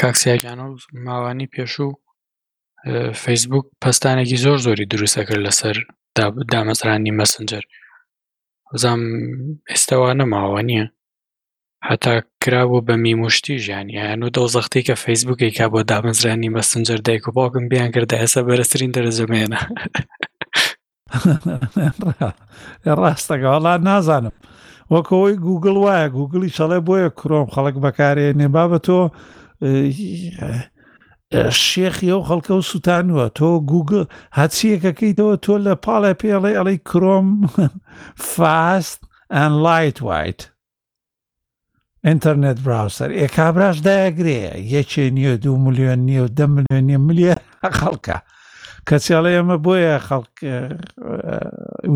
کاکسیاگیانە 0.00 0.64
ماوانی 1.06 1.48
پێشوو 1.54 1.90
فەیسبوک 3.22 3.64
پستانێکی 3.82 4.38
زۆر 4.44 4.58
زۆری 4.66 4.90
دروستەکرد 4.92 5.42
لەسەر 5.46 5.76
دامەزرانی 6.52 7.16
مەسنجەر 7.20 7.64
بزانام 8.72 9.04
ئێستاوە 9.70 10.10
نەماوە 10.20 10.60
نییە 10.68 10.86
هەتا 11.88 12.12
کرابوو 12.42 12.84
بە 12.86 12.94
میموشتی 13.04 13.62
ژیانی 13.66 13.92
یان 13.98 14.20
و 14.22 14.30
دەوزەختی 14.36 14.82
کە 14.88 14.94
فەیسبوکی 15.04 15.50
کا 15.56 15.66
بۆ 15.72 15.80
دامەزرانی 15.92 16.52
مەسنجەر 16.56 17.00
دایک 17.06 17.24
و 17.28 17.32
باوکم 17.36 17.64
بیان 17.70 17.90
کردە 17.94 18.16
ئێستا 18.20 18.40
بەرەسترین 18.48 18.92
دەرەزمێنە 18.96 19.60
ڕاستەکە 23.00 23.48
وڵات 23.54 23.80
نازانم 23.88 24.34
وەکەوەی 24.94 25.36
گوگل 25.46 25.74
وایە 25.84 26.06
گوگلی 26.16 26.54
شەڵێ 26.56 26.78
بۆیە 26.86 27.10
کرۆم 27.20 27.46
خەڵک 27.54 27.76
بەکارێنێ 27.84 28.48
بابە 28.56 28.78
تۆ 28.86 28.98
شێخی 31.68 32.08
ئەو 32.12 32.22
خەڵکە 32.28 32.52
و 32.56 32.66
سووتانوە 32.70 33.26
تۆ 33.38 33.48
گوگل 33.72 34.04
هەچیەکەکەیتەوە 34.38 35.34
تۆ 35.44 35.54
لە 35.66 35.74
پاڵە 35.84 36.12
پێڵێ 36.20 36.52
ئەڵی 36.56 36.78
کرۆم 36.88 37.28
فاست 38.32 39.00
ئەن 39.34 39.52
لایت 39.64 39.98
وایت 40.08 40.40
ئینتەرنێت 42.06 42.58
براوسەر 42.64 43.10
ئێ 43.18 43.26
کابراش 43.36 43.76
داگرێ 43.86 44.38
یەکێ 44.74 45.04
نییە 45.16 45.34
دو 45.44 45.52
ملیۆن 45.64 46.00
نییە 46.08 46.22
و 46.24 46.30
دە 46.38 46.44
ملیۆن 46.54 46.84
نیە 46.90 46.98
ملیە 47.08 47.34
خەڵکە. 47.78 48.18
کەسیاڵە 48.88 49.30
ئێمە 49.36 49.56
بۆیە 49.64 49.96
خەڵک 50.06 50.34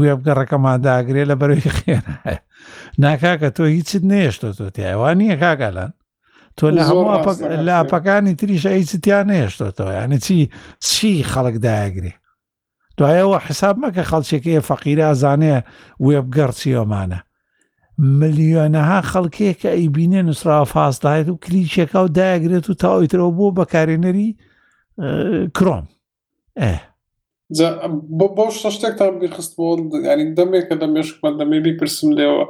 وێبگەڕەکەمان 0.00 0.78
داگرێ 0.86 1.22
لە 1.30 1.34
بەروی 1.40 1.70
خێنە 1.76 2.14
ناکاکە 3.02 3.48
تۆ 3.56 3.64
هیچت 3.76 4.02
نێشتۆ 4.12 4.48
تۆ 4.58 4.66
تیاوان 4.76 5.14
نییە 5.20 5.36
کاگەلان 5.42 5.90
تۆ 6.58 6.66
لە 6.76 6.82
هەموو 6.88 7.16
لاپەکانی 7.66 8.34
تریشە 8.40 8.70
هیچتیان 8.80 9.24
نێشتۆتەوە 9.32 9.92
یانە 9.98 10.16
چی 10.26 10.36
چی 10.88 11.12
خەڵک 11.32 11.56
داگرێ 11.66 12.12
دوایەوە 12.98 13.38
حساب 13.46 13.74
مەکە 13.82 14.02
خەڵچێکی 14.10 14.60
فەقیرە 14.68 15.06
زانێ 15.22 15.56
وێبگەڕ 16.06 16.50
چیۆمانە 16.60 17.20
ملیۆنەها 18.20 19.00
خەڵکێ 19.12 19.50
کە 19.60 19.70
ئەیبینێ 19.78 20.20
نووسرا 20.28 20.56
فاستایێت 20.72 21.28
و 21.28 21.38
کلیچێکە 21.44 21.98
و 22.04 22.08
داگرێت 22.20 22.66
و 22.70 22.74
تاویترەوە 22.82 23.32
بۆ 23.38 23.46
بەکارێنەری 23.58 24.28
کرۆم 25.56 25.84
بۆ 28.36 28.46
شتێکتان 28.74 29.12
بیخست 29.22 29.52
بۆ 29.58 29.66
ینی 30.10 30.26
دەمێکە 30.38 30.74
دەمێشکمە 30.82 31.30
دەمێبی 31.40 31.76
پرسم 31.80 32.10
لێەوە 32.18 32.44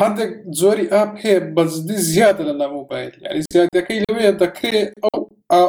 هەندێک 0.00 0.30
زۆری 0.60 0.86
ئاپ 0.94 1.10
هەیە 1.22 1.38
بەزدی 1.56 1.98
زیادە 2.10 2.42
لە 2.48 2.54
نامۆبایل 2.60 3.12
ینی 3.24 3.42
زیادەکەی 3.54 4.00
لەوەیە 4.06 4.32
دەکرێت 4.42 4.90
ئەو 5.04 5.22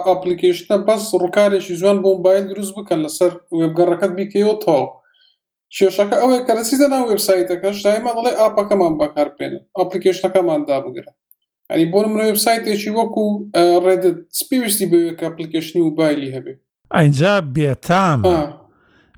ئاپلیکیشنە 0.07 0.77
بەس 0.87 1.03
ڕووکارێکی 1.21 1.75
زۆن 1.83 1.97
بۆ 2.03 2.09
موبایل 2.17 2.43
دروست 2.51 2.73
بکەن 2.77 2.99
لەسەر 3.05 3.31
وێبگەڕەکەت 3.59 4.11
بیکەەوە 4.17 4.55
تاو 4.65 4.83
کێشەکە 5.77 6.15
ئەوەیە 6.21 6.41
کە 6.47 6.53
رەسیدە 6.59 6.87
ناو 6.93 7.03
وبسایتەکە 7.11 7.69
شدایمە 7.79 8.11
دەڵێ 8.17 8.31
ئاپەکەمان 8.41 8.93
بەکارپێنن 9.01 9.63
ئاپلیکیشنەکەماندا 9.77 10.77
بگرە 10.85 11.11
ینی 11.73 11.85
بۆ 11.93 11.99
منە 12.11 12.23
وبسایتێکی 12.31 12.91
وەکو 12.99 13.23
ڕێدت 13.85 14.17
سپیویستی 14.39 14.85
بە 14.91 14.97
ئەپلیکیشنی 15.23 15.81
موبایلی 15.87 16.33
هەبێت 16.35 16.59
ئەینجا 16.95 17.33
بێتامە 17.55 18.35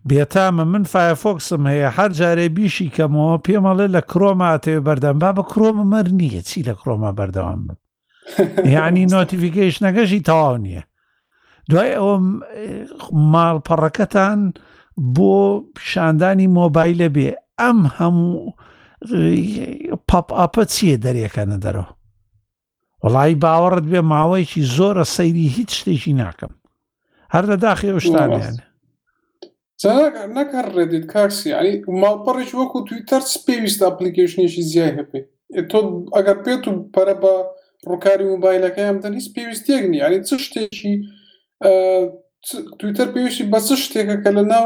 بێتامە 0.10 0.64
من 0.74 0.84
فایفۆکسم 0.94 1.62
هەیە 1.72 1.90
هەر 1.98 2.10
جارێ 2.20 2.48
بیشی 2.58 2.90
کەمەوە 2.96 3.36
پێمەڵێ 3.46 3.88
لە 3.96 4.02
کرۆما 4.12 4.48
ئاتەوێ 4.52 4.82
بەردەم 4.88 5.18
با 5.22 5.30
بە 5.38 5.44
کرۆمە 5.52 5.86
مەر 5.94 6.08
نییە 6.20 6.42
چی 6.50 6.60
لە 6.70 6.74
کرۆما 6.82 7.12
بەردەوام 7.18 7.62
بن 7.68 7.76
یعنی 8.76 9.06
نۆتیفیکیشنەکەشی 9.16 10.20
تەواو 10.30 10.58
نییە 10.66 10.84
دوای 11.72 11.94
ئەوم 12.00 12.26
ماڵپەڕەکەتان 13.34 14.40
بۆ 15.16 15.36
پیشاندانی 15.76 16.48
مۆبایلە 16.58 17.08
بێ 17.16 17.30
ئەم 17.62 17.80
هەموو 17.98 18.54
پاپ 20.10 20.28
ئاپە 20.40 20.64
چییە 20.74 20.98
دەریەکەنە 21.06 21.58
دەرەوە 21.66 21.90
وڵی 23.04 23.34
باوەڕت 23.44 23.86
بێ 23.92 24.02
ماوەیەکی 24.12 24.62
زۆرە 24.76 25.06
سەیری 25.16 25.48
هیچ 25.58 25.72
شتێکی 25.80 26.14
ناکەم 26.24 26.54
არა 27.36 27.58
და 27.60 27.70
ახიო 27.76 28.00
შტანიანი 28.04 28.64
ცა 29.84 29.94
ნაკარედით 30.36 31.04
კარსი 31.12 31.52
აი 31.58 31.72
მალპარეჩო 32.04 32.68
ხო 32.72 32.82
ტვიტერ 32.88 33.26
სპეის 33.32 33.76
აპლიკეიშნიში 33.90 34.64
ზიაიები 34.72 35.22
ეთო 35.64 35.82
აგაპეტუ 36.22 36.74
პარაბა 36.96 37.34
როკარი 37.92 38.30
მობაილა 38.32 38.72
კემთან 38.78 39.20
ის 39.20 39.28
პივის 39.36 39.62
ტეგნი 39.68 40.02
არის 40.08 40.32
წუშტეში 40.32 40.94
ა 41.68 41.72
ტვიტერ 42.82 43.10
პივში 43.18 43.46
ბაცუშტე 43.54 44.02
კალენა 44.24 44.60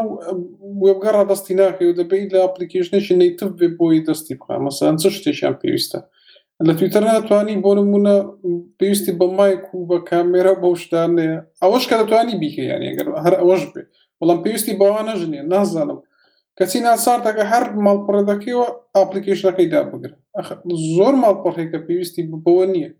ვებგარადასტინა 0.85 1.67
ხიუ 1.77 1.93
და 1.99 2.03
პეილა 2.15 2.41
აპლიკეიშნიში 2.47 3.17
ნეიტივ 3.23 3.53
ვებოი 3.63 4.01
დასტიფა 4.11 4.57
მასან 4.69 4.99
წუშტეში 5.05 5.47
ამ 5.51 5.55
პივისთან 5.65 6.03
لە 6.67 6.73
تویتەر 6.79 7.03
ناتوانانی 7.09 7.55
بۆ 7.65 7.71
نمونە 7.77 8.15
پێویستی 8.79 9.11
بە 9.19 9.25
مایک 9.39 9.63
و 9.75 9.79
بە 9.89 9.97
کامێرا 10.09 10.53
بەو 10.61 10.73
شتانەیە 10.83 11.37
ئەوەش 11.61 11.83
کە 11.89 11.95
دەتوانانی 11.99 12.37
بیکەیان 12.41 12.81
ەگەر 12.91 13.07
هەر 13.25 13.33
ئەوەش 13.41 13.63
بێ 13.73 13.83
بەڵام 14.19 14.39
پێویستی 14.43 14.73
باوانە 14.81 15.13
ژنیە 15.21 15.43
نازانم 15.53 15.99
کەچی 16.59 16.79
ناساردەکە 16.87 17.43
هەر 17.51 17.63
ماڵپڕەکەیەوە 17.85 18.67
ئاپلیکیشنەکەی 18.95 19.67
دابگرن 19.73 20.17
زۆر 20.95 21.13
ماڵپەڕی 21.23 21.67
کە 21.71 21.79
پێویستی 21.87 22.23
بەوە 22.45 22.65
نییە 22.73 22.91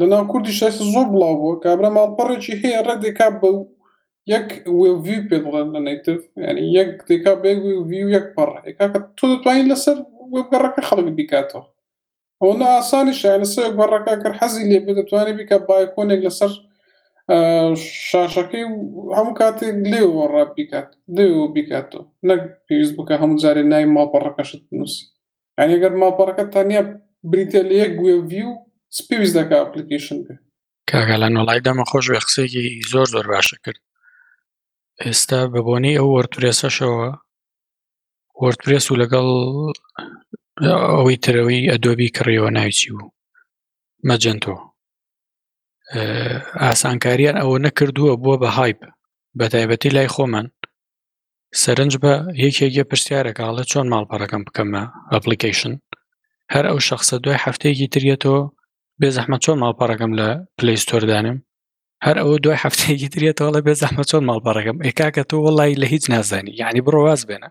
لەناو 0.00 0.24
کوردی 0.32 0.56
شەست 0.60 0.80
زۆر 0.94 1.06
بڵاو 1.12 1.34
بووە 1.40 1.54
کابرا 1.64 1.88
ماڵپەڕێکی 1.98 2.54
هەیە 2.62 2.80
ڕێکێکا 2.88 3.28
بە 3.40 3.50
یەک 4.34 4.48
وێڤوی 4.80 5.20
پێ 5.28 5.36
بڵێن 5.44 5.68
لە 5.74 5.80
نیتف 5.86 6.20
ینی 6.48 6.64
یەک 6.78 6.90
دێکا 7.08 7.32
بێ 7.42 7.52
وی 7.88 8.00
یەک 8.16 8.26
پەڕ 8.36 8.50
ێکا 8.70 8.86
کە 8.92 8.98
تۆ 9.16 9.24
دەتوانین 9.32 9.66
لەسەر 9.72 9.96
وێبگەڕەکە 10.32 10.82
خەڵک 10.88 11.08
بیکاتەوە 11.18 11.64
ئەونا 12.44 12.68
ئاسانی 12.76 13.12
شانسە 13.20 13.62
گۆڕەکە 13.78 14.14
کە 14.22 14.30
حەزی 14.38 14.64
لێ 14.70 14.78
دەتوانێت 14.98 15.36
بیکە 15.38 15.56
بایکۆنێک 15.68 16.20
لەسەر 16.26 16.50
شاشەکەی 18.08 18.64
هەموو 19.16 19.34
کاتێک 19.40 19.74
لێوە 19.92 20.24
ڕاب 20.34 20.50
بیکات 20.56 20.88
لێ 21.16 21.26
و 21.36 21.52
بیکاتەوە 21.54 22.02
نەک 22.28 22.40
پێویست 22.66 22.94
بکە 22.98 23.14
هەموو 23.22 23.40
جارێ 23.42 23.62
نای 23.72 23.84
ماپەڕەکەشت 23.96 24.60
نووسی 24.78 25.04
ئەنیگەر 25.58 25.92
ماپەڕەکە 26.00 26.44
تەنیا 26.54 26.82
بریتە 27.30 27.60
لە 27.68 27.74
یەک 27.82 27.92
گوێڤی 28.00 28.42
و 28.48 28.52
سپیویست 28.98 29.34
دەکە 29.38 29.54
ئەپلیکیشن 29.60 30.18
بێ 30.26 30.34
کاگا 30.90 31.16
لە 31.22 31.28
نۆڵایدامە 31.36 31.84
خۆش 31.90 32.04
بە 32.14 32.18
قسێکی 32.26 32.64
زۆر 32.92 33.06
زۆر 33.14 33.26
باشە 33.32 33.56
کرد 33.64 33.80
ئێستا 35.04 35.40
بەبوونی 35.52 35.94
ئەو 35.98 36.08
وەرترێسەشەوە 36.16 37.06
وەرترێس 38.42 38.86
و 38.90 38.98
لەگەڵ 39.02 39.28
ئەوەی 40.64 41.18
ترەوەی 41.24 41.68
ئەدۆبی 41.72 42.12
کڕیەوە 42.16 42.50
ناویچی 42.56 42.90
بوو 42.98 43.14
مەجەنتۆ 44.08 44.54
ئاسانکاریان 46.62 47.36
ئەوە 47.40 47.56
نەکردووە 47.66 48.14
بووە 48.22 48.36
بە 48.42 48.48
هایپ 48.58 48.80
بە 49.38 49.46
تایبەتی 49.52 49.94
لای 49.96 50.12
خۆمان 50.14 50.46
سەرنج 51.62 51.92
بە 52.02 52.12
یەکێکە 52.44 52.82
پرسیارەکەڵە 52.90 53.64
چۆن 53.70 53.86
ماڵپەڕەکەم 53.92 54.42
بکەمە 54.46 54.82
ئەپلیکیشن 55.12 55.74
هەر 56.54 56.64
ئەو 56.70 56.78
شخصە 56.88 57.16
دوای 57.24 57.42
هەفتەیەکی 57.44 57.92
ترێتەوە 57.94 58.40
بێ 59.00 59.08
زەحمە 59.16 59.38
چۆن 59.44 59.56
ماڵپەڕەکەم 59.62 60.12
لە 60.18 60.28
پلیستۆردانم 60.58 61.38
هەر 62.06 62.16
ئەوە 62.22 62.36
دوای 62.44 62.60
هەفتەیەکی 62.64 63.12
ترێتەوە 63.14 63.50
لە 63.56 63.60
بێ 63.66 63.74
زەحمە 63.82 64.04
چۆن 64.10 64.22
ماڵپەڕەکەم 64.28 64.76
ئێکاکە 64.86 65.22
تۆ 65.30 65.36
وڵی 65.44 65.72
لە 65.80 65.86
هیچ 65.92 66.04
نازانی 66.14 66.52
یعنی 66.62 66.80
بڕۆاز 66.86 67.20
بێنە 67.28 67.50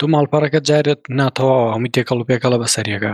دوو 0.00 0.08
ماڵپەڕەکە 0.14 0.60
جارێت 0.70 1.02
ناتەواوە 1.20 1.72
هەمووی 1.74 1.94
تێکەڵ 1.96 2.18
و 2.18 2.28
پێکەڵە 2.30 2.58
بەسەریەکە 2.62 3.12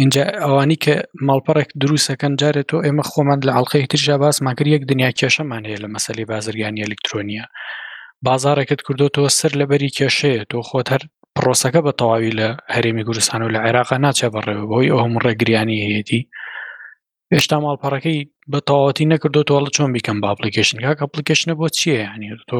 اینجا 0.00 0.24
ئەوانی 0.42 0.78
کە 0.84 0.94
ماڵپەڕێک 1.28 1.70
دروستەکەن 1.82 2.32
جارێت 2.40 2.66
تۆ 2.70 2.78
ئێمە 2.86 3.04
خۆمان 3.10 3.40
لە 3.46 3.52
عڵلقەی 3.58 3.88
ترژا 3.92 4.16
باسماگر 4.22 4.66
یەک 4.74 4.82
دنیا 4.90 5.10
کێشەمان 5.18 5.62
هەیە 5.68 5.78
لە 5.84 5.88
مەسەی 5.94 6.28
بازرگانی 6.32 6.84
ئەلکترۆنیە 6.84 7.44
بازارەکەت 8.26 8.80
کردوەوە 8.86 9.30
سەر 9.38 9.52
لەبەری 9.60 9.94
کێشەیە 9.98 10.42
تۆ 10.50 10.58
خۆت 10.68 10.88
هەر 10.94 11.02
پرۆسەکە 11.36 11.80
بە 11.86 11.92
تەواوی 11.98 12.36
لە 12.38 12.48
هەرێمی 12.74 13.04
گورستان 13.08 13.40
و 13.42 13.52
لە 13.54 13.58
عێراقا 13.66 13.96
ناچێ 14.04 14.28
بەڕێوە 14.34 14.64
بۆی 14.70 14.88
ئەو 14.92 14.98
هەموو 15.04 15.24
ڕێگریانی 15.26 15.82
هەیەی 15.84 16.22
هێشتا 17.34 17.56
ماڵپەڕەکەی 17.64 18.18
بە 18.52 18.58
تەواتی 18.68 19.08
نەکردو 19.12 19.46
تۆڵە 19.48 19.70
چۆن 19.76 19.90
بیکەم 19.94 20.18
با 20.22 20.28
ئەپلیکیشن 20.32 20.76
کاک 20.84 20.98
ئەپلیکیشنە 21.04 21.54
بۆ 21.60 21.66
چییە 21.78 21.98
ینی 22.10 22.28
تۆ 22.50 22.58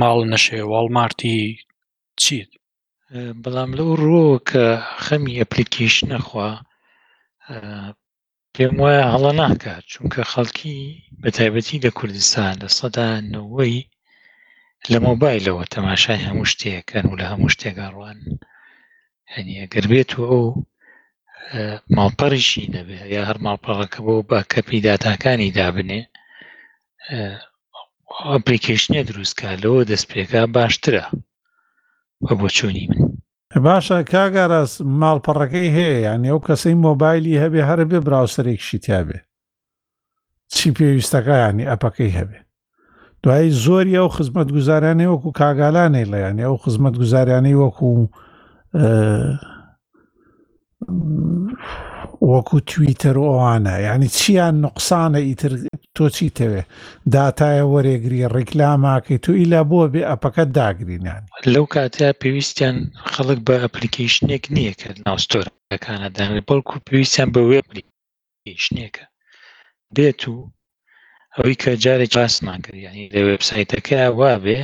ماڵ 0.00 0.18
نەشێ 0.32 0.60
واڵمارتی 0.72 1.36
چیت 2.24 2.48
بەڵام 3.42 3.70
لەو 3.78 3.90
ڕۆ 4.04 4.24
کە 4.50 4.64
خەمی 5.04 5.38
ئەپلیکیش 5.40 5.96
نەخوا 6.10 6.50
پێم 8.54 8.74
وایە 8.82 9.04
هەڵە 9.12 9.32
ناکات 9.42 9.82
چونکە 9.92 10.22
خەڵکی 10.32 10.76
بەتایبەتی 11.22 11.82
لە 11.84 11.90
کوردستان 11.98 12.52
لە 12.62 12.68
سەدا 12.78 13.08
نەوەی 13.34 13.78
لە 14.92 14.98
مۆبایلەوە 15.06 15.64
تەماشای 15.74 16.24
هەموو 16.26 16.50
شتێکەکەن 16.52 17.04
و 17.08 17.18
لە 17.20 17.26
هەموو 17.32 17.52
شتێکگەڕوان 17.54 18.18
هەنیەگەر 19.34 19.84
بێت 19.90 20.10
و 20.18 20.22
ئەو 20.30 20.46
ماڵپەڕیشی 21.96 22.70
دەبێت 22.74 23.04
یا 23.16 23.22
هەر 23.28 23.38
ماڵپەڕەکە 23.44 24.00
بۆ 24.06 24.16
بە 24.28 24.38
کەپی 24.52 24.78
دااتکانی 24.86 25.54
دابنێ 25.56 26.00
ئەپلیکیشنە 28.32 29.00
دروستکە 29.10 29.48
لەوە 29.62 29.80
دەست 29.90 30.06
پێکا 30.12 30.42
باشترە 30.56 31.04
وە 32.24 32.34
بۆ 32.40 32.48
چۆنی 32.56 32.86
من 32.92 33.08
باشە 33.64 33.98
کاگەڕاست 34.12 34.78
ماڵپەڕەکەی 35.00 35.74
هەیە 35.76 35.96
یاننی 36.06 36.30
ئەو 36.32 36.40
کەسەی 36.46 36.74
مۆبایلی 36.86 37.40
هەبێ 37.42 37.62
هەر 37.68 37.80
بێ 37.90 37.98
براوسەرێکشی 38.06 38.78
تیاابێ 38.84 39.18
چی 40.54 40.66
پێویستەکەیانی 40.76 41.68
ئەپەکەی 41.70 42.16
هەبێ 42.18 42.38
دوایی 43.22 43.50
زۆری 43.64 43.98
ئەو 44.00 44.08
خزمەت 44.16 44.48
گوزارانی 44.56 45.10
وەکو 45.12 45.30
کاگالانەی 45.40 46.10
لەیانی 46.12 46.44
ئەو 46.48 46.56
خزمەت 46.64 46.94
گوزاریانی 47.00 47.58
وەکو 47.62 47.90
وەکو 52.20 52.58
تویتەر 52.70 53.16
ئەوانە 53.24 53.76
یعنی 53.86 54.08
چیان 54.20 54.54
نقصانە 54.66 55.16
ئیتر 55.20 55.52
تۆ 55.96 56.06
چی 56.16 56.28
تەوێ 56.38 56.62
داتایە 57.14 57.64
وەرێگری 57.72 58.28
ڕیکلاماکەی 58.36 59.18
تو 59.24 59.32
ئیلا 59.32 59.62
بۆ 59.70 59.80
بێ 59.92 60.02
ئەپەکە 60.10 60.44
داگرینان 60.56 61.22
لەو 61.52 61.64
کاتیا 61.74 62.10
پێویستیان 62.22 62.76
خەڵک 63.12 63.38
بە 63.46 63.54
ئەپلیکیشنێک 63.62 64.44
نییە 64.56 64.74
کە 64.80 64.88
ناوستۆرەکانەدان 65.06 66.32
بەڵکو 66.48 66.76
پێویستیان 66.86 67.28
بە 67.34 67.40
وێپلیشنێکە 67.50 69.04
دێت 69.96 70.20
و 70.28 70.36
ئەوەی 71.34 71.54
کە 71.62 71.70
جارێک 71.84 72.12
باس 72.18 72.34
ناکرد 72.46 72.76
ینی 72.86 73.08
لە 73.14 73.20
وبسایتەکە 73.30 73.98
وا 74.18 74.32
بێ 74.44 74.60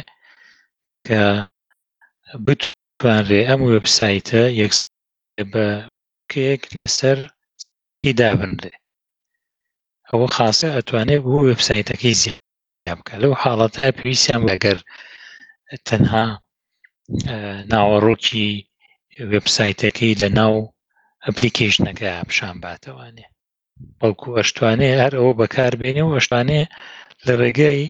کە 1.07 1.21
بتوانڕێ 2.47 3.41
ئەم 3.49 3.61
وبسایتە 3.73 4.43
یەک 4.61 4.73
بە 5.53 5.67
کێک 6.33 6.63
لەسەر 6.85 7.19
دابنرێ 8.19 8.75
ئەوە 10.11 10.27
خاصە 10.37 10.69
ئەتوانێت 10.77 11.23
بۆ 11.27 11.35
وبسایتەکەی 11.51 12.19
زیان 12.23 12.99
بکە 12.99 13.17
لەو 13.23 13.33
حاڵەتە 13.43 13.89
پێویستیان 13.97 14.43
لەگەر 14.51 14.79
تەنها 15.89 16.27
ناوەڕۆکی 17.73 18.49
وبسایتەکەی 19.33 20.19
لە 20.23 20.29
ناو 20.39 20.55
ئەپلیکیشنەکە 21.25 22.07
ئاپشان 22.17 22.57
باتەوانێ 22.65 23.27
بەڵکو 23.99 24.29
ئەشتوانێ 24.39 24.91
هەر 25.01 25.13
ئەوە 25.19 25.33
بەکاربێنێ 25.41 26.03
و 26.05 26.15
ئەشتوانێ 26.17 26.63
لە 27.27 27.33
ڕێگەی 27.41 27.81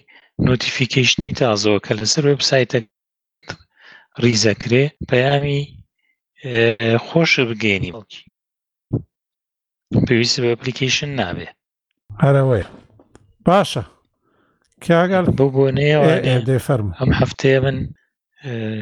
نوتیفیکیشنی 0.48 1.36
تازەوە 1.40 1.78
کە 1.86 1.92
لەسەر 2.00 2.24
وبسایتە 2.30 2.78
ریزەکرێ 4.22 4.84
پەیامی 5.08 5.62
خۆش 7.06 7.32
بگەێنی 7.48 7.92
بڵکی 7.96 8.22
پێویست 10.08 10.36
بە 10.42 10.46
ئەپلیکیشن 10.52 11.10
نابێ 11.20 11.48
هەرەوەی 12.24 12.64
باشە 13.46 13.84
کاگەر 14.84 15.24
بۆ 15.38 15.46
بۆنەیە 15.54 16.58
فەرم 16.66 16.88
ئەم 16.98 17.10
هەفتەیە 17.20 17.58
من 17.64 17.78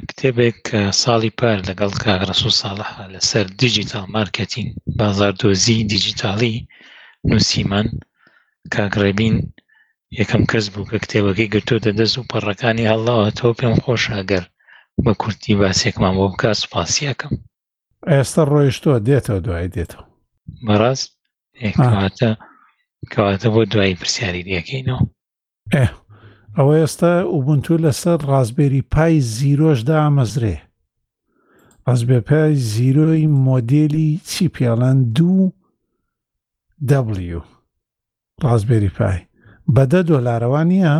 کتێبێک 0.08 0.60
ساڵی 1.02 1.30
پار 1.38 1.58
لەگەڵ 1.68 1.92
کاگرەسو 2.04 2.50
ساڵح 2.62 2.90
لەسەر 3.14 3.46
دیجیتال 3.62 4.06
مارکەتین 4.16 4.68
بازار 5.00 5.32
دۆزی 5.42 5.86
دیجیتالی 5.92 6.54
نووسیمان 7.28 7.86
کاگڕێبین 8.74 9.36
یەکەم 10.20 10.42
کەس 10.50 10.64
بوو 10.72 10.88
کە 10.90 10.98
کتێبەکەی 11.04 11.50
گرتوتە 11.54 11.90
دەست 11.98 12.16
و 12.18 12.28
پەڕەکانی 12.30 12.88
هەڵاوە 12.92 13.28
تۆ 13.38 13.46
پێم 13.58 13.74
خۆش 13.84 14.04
ئەگەر 14.16 14.44
بە 15.04 15.12
کورتی 15.20 15.54
باسێکمان 15.60 16.14
بۆ 16.18 16.24
بکە 16.32 16.50
سوپاسیەکەم 16.62 17.32
ئێستا 18.12 18.42
ڕۆیشتووە 18.52 18.98
دێتەوە 19.08 19.40
دوای 19.46 19.68
دێتەوە 19.74 20.04
بەڕاست 20.66 21.08
کەواتە 21.80 22.30
کەواتە 23.12 23.48
بۆ 23.54 23.62
دوایی 23.72 23.98
پرسیاری 24.00 24.46
دیەکەینەوە 24.48 25.00
ئەوە 26.56 26.74
ئێستا 26.80 27.12
ئوبنتو 27.32 27.74
لەسەر 27.84 28.18
ڕازبێری 28.30 28.82
پای 28.94 29.14
زیرۆشدا 29.36 29.96
ئامەزرێ 30.02 30.56
ڕازبێ 31.86 32.18
پای 32.28 32.54
زیرۆی 32.72 33.26
مۆدێلی 33.46 34.08
چی 34.28 34.44
پیاڵان 34.54 34.96
دوو 35.16 35.44
W 37.36 37.40
ڕازبێری 38.44 38.90
پای 38.98 39.18
بەدە 39.74 40.00
دۆلارەوە 40.10 40.62
نییە 40.72 40.94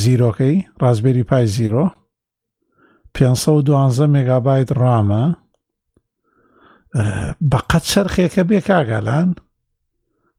زیرۆکەی 0.00 0.56
ڕازبێری 0.82 1.24
پای 1.30 1.46
زیرۆ 1.56 1.84
512 3.14 4.06
مگابایت 4.16 4.70
ڕامە 4.80 5.24
بە 7.50 7.56
قەت 7.70 7.84
چرخێکە 7.92 8.42
بێ 8.50 8.60
کاگالان 8.68 9.28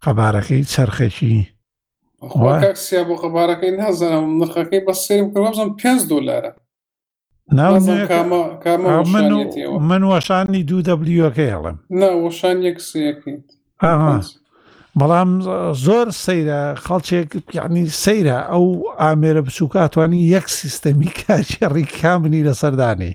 قەبارەکەی 0.03 0.63
چرخێکی 0.73 1.47
بۆ 3.05 3.15
قەبارەکەی 3.23 3.71
نازانم 3.81 4.29
نرخەکەی 4.43 4.81
بە 4.87 4.93
سێرم 5.05 5.27
بزم 5.33 5.69
پێ 5.81 5.91
دلارە 6.11 6.51
من 9.89 10.01
وەشانی 10.11 10.63
دوو 10.69 10.81
دەبلیەکە 10.87 11.43
هێڵم 11.49 11.77
ناوەشان 11.99 12.57
یەکسەکەیت 12.67 13.47
بەڵام 14.99 15.29
زۆر 15.85 16.07
سەیرە 16.25 16.61
خەڵچێک 16.85 17.29
یعنی 17.57 17.83
سەیرە 18.03 18.37
ئەو 18.51 18.65
ئامێرە 19.01 19.41
بچووکاتوانی 19.47 20.27
یەک 20.35 20.45
سیستەمی 20.59 21.09
کاچێڕی 21.21 21.85
کامنی 22.01 22.45
لەسەردانی 22.47 23.13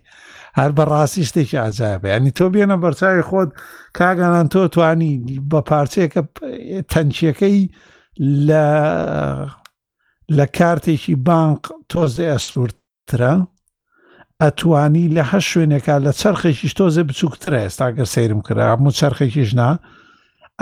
هەر 0.59 0.71
بەڕاستی 0.79 1.25
شتێکی 1.29 1.59
ئاجابێ 1.63 2.09
ینی 2.17 2.31
تۆ 2.37 2.47
بێنە 2.55 2.77
بەرچوی 2.83 3.27
خۆت 3.29 3.51
کاگانان 3.99 4.47
تۆ 4.53 4.61
توانی 4.75 5.13
بە 5.51 5.61
پارچێکە 5.71 6.23
تەنچیەکەی 6.93 7.61
لە 8.47 8.67
لە 10.37 10.47
کارتێکی 10.59 11.15
بانک 11.29 11.61
تۆزێ 11.93 12.27
ئەسوورترە 12.33 13.35
ئەتوانی 14.43 15.05
لە 15.17 15.23
هە 15.31 15.41
شوێنێکە 15.51 15.95
لە 16.07 16.13
چرخێکی 16.21 16.69
تۆزە 16.79 17.03
بچووکترە 17.09 17.59
ئێستاگە 17.65 18.05
سیرم 18.15 18.41
کرا 18.47 18.65
هەموو 18.73 18.91
چرخێکیشنا 18.99 19.71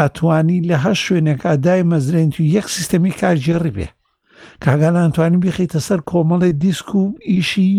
ئەتوانی 0.00 0.58
لە 0.70 0.76
هە 0.84 0.92
شوێنێکە 1.04 1.50
دای 1.66 1.82
مەزرێن 1.90 2.30
و 2.38 2.42
یەک 2.56 2.66
سیستەمی 2.76 3.12
کارژێڕی 3.20 3.72
بێ 3.76 3.88
کاگانان 4.64 5.10
توانانی 5.14 5.42
بخیتە 5.50 5.80
سەر 5.88 6.00
کۆمەڵی 6.10 6.52
دیسک 6.62 6.88
و 6.94 7.02
ئیشی 7.30 7.72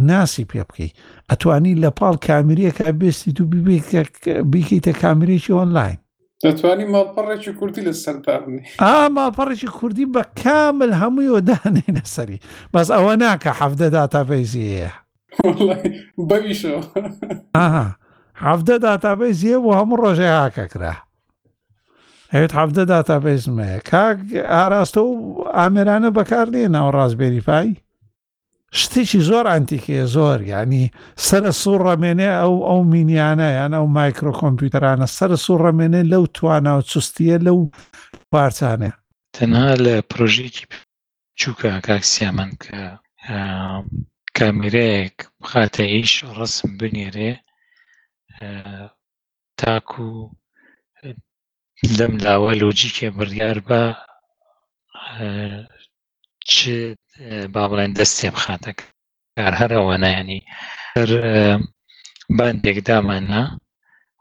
ناسی 0.00 0.44
پێ 0.52 0.62
بکەیت 0.68 0.92
ئەتوانی 1.30 1.74
لە 1.82 1.90
پاڵ 1.98 2.14
کامریەکە 2.26 2.88
بێستی 3.00 3.32
تو 3.36 3.44
بیکەیتە 4.52 4.92
کامرێکی 5.02 5.52
ئۆنلاین 5.56 5.98
دەتوانی 6.44 6.86
ماڵپەڕێکی 6.94 7.52
کوردی 7.58 7.80
لە 7.86 7.92
سەردابنی 8.04 8.62
ئا 8.80 9.08
ماڵپەڕێکی 9.16 9.68
کوردی 9.78 10.06
بە 10.14 10.22
کامل 10.42 10.90
هەموویەوە 11.02 11.40
دانێنە 11.48 12.04
سەری 12.14 12.38
بەس 12.72 12.88
ئەوە 12.94 13.14
ناکە 13.22 13.52
حەفتە 13.60 13.88
داتا 13.96 14.22
پێزیەیە 14.30 14.90
بەویشەوە 16.28 16.82
حەفتە 18.44 18.76
داتا 18.86 19.12
پێزیە 19.20 19.56
بۆ 19.64 19.70
هەموو 19.78 20.00
ڕۆژێ 20.04 20.30
هاکە 20.38 20.64
کرا 20.72 20.94
هەوێت 22.32 22.52
حەفتە 22.58 22.82
داتا 22.92 23.16
پێزمەیە 23.24 23.78
کاک 23.90 24.18
ئاراستە 24.52 25.00
و 25.04 25.14
ئامێرانە 25.58 26.10
بەکار 26.16 26.46
لێ 26.54 26.68
ناو 26.74 26.88
ڕاستبێری 26.96 27.42
پایی 27.48 27.74
شتێکی 28.80 29.20
زۆر 29.28 29.46
ئەتیکێ 29.52 30.00
زۆر 30.14 30.38
ینی 30.52 30.84
سرە 31.26 31.52
سوور 31.60 31.80
ڕەمێنێ 31.88 32.30
ئەو 32.40 32.54
ئەو 32.68 32.80
مینیانە 32.92 33.48
یان 33.58 33.72
ئەو 33.78 33.86
مایکرۆ 33.96 34.32
کۆمپیوتەرانە 34.42 35.06
سرە 35.16 35.36
سوور 35.44 35.60
ڕەمێنێ 35.66 36.02
لەو 36.12 36.22
توانە 36.36 36.72
و 36.76 36.80
چستیە 36.90 37.36
لەو 37.46 37.58
پارچانێ 38.32 38.90
تەنها 39.36 39.70
لە 39.84 39.94
پرۆژێکی 40.10 40.64
چووکە 41.40 41.70
کاکسیامەن 41.86 42.50
کە 42.62 42.80
کامیرەیەک 44.38 45.16
بخاتە 45.40 45.82
هیچ 45.94 46.12
ڕسم 46.38 46.70
بنێرێ 46.80 47.32
تاکو 49.60 50.10
لەم 51.98 52.14
لاوە 52.24 52.52
لۆجیکێ 52.62 53.08
بڕیار 53.16 53.58
بە 53.68 53.82
با 57.54 57.62
بڵێن 57.70 57.92
دەستێ 57.98 58.28
بخاتەکە 58.34 58.86
کار 59.36 59.52
هەرەوەنایانی 59.60 60.40
هەر 60.96 61.08
بندێک 62.38 62.78
داماننا 62.88 63.44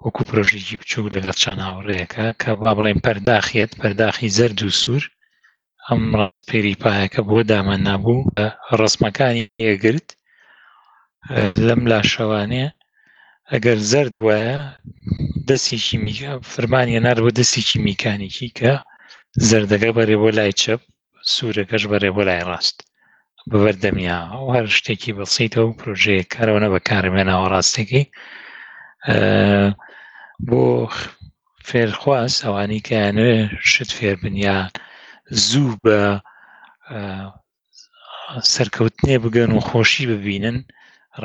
وەکو 0.04 0.22
پرۆژێکی 0.30 0.76
بچوو 0.82 1.14
لەگە 1.16 1.34
چەند 1.42 1.60
هاوڕێەکە 1.68 2.26
کە 2.42 2.52
با 2.62 2.72
بڵێن 2.78 3.00
پەرداخێت 3.06 3.72
پەرداخی 3.82 4.34
زەرد 4.38 4.60
و 4.64 4.70
سوور 4.82 5.04
ئەم 5.88 6.02
پێریپایەکە 6.50 7.22
بۆ 7.30 7.38
دامان 7.52 7.82
نبوو 7.90 8.28
ڕسمەکانی 8.80 9.44
ئێگرت 9.66 10.08
لەم 11.68 11.82
لاشەوانەیە 11.92 12.70
ئەگەر 13.52 13.78
زرد 13.92 14.14
وایە 14.26 14.56
دەستێکی 15.50 15.98
میکە 16.06 16.32
فرمانی 16.54 17.00
نار 17.06 17.18
بۆ 17.24 17.30
دەستێکی 17.40 17.78
میکانێکی 17.88 18.48
کە 18.60 18.74
زەردەکە 19.50 19.90
بەرێ 19.98 20.16
بۆ 20.22 20.30
لای 20.38 20.54
چەپ 20.62 20.82
سوورەکەش 21.36 21.84
بەرێ 21.92 22.10
بۆ 22.16 22.24
لای 22.30 22.44
ڕاست 22.50 22.78
بەبەردەمیە 23.52 24.18
ئەو 24.34 24.46
هەر 24.56 24.66
شتێکی 24.78 25.16
بەسییتەوە 25.18 25.78
پروۆژەیە 25.80 26.30
کارەوەە 26.34 26.68
بەکارمێنەوە 26.74 27.46
ڕاستێکی 27.54 28.04
بۆ 30.48 30.64
فێرخواست 31.68 32.40
ئەوانی 32.46 32.86
کەیانێ 32.88 33.32
شت 33.72 33.92
فێربنیان 33.98 34.68
زوو 35.48 35.72
بە 35.84 36.00
سەرکەوتنێ 38.54 39.16
بگەن 39.24 39.52
و 39.54 39.66
خۆشی 39.70 40.06
ببینن 40.12 40.58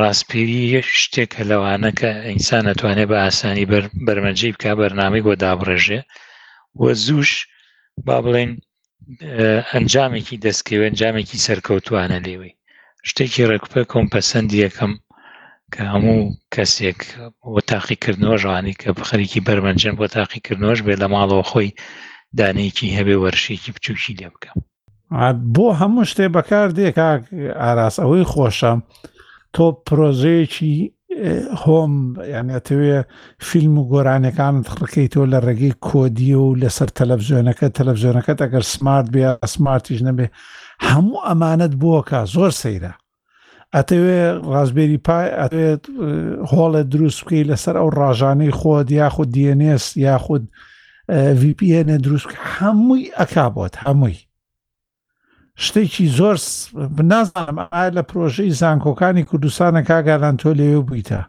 ڕاستپێری 0.01 0.63
شتێک 1.01 1.31
هە 1.39 1.45
لەوانە 1.51 1.91
کە 1.99 2.11
ئینسان 2.31 2.65
ئەتوانێت 2.71 3.09
بە 3.11 3.19
ئاسانی 3.25 3.69
بەرمەجی 4.07 4.53
بکە 4.55 4.71
بەرنامی 4.81 5.25
بۆ 5.27 5.33
دابڕێژێ 5.43 6.01
وە 6.81 6.91
زووش 7.05 7.31
با 8.07 8.17
بڵێن 8.25 8.53
ئەنجامێکی 9.75 10.37
دەستکەوێ 10.47 10.85
ئەنجامێکی 10.89 11.43
سەرکەوتوانە 11.47 12.19
لێوی 12.27 12.53
شتێکی 13.09 13.49
ڕێکوپە 13.51 13.81
کۆمپەسەندی 13.93 14.63
یەکەم 14.67 14.93
کە 15.73 15.83
هەموو 15.93 16.21
کەسێک 16.55 17.01
بۆ 17.53 17.59
تاقیکردنەوە 17.71 18.37
ژوانی 18.43 18.75
کە 18.83 18.89
بخەرێکی 18.99 19.45
بەرمەنجەن 19.47 19.95
بۆ 20.01 20.07
تاقیکردنەوەش 20.17 20.81
بێ 20.87 20.95
لە 21.03 21.07
ماڵەوە 21.15 21.45
خۆی 21.51 21.69
دانێکی 22.39 22.95
هەبێ 22.97 23.17
وەرشێکی 23.23 23.73
بچوکی 23.77 24.13
لێ 24.19 24.29
بکەم 24.35 24.59
بۆ 25.55 25.67
هەموو 25.81 26.09
شتێ 26.11 26.27
بەکار 26.37 26.69
دێک 26.79 26.97
ئاراس 27.63 27.97
ئەوەی 28.03 28.25
خۆشە 28.33 28.73
تۆ 29.55 29.65
پرۆژەیەکی 29.87 30.75
هۆم 31.67 31.93
یانەتەوێ 32.35 32.99
فیلم 33.49 33.75
و 33.79 33.85
گۆرانەکانت 33.93 34.65
خڕکەی 34.73 35.09
تۆ 35.13 35.21
لە 35.33 35.39
ڕێگەی 35.47 35.75
کۆدیە 35.87 36.39
و 36.47 36.59
لەسەر 36.63 36.89
تەلەڤزیۆنەکە 36.99 37.67
تەلەڤزیۆنەکەت 37.79 38.39
ئەگەر 38.43 38.65
سمارت 38.75 39.07
بێ 39.15 39.23
ئەسمارتیش 39.43 40.01
نەبێ 40.09 40.27
هەموو 40.89 41.25
ئەمانت 41.29 41.73
بووکە 41.81 42.21
زۆر 42.35 42.53
سەیرە 42.63 42.93
ئەتەوێ 43.75 44.21
ڕازبێری 44.53 44.99
پای 45.07 45.29
ئەوێت 45.41 45.83
هۆڵە 46.53 46.83
دروست 46.93 47.19
بکەی 47.23 47.49
لەسەر 47.51 47.75
ئەو 47.81 47.89
ڕژانەی 48.01 48.53
خۆت 48.59 48.89
یاخود 49.01 49.29
دیNS 49.37 49.85
یاخود 50.07 50.43
VPNە 51.41 51.97
دروست 52.05 52.27
هەمووی 52.57 53.13
ئەکا 53.19 53.47
بۆت 53.57 53.75
هەمووی 53.85 54.19
شتێکی 55.65 56.07
زۆر 56.19 56.37
بنازانم 56.97 57.59
ئا 57.73 57.85
لە 57.97 58.03
پرۆژەی 58.11 58.55
زانکۆکانی 58.61 59.27
کوردستانە 59.31 59.83
کاگالان 59.89 60.37
تۆ 60.41 60.49
لێوێ 60.59 60.81
بوویتە 60.87 61.21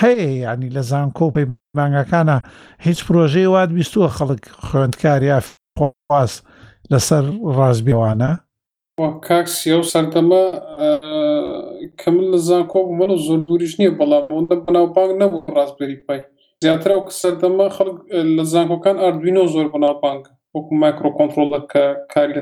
هەیە 0.00 0.28
ینی 0.44 0.68
لە 0.76 0.82
زانکۆپی 0.90 1.44
مانگەکانە 1.78 2.36
هیچ 2.86 2.98
پرۆژەی 3.06 3.48
وات 3.52 3.70
بیستووە 3.78 4.08
خەڵک 4.16 4.42
خوێندکاری 4.66 5.30
خۆاز 5.78 6.32
لەسەر 6.92 7.24
ڕازبیێوانە 7.56 8.30
کاکسیە 9.28 9.76
و 9.78 9.88
سەردەمە 9.92 10.44
کە 12.00 12.08
من 12.14 12.24
لە 12.34 12.38
زانکۆ 12.48 12.78
من 12.98 13.10
زۆر 13.26 13.40
دووریش 13.46 13.72
نییە 13.80 13.92
بەڵام 13.98 14.24
بۆندە 14.30 14.56
بەناوبانگ 14.64 15.12
نەبوو 15.22 15.54
ڕاستبری 15.56 15.96
پای 16.06 16.20
زیاتر 16.64 16.90
ئەو 16.94 17.02
کەسەردەمە 17.08 17.66
خەڵک 17.76 17.98
لە 18.36 18.42
زانکۆکان 18.52 18.96
ئاردوینۆ 19.02 19.42
زۆر 19.54 19.66
بەناپانگ 19.74 20.22
وەکو 20.54 20.72
مایکرۆ 20.82 21.10
کۆنتترۆلەکە 21.18 21.84
کاری 22.12 22.34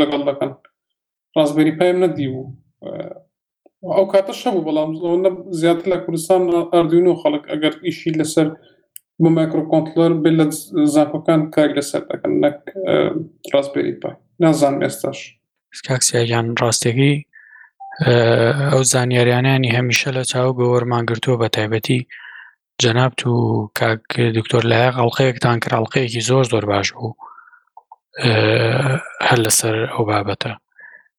لەگەڵ 0.00 0.22
دەکەن 0.28 0.50
ڕاستبەری 1.36 1.72
پایم 1.78 1.96
نەدی 2.04 2.26
بوو 2.32 2.48
ئەو 3.96 4.06
کاتە 4.12 4.32
شەبوو 4.40 4.64
بەڵام 4.66 4.90
زیاتر 5.60 5.84
لە 5.92 5.96
کوردستان 6.04 6.40
ئاردوین 6.74 7.06
و 7.08 7.16
خەڵک 7.22 7.44
ئەگەر 7.52 7.74
ئیشی 7.86 8.14
لەسەر 8.20 8.48
بە 9.22 9.28
مایکرۆ 9.36 9.62
کۆنتلەر 9.72 10.12
ب 10.22 10.24
لە 10.38 10.46
زانکۆکان 10.94 11.40
کاری 11.54 11.74
لەسەر 11.78 12.02
دەکەن 12.10 12.32
نەک 12.44 12.56
ڕاستبەری 13.52 13.94
پای 14.02 14.14
نازان 14.44 14.74
ئێستاش 14.84 15.18
کاکسیایان 15.88 16.46
ڕاستێکی 16.62 17.14
ئەو 18.72 18.82
زانیاریانیانی 18.92 19.74
هەمیشە 19.76 20.08
لە 20.16 20.22
چاو 20.30 20.48
گۆوەرمانگرتووە 20.58 21.36
بە 21.42 21.48
تایبەتی 21.56 22.00
جەناب 22.82 23.26
و 23.32 23.70
کاک 23.78 24.20
دکتۆر 24.38 24.62
لایەق 24.70 24.94
ئەڵلقەیەکتان 24.98 25.58
کراڵلقەیەکی 25.64 26.20
زۆر 26.28 26.44
زۆر 26.52 26.64
باش 26.72 26.88
بوو 26.94 27.12
هەر 29.28 29.38
لەسەر 29.44 29.74
ئەو 29.94 30.02
بابەتە 30.10 30.52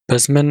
بەس 0.08 0.24
من 0.34 0.48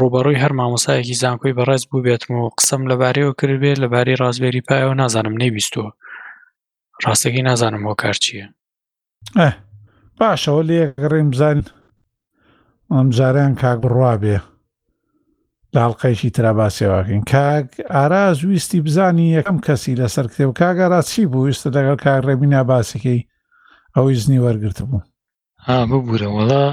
ڕوبەڕووی 0.00 0.42
هەر 0.42 0.52
مامۆسایەکی 0.58 1.18
زانکۆی 1.22 1.56
بەڕێز 1.58 1.84
بوو 1.88 2.04
بێتم 2.06 2.30
و 2.34 2.48
قسم 2.58 2.82
لەبارەیەوە 2.90 3.34
کردبێت 3.40 3.78
لەباری 3.84 4.18
ڕازبێری 4.22 4.66
پایەوە 4.68 4.94
نازانم 5.02 5.36
نەیبیستووە 5.42 5.90
ڕاستەکەی 7.04 7.46
نازانم 7.48 7.82
ئەو 7.86 7.94
کار 8.02 8.16
چییە 8.24 8.46
باشەوە 10.20 10.62
لێ 10.68 10.80
ڕێم 11.12 11.28
بزان 11.32 11.58
ئەم 12.92 13.08
جاریان 13.16 13.54
کاک 13.62 13.78
بڕوا 13.84 14.14
بێ 14.22 14.38
لاڵقەیشی 15.76 16.30
تراباسێواکەین 16.36 17.22
کاگ 17.32 17.66
ئاراز 17.94 18.38
ویستی 18.44 18.80
بزانی 18.86 19.28
یەکەم 19.38 19.58
کەسی 19.66 19.98
لەسەر 20.00 20.26
کتێب 20.30 20.50
کاگەڕات 20.60 21.06
چی 21.12 21.22
بوو 21.32 21.44
ویستە 21.48 21.68
دەگەڵ 21.76 21.96
کاگ 22.06 22.20
ڕێبینا 22.28 22.62
باسەکەی 22.70 23.26
ئەوی 23.96 24.14
زنی 24.22 24.42
وەرگرت 24.44 24.78
بوو 24.88 25.08
ببوورەوەڵا 25.92 26.66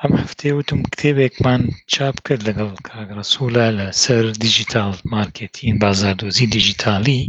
ئەم 0.00 0.12
هەفتێ 0.20 0.50
وتم 0.58 0.80
کتێبێکمان 0.92 1.62
چاپ 1.92 2.16
کرد 2.26 2.42
لەگەڵ 2.48 2.70
کاگرەسوولا 2.88 3.66
لە 3.78 3.86
سەر 4.02 4.24
دیجیتال 4.44 4.92
مارکتین 5.14 5.74
بازاردۆزی 5.84 6.46
دیجیتالی 6.56 7.20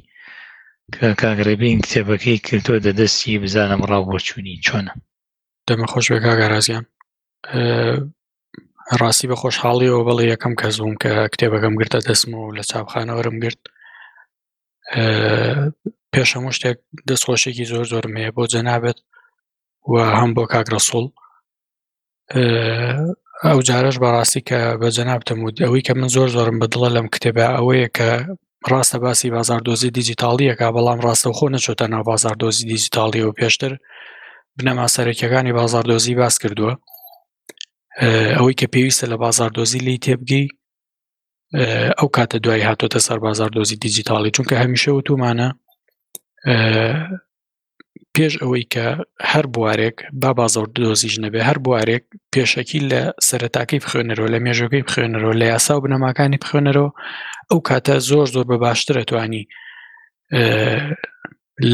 کە 0.93 1.05
کاگرەبین 1.21 1.77
کتێبەکەی 1.85 2.39
کردووە 2.47 2.79
دەدەستی 2.87 3.41
بزانم 3.43 3.81
ڕاو 3.89 4.03
بۆچوونی 4.11 4.61
چۆنە 4.65 4.93
دەمە 5.67 5.85
خۆش 5.91 6.05
بێ 6.11 6.19
کاگەڕازیان 6.27 6.85
ڕاستی 9.01 9.25
بە 9.31 9.35
خۆشحاڵیەوە 9.41 10.01
بەڵێ 10.07 10.25
یەکەم 10.33 10.53
کەس 10.61 10.75
بووم 10.81 10.95
کە 11.01 11.11
کتێبەکەم 11.33 11.73
گرتە 11.79 11.99
دەسم 12.07 12.29
و 12.33 12.53
لە 12.57 12.63
چاپخانەوەرم 12.69 13.35
گرت 13.43 13.61
پێش 16.13 16.29
هەموو 16.35 16.55
شتێک 16.57 16.77
دەستخۆشێکی 17.09 17.65
زۆر 17.71 17.85
زۆرمەیە 17.93 18.29
بۆ 18.37 18.43
جەنابێت 18.53 18.99
و 19.91 19.95
هەم 20.19 20.31
بۆ 20.35 20.43
کاگرەسوڵ 20.53 21.05
ئەو 23.45 23.59
جارش 23.67 23.95
بەڕاستی 24.03 24.41
کە 24.49 24.59
بە 24.81 24.87
جەنابتم 24.97 25.39
و 25.43 25.47
ئەوەی 25.65 25.83
کە 25.87 25.93
من 25.99 26.09
زۆر 26.15 26.27
زۆرم 26.35 26.57
بەدڵە 26.61 26.89
لەم 26.95 27.07
کتێبە 27.13 27.45
ئەوەیە 27.55 27.89
کە 27.97 28.09
ڕاستە 28.71 28.97
باسی 29.05 29.27
بازاردۆزی 29.35 29.89
دیجیتالیەکە 29.97 30.67
بەڵام 30.75 30.99
ڕاستەو 31.05 31.33
خۆ 31.37 31.45
نەچۆتە 31.55 31.85
ناو 31.93 32.03
بازاردۆزی 32.11 32.65
دیجیتالیەوە 32.73 33.33
پێشتر 33.39 33.73
بنەما 34.57 34.87
سەرەکیەکانی 34.95 35.53
بازاردۆزی 35.59 36.15
باس 36.21 36.35
کردووە 36.43 36.73
ئەوەی 38.37 38.55
کە 38.61 38.65
پێویستە 38.73 39.05
لە 39.11 39.17
بازاردۆزی 39.23 39.79
لی 39.87 39.97
تێبگەی 40.05 40.47
ئەو 41.97 42.07
کاتە 42.17 42.37
دوای 42.43 42.65
هاتۆتە 42.69 42.97
سەر 43.07 43.17
بازاردۆزی 43.25 43.79
دیجیتاڵی 43.83 44.31
چونکە 44.37 44.55
هەمیشە 44.63 44.89
و 44.93 45.01
تومانە 45.07 45.49
پێش 48.15 48.33
ئەوەی 48.41 48.65
کە 48.73 48.87
هەر 49.31 49.45
بوارێک 49.53 49.97
با 50.21 50.31
بازۆر 50.39 50.67
دۆزیش 50.75 51.15
نەبێ 51.23 51.41
هەر 51.49 51.57
بوارێک 51.65 52.03
پێشەکی 52.33 52.79
لە 52.91 53.01
سەرەتاکەی 53.27 53.79
بخوێنەرەوە 53.83 54.29
لە 54.33 54.39
مێژۆگەی 54.45 54.83
بخوێنەرەوە 54.87 55.33
لە 55.41 55.45
یاسا 55.53 55.73
و 55.77 55.83
بنەماکانی 55.85 56.37
بخوێنەرەوە 56.43 56.89
ئەو 57.51 57.59
کاتە 57.69 57.95
زۆر 58.09 58.25
زۆر 58.33 58.45
بە 58.51 58.57
باشترە 58.65 59.03
توانی 59.09 59.43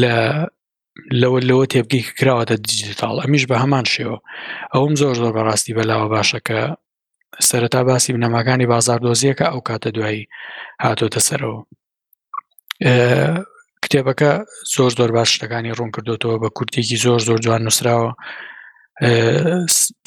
لە 0.00 0.16
لەوە 1.22 1.38
لەوە 1.48 1.64
تێبگەی 1.72 2.02
کراوەتە 2.18 2.54
دیجیتال 2.66 3.16
ئەمیش 3.22 3.44
بە 3.50 3.56
هەمان 3.62 3.86
شێوە 3.94 4.16
ئەوم 4.74 4.92
زۆر 5.00 5.14
زۆر 5.20 5.32
بەڕاستی 5.36 5.74
بەلاوە 5.76 6.06
باشەکە 6.16 6.60
سەرەتا 7.48 7.80
باسی 7.88 8.14
بنەماکانی 8.16 8.70
بازار 8.72 8.98
دۆزیەکە 9.06 9.46
ئەو 9.52 9.60
کاتە 9.68 9.88
دوایی 9.96 10.24
هاتۆتە 10.84 11.20
سەرەوە 11.28 11.58
کتێبەکە 13.82 14.32
زۆر 14.74 14.90
زۆر 14.98 15.10
باش 15.16 15.28
شتەکانی 15.36 15.74
ڕوون 15.78 15.90
کردوتەوە 15.96 16.36
بە 16.42 16.48
کورتێکی 16.56 16.96
زۆر 17.04 17.20
زۆر 17.28 17.38
جوان 17.44 17.62
نووسراوە 17.66 18.08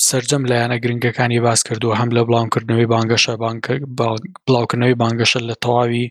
سرجەم 0.09 0.43
لایەنە 0.49 0.77
گرنگەکانی 0.83 1.39
باس 1.47 1.61
کردووە 1.67 1.95
هەم 2.01 2.09
لە 2.17 2.21
بڵاوکردنەوەی 2.27 2.87
بانگەشە 2.93 3.33
بڵاوکردنەوەی 3.39 4.97
بانگەشە 5.01 5.39
لە 5.49 5.55
تەواوی 5.63 6.07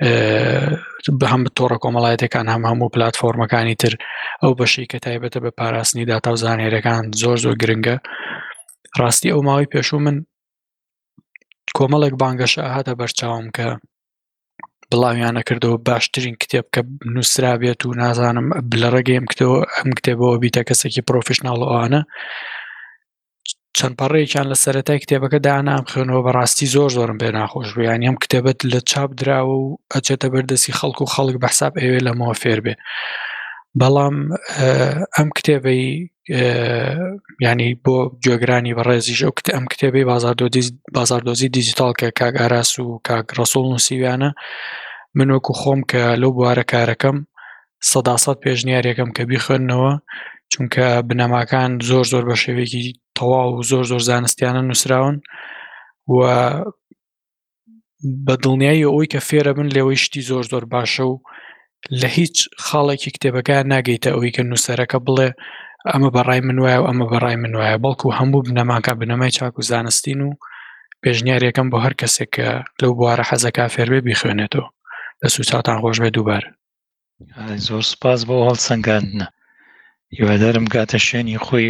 هەم 0.00 1.42
تۆڕە 1.58 1.78
کۆمەڵایەتەکان 1.84 2.46
هەم 2.52 2.62
هەموو 2.70 2.92
پلتفۆرمەکانی 2.94 3.76
تر 3.82 3.92
ئەو 4.42 4.52
بەشی 4.58 4.86
کە 4.90 4.98
تایبەتە 5.06 5.38
بە 5.44 5.50
پاراستنی 5.58 6.04
داتا 6.10 6.30
و 6.32 6.36
زانێرەکان 6.44 7.04
زۆر 7.22 7.36
زۆر 7.44 7.54
گرنگە 7.62 7.94
ڕاستی 9.00 9.32
ئەو 9.32 9.40
ماوەی 9.48 9.70
پێشوو 9.72 10.00
من 10.06 10.16
کۆمەڵێک 11.78 12.14
بانگەشە 12.20 12.64
هاتە 12.74 12.92
بەرچاوم 13.00 13.46
کە 13.56 13.66
بڵاویانە 14.90 15.42
کردەوە 15.48 15.78
باشترین 15.88 16.36
کتێب 16.42 16.66
کە 16.74 16.80
نووسرا 17.14 17.52
بێت 17.62 17.80
و 17.84 17.94
نازانم 18.02 18.46
لە 18.82 18.88
ڕێگەیم 18.94 19.24
کتەوە 19.32 19.56
ئەم 19.76 19.90
کتێبەوە 19.96 20.36
بیتە 20.42 20.62
کەسێکی 20.68 21.06
پرۆفیشنناڵ 21.08 21.58
ئەوانە 21.70 22.02
چەند 23.78 23.94
پەڕێکیان 24.00 24.46
لە 24.52 24.56
سەرەتای 24.64 25.00
کتێبەکە 25.02 25.38
دانام 25.46 25.82
خوێنەوە 25.90 26.22
بەڕاستی 26.26 26.70
زۆر 26.74 26.90
زۆرم 26.96 27.18
پێ 27.22 27.30
ناخۆش 27.38 27.68
بیان 27.78 28.00
ئەم 28.06 28.16
کتێبەت 28.22 28.58
لە 28.72 28.80
چاپ 28.90 29.10
دراوە 29.20 29.56
و 29.64 29.76
ئەچێتە 29.94 30.26
بەردەسی 30.32 30.76
خەڵک 30.78 30.98
و 31.00 31.10
خەڵک 31.14 31.36
بەحساب 31.44 31.72
ئەوێ 31.82 32.00
لەمەوە 32.06 32.34
فێر 32.42 32.58
بێ 32.64 32.74
بەڵام 33.80 34.16
ئەم 35.16 35.28
کتێبەی 35.36 35.84
ینی 37.46 37.70
بۆ 37.84 37.96
جێگرانی 38.24 38.76
بەڕێزیش 38.78 39.20
ئەو 39.24 39.32
کتە 39.38 39.50
ئەم 39.56 39.66
کتێبەی 39.72 40.04
بازاردۆزی 40.96 41.48
دیجیتال 41.56 41.92
کە 42.00 42.08
کاگاراس 42.18 42.70
و 42.78 42.86
کاگڕسۆڵ 43.08 43.66
نووسیویانە 43.72 44.30
منۆکو 45.16 45.52
خۆم 45.60 45.80
کە 45.90 46.02
لەو 46.22 46.30
بوارە 46.36 46.64
کارەکەم 46.72 47.16
سەداسەد 47.92 48.38
پێشنیارێکم 48.44 49.10
کە 49.16 49.22
بیخێنەوە 49.30 49.90
چونکە 50.52 50.86
بنەماکان 51.08 51.70
زۆر 51.90 52.04
زۆر 52.12 52.24
بە 52.30 52.36
شێوێکی 52.44 52.84
تەواو 53.22 53.60
و 53.62 53.62
زۆر 53.70 53.84
زۆر 53.92 54.02
زانستیانە 54.10 54.62
نووسراون 54.68 55.16
و 56.16 56.18
بە 58.26 58.34
دڵنیایی 58.44 58.86
ئەوی 58.90 59.06
کە 59.12 59.20
فێرە 59.28 59.52
بن 59.58 59.68
لێەوەی 59.74 60.02
شتی 60.04 60.26
زۆر 60.30 60.44
زۆر 60.52 60.64
باشە 60.72 61.04
و 61.10 61.16
لە 62.00 62.08
هیچ 62.16 62.36
خاڵێکی 62.64 63.10
کتێبەکان 63.14 63.64
ناگەیتە 63.74 64.10
ئەوی 64.14 64.30
کە 64.36 64.42
نووسەرەکە 64.50 64.98
بڵێ 65.06 65.28
ئەمە 65.90 66.10
بەڕای 66.16 66.40
من 66.48 66.58
وایە 66.62 66.78
و 66.80 66.86
ئەمە 66.88 67.06
بەڕای 67.12 67.36
من 67.42 67.54
وایە 67.58 67.76
بەڵکو 67.84 68.08
هەموو 68.18 68.44
بنەماکە 68.46 68.92
بنەمای 69.00 69.34
چاک 69.38 69.54
و 69.58 69.66
زانستین 69.70 70.20
و 70.26 70.30
پێشنیارەکەم 71.02 71.66
بۆ 71.72 71.78
هەر 71.84 71.94
کەسێک 72.00 72.30
کە 72.36 72.48
لەو 72.80 72.92
بوارە 72.98 73.24
حەزەکە 73.30 73.64
فێربێ 73.74 74.00
بیخوێنێتەوە 74.06 74.66
لە 75.22 75.28
سوچاتان 75.34 75.78
خۆش 75.82 75.96
بێ 76.02 76.10
دووبار 76.16 76.44
زۆر 77.66 77.82
سپاس 77.92 78.20
بۆ 78.28 78.34
هەڵ 78.48 78.58
سنگاندنە 78.68 79.26
هیوادارم 80.16 80.64
گاتە 80.74 80.98
شوێنی 81.06 81.38
خۆی 81.46 81.68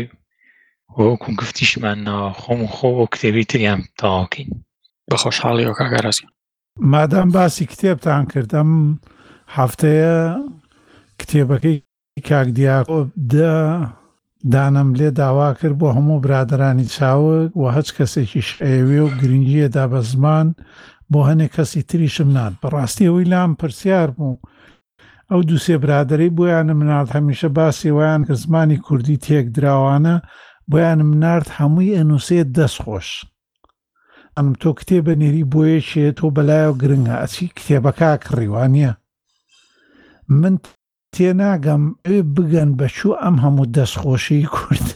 وەکوم 0.99 1.34
گفتیشمان 1.40 2.01
خۆم 2.40 2.61
خۆ 2.74 2.90
کتێبی 3.12 3.45
تریان 3.51 3.80
تاواکەین 4.01 4.51
بە 5.11 5.16
خۆشحاڵی 5.22 5.66
ئەو 5.66 5.74
کاگەڕاستی 5.80 6.26
مادام 6.93 7.28
باسی 7.30 7.64
کتێبتان 7.72 8.24
کردم 8.34 8.99
هەفتەیە 9.57 10.14
کتێبەکەی 11.20 11.76
کاک 12.28 12.49
دیاکۆ 12.57 12.99
دانم 14.53 14.90
لێ 14.99 15.09
داوا 15.20 15.49
کرد 15.59 15.78
بۆ 15.80 15.88
هەموو 15.97 16.20
برادرانی 16.24 16.84
چاوک 16.95 17.51
و 17.57 17.64
هەچ 17.76 17.88
کەسێکی 17.97 18.43
شعێوێ 18.51 19.01
و 19.05 19.09
گرنگیەدا 19.20 19.84
بە 19.93 20.01
زمان 20.11 20.47
بۆ 21.12 21.20
هەنێک 21.28 21.53
کەسی 21.57 21.82
تریشم 21.88 22.30
نات 22.36 22.55
بەڕاستی 22.62 23.09
ئەوی 23.09 23.24
لام 23.32 23.51
پرسیار 23.61 24.11
بوو 24.16 24.40
ئەو 25.30 25.40
دووسێ 25.49 25.76
برادری 25.84 26.30
بۆیانە 26.36 26.74
منات 26.80 27.09
هەمیشە 27.16 27.45
باسی 27.57 27.90
وایان 27.97 28.22
کە 28.28 28.32
زمانی 28.32 28.76
کوردی 28.86 29.16
تێک 29.24 29.47
دراوانە 29.57 30.16
بۆیانم 30.70 31.12
نرد 31.24 31.48
هەمووی 31.58 31.96
ئەنووسێت 31.98 32.48
دەستخۆش 32.58 33.08
ئەم 34.36 34.48
تۆ 34.60 34.70
کتێبە 34.78 35.14
نێری 35.20 35.44
بۆیە 35.52 35.78
شێ 35.90 36.06
تۆ 36.18 36.26
بەلایەوە 36.36 36.78
گرنگە 36.82 37.16
ئەچی 37.20 37.46
کتێبەکە 37.56 38.10
کڕیوانە 38.24 38.92
من 40.40 40.54
تێناگەم 41.14 41.84
ئێ 42.06 42.18
بگەن 42.34 42.70
بەچوو 42.78 43.18
ئەم 43.22 43.36
هەموو 43.44 43.70
دەستخۆشی 43.76 44.46
کورد 44.56 44.88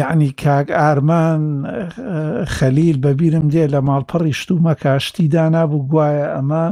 یعنی 0.00 0.30
کاک 0.42 0.66
ئارمان 0.80 1.42
خەلیل 2.56 2.96
بەبیرم 3.04 3.46
دێ 3.52 3.64
لە 3.72 3.80
ماڵپەڕی 3.86 4.34
شتومە 4.40 4.74
کاشتی 4.82 5.28
دانابوو 5.34 5.86
گوایە 5.90 6.26
ئەمە 6.34 6.64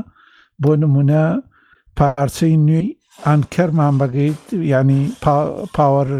بۆ 0.62 0.72
نمونە 0.82 1.24
پارچەی 1.99 2.57
نوێی 2.66 2.88
ئەنکەرمان 3.27 3.95
بەگەیت 4.01 4.47
ینی 4.73 5.03
پاوەەر 5.77 6.11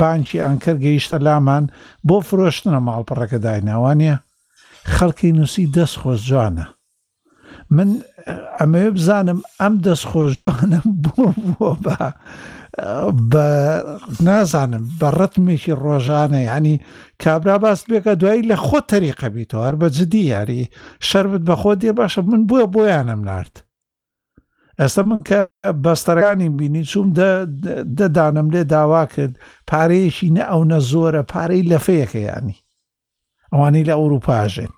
بانکی 0.00 0.42
ئەنکەر 0.46 0.76
گەیشتە 0.84 1.18
لامان 1.26 1.64
بۆ 2.08 2.16
فرۆشتنە 2.28 2.80
ماڵپەڕەکە 2.86 3.38
دایناوانە 3.44 4.14
خەڵکی 4.94 5.32
نووسی 5.38 5.66
دەستخۆش 5.76 6.20
جوانە 6.30 6.66
من 7.76 7.88
ئەمەوێ 8.58 8.90
بزانم 8.96 9.40
ئەم 9.60 9.74
دەستخۆشبانە 9.86 10.80
بووم 11.02 11.38
بۆ 11.58 11.68
بە 11.84 11.96
بە 13.32 13.46
نازانم 14.26 14.84
بە 14.98 15.08
ڕەتمێکی 15.18 15.72
ڕۆژانە 15.84 16.40
ینی 16.50 16.76
کابرا 17.22 17.56
باست 17.64 17.84
بێکە 17.90 18.12
دوایی 18.20 18.48
لە 18.50 18.56
خۆ 18.64 18.78
تەریقەبییتەوە 18.92 19.64
هەر 19.68 19.76
بە 19.80 19.86
جدی 19.96 20.22
یاری 20.34 20.62
شەربت 21.08 21.42
بە 21.48 21.54
خۆ 21.60 21.72
دێ 21.82 21.92
باشە 21.98 22.20
من 22.30 22.42
بووە 22.48 22.66
بۆیانم 22.74 23.20
نرد 23.28 23.54
ئێستا 24.82 24.98
من 25.08 25.18
کە 25.28 25.40
بەستەرەکانی 25.84 26.48
بینی 26.58 26.84
چوم 26.90 27.08
دەدانم 27.98 28.48
لێ 28.54 28.62
داوا 28.74 29.02
کرد 29.14 29.34
پارەیەشی 29.70 30.28
نە 30.36 30.42
ئەو 30.50 30.62
نە 30.70 30.78
زۆرە 30.90 31.22
پارەی 31.32 31.68
لەفەیەەکە 31.70 32.20
ینی 32.28 32.56
ئەوانەی 33.52 33.86
لە 33.88 33.94
ئەوروپاژێن 34.00 34.72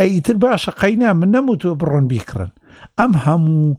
ئەیتر 0.00 0.36
باشە 0.44 0.70
قەینا 0.80 1.10
من 1.20 1.30
نەموتوە 1.34 1.74
بڕۆن 1.80 2.04
بیکڕن 2.12 2.50
ئەم 2.98 3.12
هەموو 3.24 3.78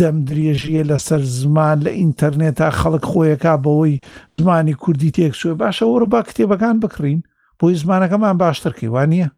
دەم 0.00 0.16
درێژیە 0.28 0.82
لەسەر 0.90 1.22
زمان 1.38 1.76
لە 1.86 1.90
ئینتەرنێت 2.00 2.56
تا 2.60 2.68
خەڵک 2.80 3.04
خۆیەکە 3.10 3.52
بەوەی 3.64 3.94
زمانی 4.40 4.74
کوردی 4.82 5.14
تێکسوێ 5.16 5.54
باشە 5.60 5.84
وەرە 5.92 6.06
با 6.12 6.20
کتێبەکان 6.28 6.76
بکڕین 6.82 7.20
بۆی 7.58 7.74
زمانەکەمان 7.82 8.36
باشترکی 8.42 8.88
وانە 8.94 9.28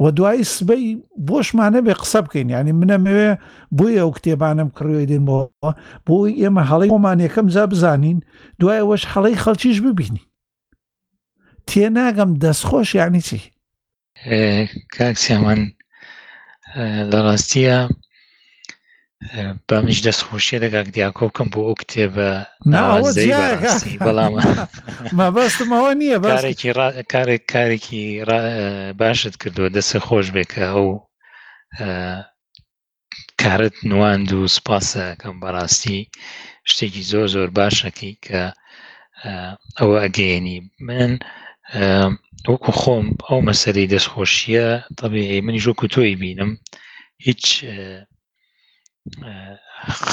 و 0.00 0.10
دوای 0.10 0.44
سبەی 0.56 0.88
بۆشمانە 1.28 1.80
بێ 1.86 1.94
قسە 2.00 2.20
بکەین 2.24 2.50
ینی 2.56 2.72
منەمەوێ 2.80 3.30
بۆی 3.78 3.98
ئەو 4.00 4.10
کتێبانم 4.16 4.68
کڕوی 4.76 5.08
دێنەوە 5.10 5.40
بۆی 6.06 6.38
ئێمە 6.40 6.62
هەڵی 6.70 6.90
ئۆمانەکەم 6.94 7.46
زە 7.54 7.64
بزانین 7.72 8.18
دوای 8.60 8.82
وەش 8.88 9.02
هەڵی 9.12 9.40
خەڵکیش 9.42 9.78
ببینی 9.86 10.22
تێناگەم 11.68 12.30
دەستخۆش 12.42 12.88
یانی 13.00 13.22
چی 13.28 13.40
کاکسیامان 14.96 15.60
لە 17.12 17.18
ڕاستیە 17.26 17.78
بەمیش 19.68 19.98
دەستخۆشیە 20.06 20.58
دەگاک 20.64 20.86
دیاکۆکەم 20.96 21.48
بۆ 21.52 21.60
ئەو 21.66 21.76
کتێبە 21.80 22.28
بەڵام 24.06 24.34
مەبەستمەوە 25.18 25.90
نییە 26.02 26.16
بەارێکی 26.24 26.68
کارێک 27.12 27.42
کارێکی 27.54 28.04
باشت 29.00 29.34
کردووە 29.40 29.68
دەستە 29.76 29.98
خۆش 30.06 30.26
بێکە 30.34 30.62
ئەو 30.72 30.88
کارت 33.42 33.76
نواند 33.90 34.28
و 34.38 34.40
سپاسەکەم 34.56 35.36
بەڕاستی 35.42 36.00
شتێکی 36.70 37.02
زۆر 37.10 37.26
زۆر 37.34 37.48
باشەکەی 37.58 38.14
کە 38.24 38.42
ئەوە 39.78 39.96
ئەگەێنی 40.04 40.58
من 40.88 41.12
وەکو 42.50 42.72
خۆم 42.80 43.06
ئەو 43.28 43.38
مەسەری 43.48 43.90
دەستخۆشیە 43.94 44.68
تەبی 44.98 45.40
منیش 45.46 45.64
وەکو 45.68 45.86
تۆی 45.94 46.16
بینم 46.22 46.50
هیچ 47.26 47.42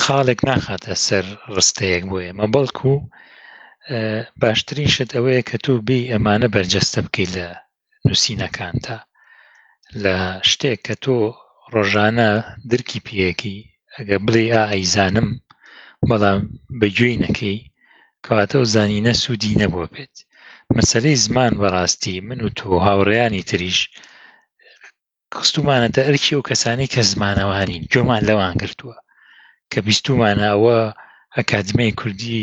خاڵێک 0.01 0.39
ناخاتە 0.49 0.93
سەر 1.07 1.25
ڕستەیەک 1.55 2.03
بۆ 2.11 2.17
ئێمە 2.25 2.45
بەڵکو 2.53 2.93
باشترین 4.41 4.89
شت 4.95 5.09
ئەوەیە 5.15 5.41
کە 5.49 5.57
تو 5.65 5.73
بی 5.87 5.99
ئەمانە 6.11 6.47
بەرجەستە 6.53 6.99
بکەیت 7.05 7.31
لە 7.37 7.47
نووسینەکان 8.05 8.75
تا 8.85 8.97
لە 10.03 10.15
شتێک 10.49 10.79
کە 10.87 10.95
تۆ 11.03 11.17
ڕۆژانە 11.73 12.29
درکی 12.71 12.99
پێەکی 13.07 13.57
ئەگە 13.95 14.17
بڵێ 14.25 14.43
ئا 14.53 14.61
ئەیزانم 14.73 15.29
بەڵام 16.09 16.41
بەگوێی 16.79 17.21
نەکەی 17.25 17.57
کەواتەەوە 18.25 18.65
زانینە 18.73 19.13
سوودی 19.23 19.57
نەبووە 19.61 19.87
بێت 19.93 20.15
مەسلەی 20.75 21.21
زمان 21.25 21.53
بەڕاستی 21.61 22.17
من 22.27 22.39
و 22.45 22.49
تۆ 22.59 22.69
هاوڕێیانی 22.85 23.47
تریش 23.49 23.79
خستومانەتە 25.41 26.01
ئەرکی 26.07 26.33
و 26.37 26.45
کەسانی 26.49 26.87
کە 26.93 27.01
زمانەوانین 27.11 27.83
جۆمان 27.93 28.21
لەوان 28.29 28.55
گرتووە 28.61 28.97
کە 29.71 29.79
بیستمانەوە 29.87 30.79
ئەکادمی 31.37 31.91
کوردی 31.99 32.41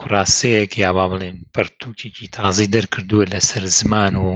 کوڕاستەیەک 0.00 0.70
یا 0.84 0.90
با 0.96 1.04
بڵێن 1.12 1.38
پەرتوکێکی 1.54 2.26
تازی 2.36 2.70
دەرکردووە 2.74 3.26
لەسەر 3.34 3.64
زمان 3.80 4.14
و 4.26 4.28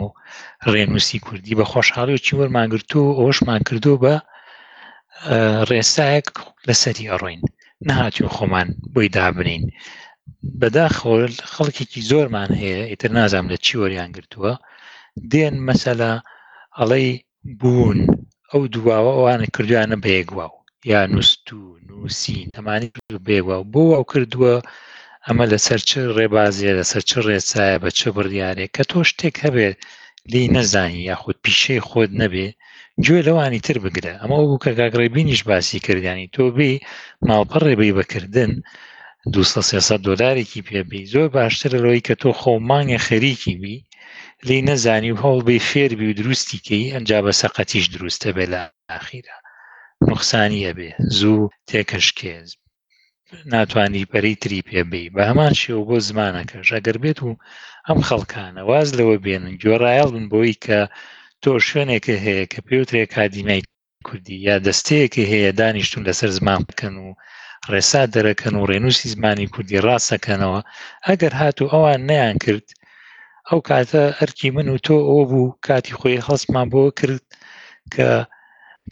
ڕێنوسی 0.73 1.19
کوردی 1.27 1.57
بە 1.59 1.65
خۆشحاڵی 1.73 2.15
و 2.15 2.25
چی 2.27 2.33
وەرماگرتو 2.39 3.03
ئەوشمان 3.19 3.61
کردو 3.69 3.95
بە 4.03 4.15
ڕێستایەک 5.71 6.27
لەسەری 6.69 7.09
ئەڕۆین 7.11 7.43
نهاتیون 7.89 8.31
خۆمان 8.37 8.69
بۆی 8.95 9.09
دابنین 9.17 9.65
بەداخۆ 10.61 11.13
خەڵکێکی 11.55 12.01
زۆرمان 12.11 12.51
هەیە 12.61 12.81
ئیتر 12.91 13.11
نازانام 13.19 13.47
لە 13.53 13.57
چی 13.65 13.75
وەریان 13.81 14.11
گرتووە 14.17 14.53
دێن 15.33 15.55
مەسەلا 15.69 16.13
ئەڵەی 16.79 17.11
بوون 17.61 17.99
ئەو 18.51 18.63
دواوە 18.75 19.13
ئەوانە 19.17 19.47
کردویانە 19.55 19.97
بەیەگوا 20.05 20.47
و 20.53 20.57
یا 20.91 21.01
نووسست 21.13 21.47
و 21.59 21.61
نووسین 21.89 22.49
تەمانی 22.59 22.89
بێوە 23.27 23.57
بۆ 23.73 23.83
ئەو 23.97 24.05
کردووە 24.13 24.55
ئەمە 25.27 25.45
لەسەر 25.53 25.81
چ 25.89 25.91
ڕێبازیە 26.17 26.73
لەسەر 26.79 27.03
چ 27.09 27.11
ڕێچایە 27.27 27.77
بە 27.83 27.91
چه 27.99 28.07
بڕیارێک 28.17 28.71
کە 28.77 28.85
تۆ 28.91 28.99
شتێک 29.11 29.37
هەبێت 29.47 29.77
لی 30.33 30.45
نەزانی 30.55 31.07
یاخود 31.11 31.37
پیشەی 31.45 31.85
خۆت 31.89 32.11
نەبێ 32.21 32.49
گوێ 33.05 33.21
لەوانی 33.29 33.61
تر 33.67 33.77
بگرە 33.85 34.15
ئەمە 34.21 34.39
بوو 34.43 34.63
کە 34.65 34.71
گاگڕێبینیش 34.79 35.43
باسی 35.49 35.85
کردیانی 35.87 36.31
تۆ 36.35 36.43
بێ 36.57 36.73
ماڵپەڕێبی 37.27 37.97
بەکردن 37.99 38.53
200 39.33 40.05
دلارێکی 40.07 40.61
پێبی 40.69 41.09
زۆر 41.13 41.29
باشتر 41.37 41.71
لەوەی 41.83 42.05
کە 42.07 42.15
تۆ 42.21 42.29
خۆمانگە 42.41 42.99
خەریکی 43.07 43.55
بی 43.63 43.77
لێ 44.49 44.59
نەزانی 44.69 45.13
و 45.13 45.21
هەوڵبێ 45.25 45.57
فێربی 45.71 46.07
و 46.11 46.17
دروستی 46.21 46.63
کەی 46.67 46.91
ئەنج 46.93 47.11
بە 47.25 47.33
سەقەتیش 47.41 47.87
دروستە 47.95 48.29
بێ 48.37 48.47
لە 48.55 48.63
ئاخیرا 48.91 49.39
نقصانیە 50.09 50.73
بێ 50.79 50.91
زوو 51.19 51.51
تێکەشکێز 51.69 52.49
ناتوانانی 53.53 54.09
پەری 54.13 54.35
تری 54.43 54.67
پێبی 54.69 55.11
بە 55.15 55.23
هەمان 55.31 55.53
شێوە 55.61 55.83
بۆ 55.89 55.97
زمانەکە 56.09 56.59
ژەگەر 56.69 56.97
بێت 57.03 57.19
و 57.23 57.31
ئەم 57.89 57.99
خەڵکانە 58.09 58.63
واز 58.71 58.89
لەوە 58.99 59.17
بێنن 59.25 59.55
گوێڕایڵ 59.63 60.09
بن 60.15 60.27
بۆی 60.33 60.55
کە 60.65 60.81
تۆ 61.43 61.51
شوێنێکە 61.69 62.15
هەیە 62.25 62.45
کە 62.53 62.61
پێوترێک 62.67 63.11
کادیمای 63.17 63.63
کوردی 64.09 64.37
یا 64.49 64.57
دەستەیەکی 64.67 65.29
هەیە 65.33 65.51
دانیشتون 65.61 66.03
لەسەر 66.09 66.31
زمان 66.39 66.61
بکەن 66.69 66.95
و 67.05 67.09
ڕێسا 67.73 68.03
دەرەکەن 68.15 68.55
و 68.57 68.69
ڕێنوسی 68.71 69.07
زمانی 69.15 69.51
کوردی 69.55 69.83
ڕاستەکەنەوە 69.87 70.61
ئەگەر 71.07 71.33
هاتو 71.41 71.71
ئەوان 71.73 72.01
نیان 72.11 72.37
کرد 72.45 72.69
ئەو 73.51 73.61
کاتە 73.69 74.03
ئەرکی 74.19 74.51
من 74.55 74.69
و 74.75 74.79
تۆ 74.87 74.97
ئەو 75.09 75.23
بوو 75.31 75.55
کاتی 75.67 75.95
خۆی 75.99 76.25
خەستمان 76.27 76.67
بۆ 76.73 76.83
کرد 76.99 77.25
کە 77.95 78.09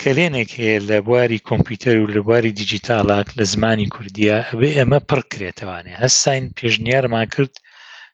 کەلێنێک 0.02 0.50
هەیە 0.60 0.78
لە 0.88 0.96
بواری 1.06 1.44
کۆمپیوتەر 1.48 1.96
و 1.98 2.10
لە 2.14 2.20
بواری 2.26 2.56
دیجیتالاک 2.60 3.28
لە 3.38 3.44
زمانی 3.52 3.88
کوردیا 3.94 4.36
ئەبێ 4.48 4.70
ئەمە 4.78 4.98
پڕکرێتوانێ 5.08 5.94
هەستین 6.04 6.44
پێشنیارمان 6.58 7.26
کرد 7.34 7.54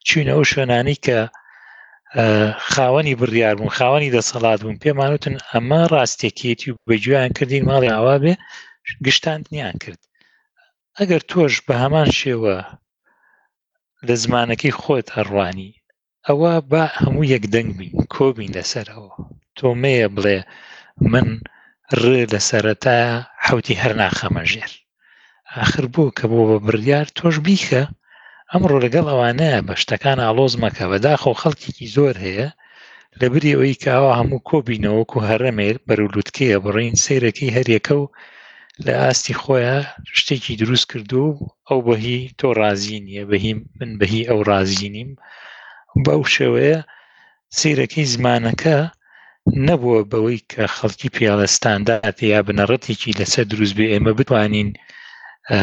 چوینە 0.06 0.32
ئەو 0.36 0.44
شوێنانی 0.50 0.98
کە 1.04 1.18
خاوەنی 2.72 3.18
بڕیار 3.20 3.54
بوون 3.58 3.72
خاوەنی 3.78 4.14
دەسەڵات 4.16 4.58
بوون 4.62 4.76
پێمانوتن 4.84 5.36
ئەمە 5.50 5.80
ڕاستێکێتی 5.92 6.70
و 6.72 6.78
بەگویان 6.88 7.30
کردین 7.36 7.64
ماڵی 7.70 7.92
ئاوا 7.94 8.16
بێ 8.24 8.34
گشتاندنیان 9.06 9.76
کرد 9.82 10.00
ئەگەر 10.98 11.22
تۆش 11.30 11.54
بە 11.66 11.74
هەمان 11.82 12.08
شێوە 12.20 12.56
لە 14.08 14.14
زمانەکەی 14.24 14.76
خۆت 14.80 15.08
هەڕوانی 15.16 15.75
ئەوە 16.28 16.52
با 16.70 16.82
هەموو 17.00 17.30
یەکدەنگ 17.34 17.70
بین 17.78 17.94
کۆبین 18.14 18.50
لەسەرەوە 18.58 19.10
تۆمەیە 19.58 20.08
بڵێ 20.14 20.38
من 21.12 21.28
ڕ 22.02 22.04
لە 22.32 22.40
سەرەتا 22.48 22.98
حوتی 23.46 23.78
هەر 23.82 23.92
ناخەمەژێر 24.02 24.72
آخر 25.64 25.84
بوو 25.94 26.14
کە 26.18 26.24
بۆ 26.30 26.40
بە 26.50 26.58
بردیار 26.66 27.06
تۆش 27.18 27.36
بیکە 27.46 27.82
ئەمڕۆ 28.52 28.76
لەگەڵ 28.84 29.06
ئەوانەیە 29.10 29.60
بە 29.66 29.74
شتەکان 29.82 30.18
ئالۆز 30.24 30.54
مەکە 30.64 30.84
بەداخۆ 30.92 31.32
خەڵکیی 31.40 31.92
زۆر 31.96 32.14
هەیە 32.24 32.48
لەبری 33.20 33.54
ئەوی 33.56 33.80
کاوە 33.84 34.12
هەموو 34.18 34.44
کۆبینەوەک 34.50 35.10
و 35.14 35.24
هەرەمێر 35.28 35.76
بەرولووتکەیە 35.86 36.56
بڕین 36.64 36.94
سیرەکەی 37.04 37.54
هەریەکە 37.56 37.94
و 38.02 38.04
لە 38.84 38.92
ئاستی 39.02 39.38
خۆیان 39.40 39.84
شتێکی 40.18 40.58
دروست 40.62 40.86
کردو 40.92 41.26
ئەو 41.68 41.78
بەهی 41.88 42.20
تۆ 42.38 42.48
رازی 42.60 42.98
نییە 43.06 43.24
بەهیم 43.30 43.58
من 43.78 43.90
بەهی 44.00 44.22
ئەو 44.30 44.40
رازی 44.50 44.90
نیم 44.96 45.12
بەو 46.04 46.22
شێوەیە 46.34 46.78
سیرەکەی 47.56 48.10
زمانەکە 48.14 48.78
نەبووە 49.66 50.00
بەوەی 50.10 50.44
کە 50.52 50.64
خەڵکی 50.76 51.12
پیاڵستاندات 51.16 52.16
یا 52.32 52.40
بنەڕەتێکی 52.46 53.16
لەسەر 53.20 53.44
دروست 53.52 53.74
بێ 53.78 53.86
ئێمە 53.92 54.12
بتوانین 54.18 54.70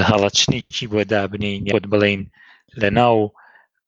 هەڵەچنێکی 0.10 0.86
بۆ 0.92 1.02
دابنین 1.14 1.62
یاد 1.72 1.86
بڵین 1.92 2.22
لە 2.82 2.90
ناو 3.00 3.18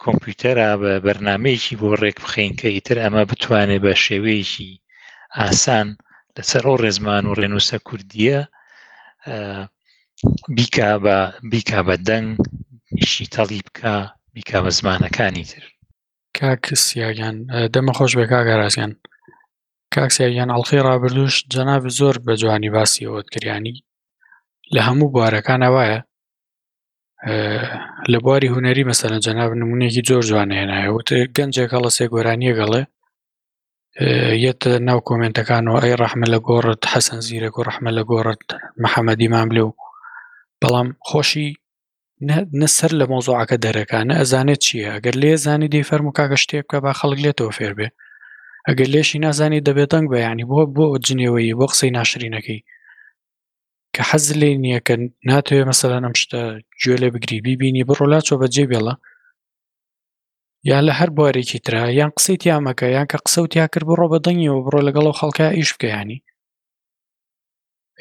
کۆمپیوتەرا 0.04 0.72
بە 0.82 0.92
بەرنمەیەکی 1.06 1.80
بۆ 1.80 1.90
ڕێک 2.02 2.18
بخین 2.26 2.52
کە 2.60 2.68
ئیتر 2.76 2.98
ئەمە 3.04 3.24
بتوانێت 3.30 3.82
بە 3.86 3.94
شێوەیەکی 4.06 4.72
ئاسان 5.40 5.88
لەسەر 6.36 6.64
ئەو 6.68 6.76
ڕێزمان 6.84 7.24
و 7.26 7.38
ڕێنووسە 7.40 7.78
کوردیە 7.88 8.40
بیکا 11.56 11.78
بە 11.88 11.96
دەنگ 12.10 12.32
ئیشی 13.00 13.26
تەڵی 13.36 13.60
بکە 13.68 13.96
بیکا 14.36 14.58
بە 14.66 14.72
زمانەکانی 14.80 15.46
تر 15.52 15.66
کاکسیاگەن 16.40 17.36
دەمە 17.76 17.92
خۆش 17.98 18.12
بێ 18.20 18.26
کاگەڕازگەن 18.34 18.92
کاکسیاگەن 19.96 20.50
ئەڵخی 20.54 20.80
ڕابردوش 20.88 21.34
جەناب 21.54 21.84
زۆر 22.00 22.16
بە 22.26 22.34
جوانی 22.42 22.70
باسی 22.76 23.08
ئەوەتگریانی 23.08 23.74
لە 24.76 24.82
هەموو 24.88 25.12
بوارەکان 25.14 25.60
ئەوایە 25.68 26.00
لە 28.12 28.18
بواری 28.24 28.52
هوەری 28.54 28.88
مەسەلە 28.92 29.18
جەناب 29.26 29.52
نمونێکی 29.62 30.02
زۆر 30.10 30.24
جوانێنایە 30.30 30.90
وت 30.96 31.10
گەنجێکە 31.38 31.78
لە 31.86 31.90
سێ 31.96 32.06
گۆرانیە 32.14 32.54
گەڵێ 32.60 32.82
یەتە 34.46 34.72
ناو 34.88 35.00
کۆمنتەکانەوە 35.10 35.80
ئەی 35.84 35.96
ڕحمە 36.02 36.28
لە 36.34 36.40
گۆڕت 36.48 36.82
حەسەن 36.92 37.22
زیرەک 37.28 37.56
و 37.58 37.66
ڕحمە 37.68 37.92
لە 37.98 38.04
گۆڕت 38.12 38.44
محەممەدیمان 38.84 39.46
بلێ 39.50 39.62
و 39.66 39.72
بەڵام 40.62 40.90
خۆشی 41.10 41.50
نەسەر 42.62 42.92
لە 43.00 43.06
مۆزۆعکە 43.12 43.58
دەرەکانە 43.66 44.14
ئەزانێت 44.20 44.60
چییە 44.66 44.90
ئەگەر 44.96 45.16
لێ 45.22 45.34
زانی 45.46 45.68
دی 45.74 45.88
فەرموکگە 45.90 46.38
شتێ 46.44 46.58
بکە 46.64 46.78
با 46.84 46.92
خەڵک 47.00 47.20
لێتەوە 47.26 47.52
فێر 47.58 47.74
بێ 47.78 47.88
ئەگەر 48.68 48.88
لێشی 48.94 49.22
نازانی 49.26 49.66
دەبێت 49.68 49.90
دەنگ 49.94 50.08
بەیانی 50.14 50.46
بۆ 50.52 50.60
بۆ 50.76 50.86
جنێەوەی 51.06 51.58
بۆ 51.60 51.66
قسەی 51.72 51.92
ناشرینەکەی 51.98 52.60
کە 53.96 54.02
حەز 54.10 54.26
لێ 54.40 54.50
نییە 54.64 54.80
کە 54.88 54.96
ناتوێ 55.30 55.62
مەسەلا 55.70 55.98
ئەم 56.08 56.16
شتە 56.22 56.42
گوێ 56.82 56.96
لێ 57.02 57.10
بگری 57.16 57.44
بیبینی 57.46 57.84
بڕۆلا 57.88 58.20
چۆ 58.28 58.34
بەجێ 58.42 58.66
بێڵە 58.72 58.96
یا 60.72 60.80
لە 60.88 60.94
هەر 61.00 61.10
بوارێکی 61.16 61.60
تررا 61.66 61.90
یان 62.00 62.12
قسەی 62.18 62.38
تیامەکە 62.44 62.88
یان 62.96 63.08
کە 63.12 63.18
قسە 63.26 63.40
و 63.44 63.48
تیا 63.54 63.66
کرد 63.74 63.86
بڕۆ 63.90 64.06
بەدەنگی 64.14 64.50
و 64.54 64.64
بڕۆ 64.66 64.80
لەگەڵ 64.88 65.06
و 65.10 65.18
خەڵکە 65.20 65.48
ئیش 65.58 65.70
بکەیانی 65.76 66.18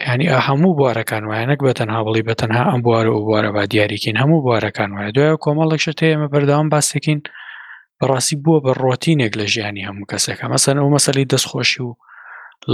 ینی 0.03 0.27
هەموو 0.49 0.73
بوارەکان 0.79 1.23
وایەنەک 1.31 1.59
بە 1.67 1.73
تەنها 1.79 2.01
بڵی 2.07 2.23
بە 2.29 2.35
تەنها 2.41 2.63
ئەم 2.71 2.81
بوارە 2.87 3.11
و 3.15 3.23
بوارە 3.27 3.51
با 3.57 3.65
دیاریکین 3.73 4.17
هەموو 4.23 4.43
بوارەکان 4.47 4.91
وایە 4.95 5.11
دوای 5.17 5.37
کۆمەڵێکشت 5.45 5.99
ئێمە 6.07 6.29
بەرداوام 6.35 6.69
باسێکین 6.75 7.21
بەڕاستی 8.01 8.37
بووە 8.45 8.59
بە 8.65 8.73
ڕۆتینێک 8.83 9.33
لە 9.41 9.47
ژیانی 9.55 9.87
هەموو 9.89 10.09
کەسەکە 10.13 10.45
مەسەن 10.53 10.77
ئەو 10.81 10.89
مەسەلی 10.97 11.29
دەستخۆشی 11.33 11.81
و 11.87 11.91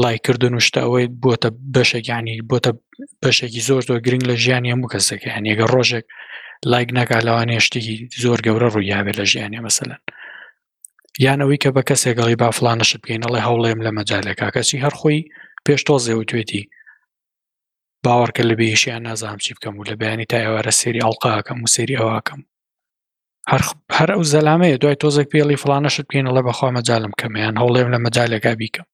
لایکردن 0.03 0.55
وشتا 0.57 0.81
ئەوەی 0.87 1.07
بۆتە 1.25 1.49
بەشێکیانی 1.75 2.35
بۆتە 2.51 2.71
بەشێکی 3.23 3.61
زۆر 3.69 3.83
زۆر 3.89 4.01
گرنگ 4.07 4.25
لە 4.31 4.35
ژیانی 4.45 4.73
هەموو 4.75 4.91
کەسەکە 4.95 5.29
هەنیگە 5.37 5.67
ڕۆژێک 5.75 6.07
لایک 6.73 6.89
ناکا 6.99 7.19
لەوانێ 7.27 7.59
شتێکی 7.67 7.97
زۆر 8.23 8.39
گەورە 8.47 8.69
ڕوویاابێت 8.75 9.17
لە 9.21 9.27
ژیانی 9.33 9.61
مەسەلەن 9.67 10.01
یان 11.25 11.39
ئەوەی 11.43 11.59
کە 11.63 11.71
بە 11.77 11.83
کەسێکگەڵی 11.89 12.37
بافلانەش 12.43 12.91
بکەین 13.01 13.23
ئەڵێ 13.25 13.41
هەوڵێم 13.47 13.79
لە 13.87 13.91
مەجالەکە 13.99 14.47
کەسی 14.57 14.83
هەرخۆی 14.85 15.21
پێش 15.67 15.81
تۆزێ 15.89 16.15
و 16.17 16.25
توێتی 16.31 16.63
باوەڕکە 18.07 18.43
لە 18.51 18.55
بێشیان 18.61 19.03
نازانام 19.09 19.41
چی 19.45 19.51
بکەم 19.57 19.75
و 19.77 19.85
لە 19.91 19.95
بەیانی 20.01 20.27
تا 20.31 20.37
ئێوارە 20.45 20.73
سێری 20.81 21.01
ئەڵلقاکەم 21.05 21.59
و 21.63 21.73
سێری 21.75 21.99
ئەوواکەم 22.01 22.41
هەر 23.97 24.09
ئەو 24.15 24.23
زەلامەیە 24.33 24.77
دوای 24.83 25.01
تۆزێک 25.03 25.29
پێڵی 25.33 25.61
فلانەشت 25.63 26.01
بکەینە 26.07 26.31
لە 26.37 26.43
بەخوا 26.47 26.69
مەجاالم 26.79 27.13
کەمیان 27.21 27.55
هەوڵێم 27.63 27.89
لە 27.95 27.99
مەجالێکا 28.05 28.53
بیکەم 28.61 28.87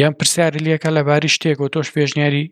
یان 0.00 0.12
پرسیاری 0.18 0.64
لەکە 0.68 0.88
لەباری 0.96 1.32
شتێک 1.36 1.58
و 1.60 1.70
تۆش 1.74 1.88
پێژنیاری 1.96 2.44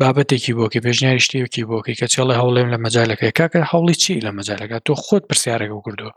بابەتێکی 0.00 0.52
بۆکی 0.58 0.80
پێژنیاری 0.86 1.22
شتێکی 1.26 1.62
بۆکی 1.70 1.94
کە 2.00 2.06
چێڵی 2.12 2.36
هەوڵێم 2.40 2.68
لە 2.74 2.78
مەجالەکەی 2.84 3.32
کاکە 3.38 3.60
هەوڵی 3.72 3.94
چی 4.02 4.14
لە 4.26 4.30
مەجالەکە 4.38 4.78
تۆ 4.86 4.92
خۆت 5.04 5.24
پرسیارەکە 5.30 5.78
کردو 5.86 6.10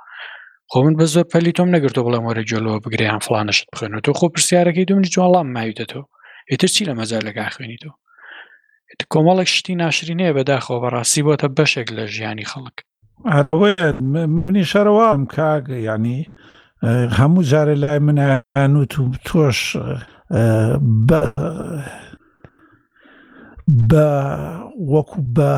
خۆ 0.72 0.78
من 0.86 0.94
بە 1.00 1.06
زۆر 1.14 1.26
پەلی 1.32 1.54
تۆم 1.58 1.70
نەگرتو 1.76 2.00
بڵێ 2.06 2.20
وەرە 2.26 2.44
جۆلەوە 2.52 2.78
بگریان 2.86 3.20
فلانەشت 3.28 3.64
بخێنەوە 3.72 4.02
تۆ 4.06 4.12
خۆ 4.20 4.26
پرسیارەکەی 4.34 4.86
دومنی 4.90 5.10
جوڵام 5.16 5.48
ماویتەوە 5.56 6.04
ئیتر 6.52 6.70
چی 6.76 6.84
لە 6.90 6.94
مەجالەکە 7.00 7.46
خوێنیتەوە 7.56 7.94
کۆمەڵێک 9.14 9.50
شتی 9.56 9.76
ناشرینەیە 9.84 10.36
بەداخەوە 10.38 10.80
بەڕاستی 10.84 11.22
بۆتە 11.26 11.48
بەشێک 11.58 11.88
لە 11.98 12.04
ژیانی 12.16 12.50
خەڵک 12.52 12.78
منی 14.12 14.66
شەرەوەم 14.72 15.22
کاگ 15.36 15.64
ینی 15.90 16.20
هەموو 17.20 17.48
جارە 17.52 17.76
لای 17.82 18.00
منیانوت 18.08 18.94
و 19.00 19.04
تۆش 19.28 19.60
بە 23.90 24.06
وەکو 24.94 25.20
بە 25.36 25.52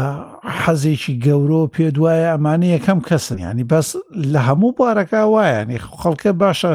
حەزێکی 0.64 1.14
گەورۆ 1.26 1.62
پێ 1.74 1.88
دوایە 1.96 2.28
ئەمانە 2.32 2.68
یەکەم 2.76 3.00
کەسن 3.08 3.38
ینی 3.48 3.66
بەس 3.72 3.88
لە 4.32 4.40
هەموو 4.48 4.76
بارەکە 4.80 5.20
وایەنی 5.34 5.80
خەڵکە 6.02 6.32
باشە 6.42 6.74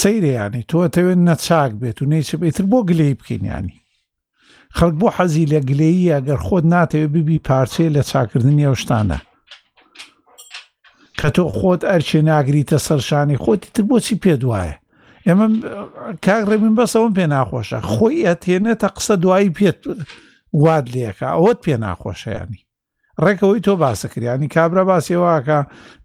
سەیرە 0.00 0.30
ینی 0.38 0.62
تۆ 0.70 0.76
تەوێت 0.94 1.18
نەچاک 1.28 1.72
بێت 1.80 1.98
و 2.02 2.10
نەیچ 2.12 2.28
بێتتر 2.42 2.64
بۆ 2.72 2.78
گلەی 2.88 3.16
بکەین 3.20 3.44
ینی 3.52 3.77
خەڵک 4.76 4.94
بۆ 5.00 5.08
حەزی 5.16 5.50
لە 5.52 5.60
گلەیی 5.68 6.12
ئەگەر 6.14 6.38
خۆت 6.46 6.64
ناتەوێت 6.72 7.10
ببی 7.16 7.42
پارچێ 7.48 7.86
لە 7.96 8.02
چاکردنی 8.10 8.66
ئەو 8.68 8.76
شتانە 8.82 9.18
کە 11.18 11.28
تۆ 11.34 11.44
خۆت 11.58 11.80
ئەرچێ 11.90 12.20
ناگریتە 12.32 12.78
سەرشانی 12.86 13.40
خۆتی 13.44 13.68
تر 13.74 13.82
بۆچی 13.88 14.20
پێ 14.22 14.34
دوایە 14.42 14.76
ئێمە 15.26 15.46
کاک 16.24 16.42
ڕێبین 16.50 16.74
بەسەوم 16.78 17.10
پێ 17.16 17.26
ناخۆشە 17.34 17.78
خۆی 17.92 18.24
ئەتێنێتە 18.28 18.88
قسە 18.96 19.14
دوایی 19.22 19.54
پێت 19.58 19.78
واد 20.62 20.86
لێکە 20.94 21.28
ئەوەت 21.34 21.58
پێ 21.64 21.76
ناخۆشەیانی 21.84 22.60
ڕێکەوەی 23.24 23.62
تۆ 23.66 23.72
باسەکریانی 23.82 24.48
کابرا 24.54 24.82
باسیێواکە 24.90 25.58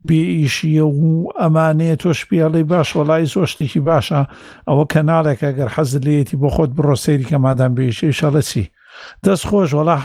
بئیشیە 0.08 0.86
و 0.90 1.30
ئەمانەیە 1.42 1.96
تۆ 2.02 2.10
شپیاڵی 2.20 2.64
باش 2.72 2.90
وڵی 2.98 3.24
زۆشتێکی 3.36 3.82
باشە 3.90 4.22
ئەوە 4.68 4.86
کەناڵێکە 4.94 5.50
گەر 5.58 5.70
حەزلێتی 5.76 6.40
بۆ 6.42 6.48
خۆت 6.56 6.72
بڕۆ 6.78 6.96
سەیری 7.06 7.28
کە 7.30 7.38
مادام 7.46 7.72
بێشی 7.78 8.18
شەڵەچی 8.20 8.66
دەست 9.24 9.44
خۆش 9.50 9.70
وڵا 9.74 9.96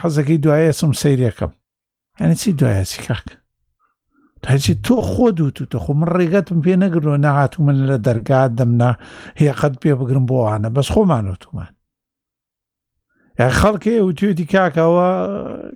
حەزەکەی 0.00 0.42
دوایە 0.44 0.72
سم 0.80 0.92
سیرەکەم 1.02 1.52
هەنی 2.20 2.34
چی 2.40 2.50
دوایەسی 2.60 3.00
کاک 3.08 3.26
هەچی 4.52 4.74
تۆ 4.86 4.94
خۆ 5.10 5.26
دووتتە 5.38 5.78
خۆ 5.84 5.90
من 6.00 6.08
ڕێگەتم 6.18 6.58
پێ 6.64 6.74
نەگرۆ 6.84 7.12
نەهاتوو 7.24 7.64
من 7.66 7.76
لە 7.90 7.96
دەرگات 8.06 8.50
دەمنا 8.58 8.90
هێقەت 9.42 9.74
پێ 9.82 9.90
بگرم 10.00 10.24
بۆوانە 10.30 10.68
بەس 10.76 10.88
خۆمانەتومان 10.94 11.72
خەڵکێ 13.38 13.96
و 14.02 14.12
توێتی 14.18 14.44
کاکەوە 14.52 15.06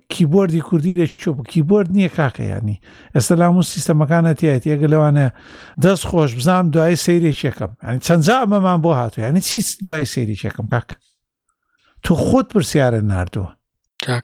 کیبۆردی 0.08 0.60
کوردی 0.60 0.94
لە 1.00 1.06
چۆ 1.20 1.30
کیبۆرد 1.50 1.88
نییە 1.96 2.08
کاکەیانی 2.18 2.80
ئێستا 3.14 3.32
لام 3.40 3.56
و 3.58 3.62
سیستەمەکانە 3.62 4.32
تایەت 4.40 4.62
یەگە 4.66 4.88
لەوانە 4.92 5.26
دەست 5.82 6.04
خۆش 6.08 6.30
بزانام 6.38 6.70
دوای 6.70 6.96
سیرێکێکم 7.04 7.70
ینی 7.84 8.00
چەندجا 8.06 8.34
ئەمەمان 8.42 8.80
بۆ 8.84 8.92
هاتو 9.00 9.20
ینی 9.22 9.40
چی 9.48 9.62
دوای 9.92 10.06
سیرێکێکم 10.14 10.66
کاکە 10.74 10.94
تو 12.04 12.12
خۆت 12.24 12.46
پرسیارە 12.54 13.00
نردووە 13.12 13.50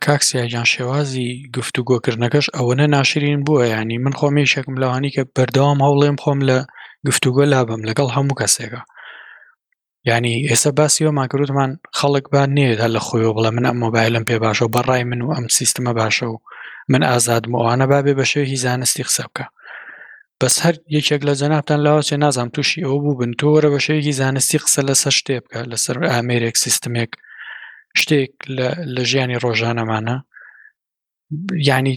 کاکسیجان 0.06 0.64
شێوازی 0.74 1.28
گفتوگۆکردنەکەش 1.56 2.46
ئەوەنە 2.56 2.86
ناشرین 2.94 3.40
بووە 3.46 3.64
ینی 3.74 3.98
من 3.98 4.12
خۆمێشێکم 4.18 4.74
لەوانی 4.82 5.10
کە 5.14 5.22
بەردەوام 5.38 5.78
هەوڵێم 5.86 6.16
خۆم 6.22 6.40
لە 6.48 6.58
گفتوگۆ 7.06 7.44
لابم 7.52 7.80
لەگەڵ 7.88 8.08
هەموو 8.16 8.38
کەسێکە 8.40 8.80
ینی 10.06 10.34
ئێستا 10.50 10.70
باسیەوە 10.78 11.12
ماگرروتمان 11.18 11.70
خەڵک 11.98 12.24
با 12.32 12.42
نێدا 12.56 12.86
لە 12.94 13.00
خۆیەوە 13.06 13.34
بڵە 13.36 13.50
من 13.56 13.64
ئەم 13.68 13.76
مۆبایلم 13.84 14.24
پێ 14.28 14.36
باشە 14.44 14.62
و 14.62 14.72
بەڕای 14.76 15.02
من 15.10 15.20
و 15.22 15.30
ئەم 15.36 15.46
سیستمە 15.58 15.92
باشە 16.00 16.26
و 16.32 16.36
من 16.92 17.02
ئازادم 17.10 17.52
ئەوانە 17.58 17.86
بابێ 17.92 18.12
بە 18.18 18.24
شێوی 18.32 18.56
زانستی 18.66 19.04
قسە 19.08 19.24
بکە 19.28 19.46
بەس 20.40 20.54
هەر 20.64 20.74
یەکێک 20.96 21.22
لە 21.28 21.34
جەنابان 21.40 21.78
لاوەچێ 21.84 22.16
نازانام 22.24 22.50
تووشی 22.54 22.84
ئەو 22.86 22.96
بوو 23.02 23.18
بن 23.20 23.32
تۆوەرە 23.40 23.68
بە 23.74 23.80
شێوی 23.86 24.16
زانستی 24.22 24.58
قسە 24.64 24.80
لەسەر 24.88 25.14
شتێ 25.18 25.36
بکە 25.44 25.60
لەسەر 25.72 25.96
ئامرێک 26.12 26.56
سیستمێک 26.64 27.10
شتێک 28.00 28.32
لە 28.94 29.02
ژیانی 29.10 29.40
ڕۆژانەمانە 29.44 30.16
ینی 31.72 31.94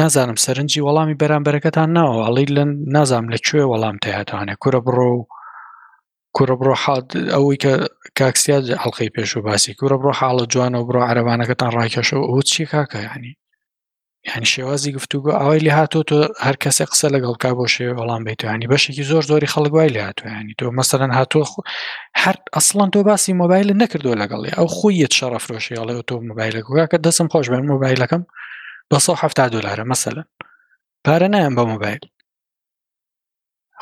نازانم 0.00 0.36
سەرنجی 0.44 0.84
وەڵامی 0.86 1.18
بەرامبەرەکەتان 1.22 1.88
ناوە 1.96 2.16
ئەڵی 2.26 2.46
لە 2.56 2.64
نازام 2.96 3.24
لەکوێ 3.32 3.64
وەڵام 3.70 3.96
تێهاتوانێ 4.02 4.54
کورە 4.62 4.80
بڕۆ 4.86 5.08
و 5.16 5.22
کوڕە 6.36 6.54
بڕۆ 6.60 6.74
ئەوەی 7.34 7.58
کە 7.62 7.72
کاکسیاد 8.20 8.64
هەڵلقی 8.82 9.12
پێش 9.16 9.30
و 9.36 9.42
باسی 9.48 9.72
کوورە 9.78 9.96
بڕۆ 10.00 10.12
حاڵە 10.20 10.44
جوانەوە 10.54 10.86
بڕۆ 10.88 11.00
عرەبانەکەتان 11.10 11.70
ڕاکێشەوە 11.78 12.24
ئەو 12.28 12.40
چی 12.50 12.62
کاکە 12.72 12.98
ینی 13.08 13.32
یعنی 14.28 14.46
شێوازی 14.54 14.92
گفتوگو 14.98 15.30
ئەوەی 15.40 15.64
لە 15.66 15.72
هاتۆ 15.78 16.00
تۆ 16.08 16.18
هەر 16.46 16.56
کەسێک 16.62 16.88
قسە 16.92 17.08
لەگەڵکا 17.14 17.50
بۆ 17.58 17.66
شێ 17.74 17.86
وەڵام 17.98 18.22
بێتوانی 18.26 18.70
بەشێکی 18.72 19.04
زۆر 19.10 19.22
زۆری 19.30 19.52
خەڵک 19.52 19.72
وای 19.76 19.90
لە 19.96 20.00
هاتوانی 20.08 20.54
تۆ 20.60 20.64
مەسەرەن 20.78 21.12
هاتۆ 21.18 21.40
هەر 22.22 22.36
ئەسڵان 22.56 22.88
تۆ 22.94 22.98
باسی 23.10 23.32
مۆبایل 23.42 23.68
نەکردو 23.82 24.18
لەگەڵی 24.22 24.50
ئەو 24.58 24.66
خۆیت 24.76 25.12
شەڕەفرۆشیڵێ 25.18 25.92
تۆ 26.08 26.14
مۆبایلە 26.28 26.60
گوگا 26.66 26.84
کە 26.92 26.98
دەسم 27.06 27.26
خۆش 27.32 27.46
بێن 27.52 27.64
مۆبایلەکەم 27.72 28.22
270 28.92 29.48
دلارە 29.54 29.84
مەسەلەن 29.92 30.26
پارە 31.04 31.28
نیان 31.32 31.54
بە 31.58 31.64
مۆبایل 31.72 32.02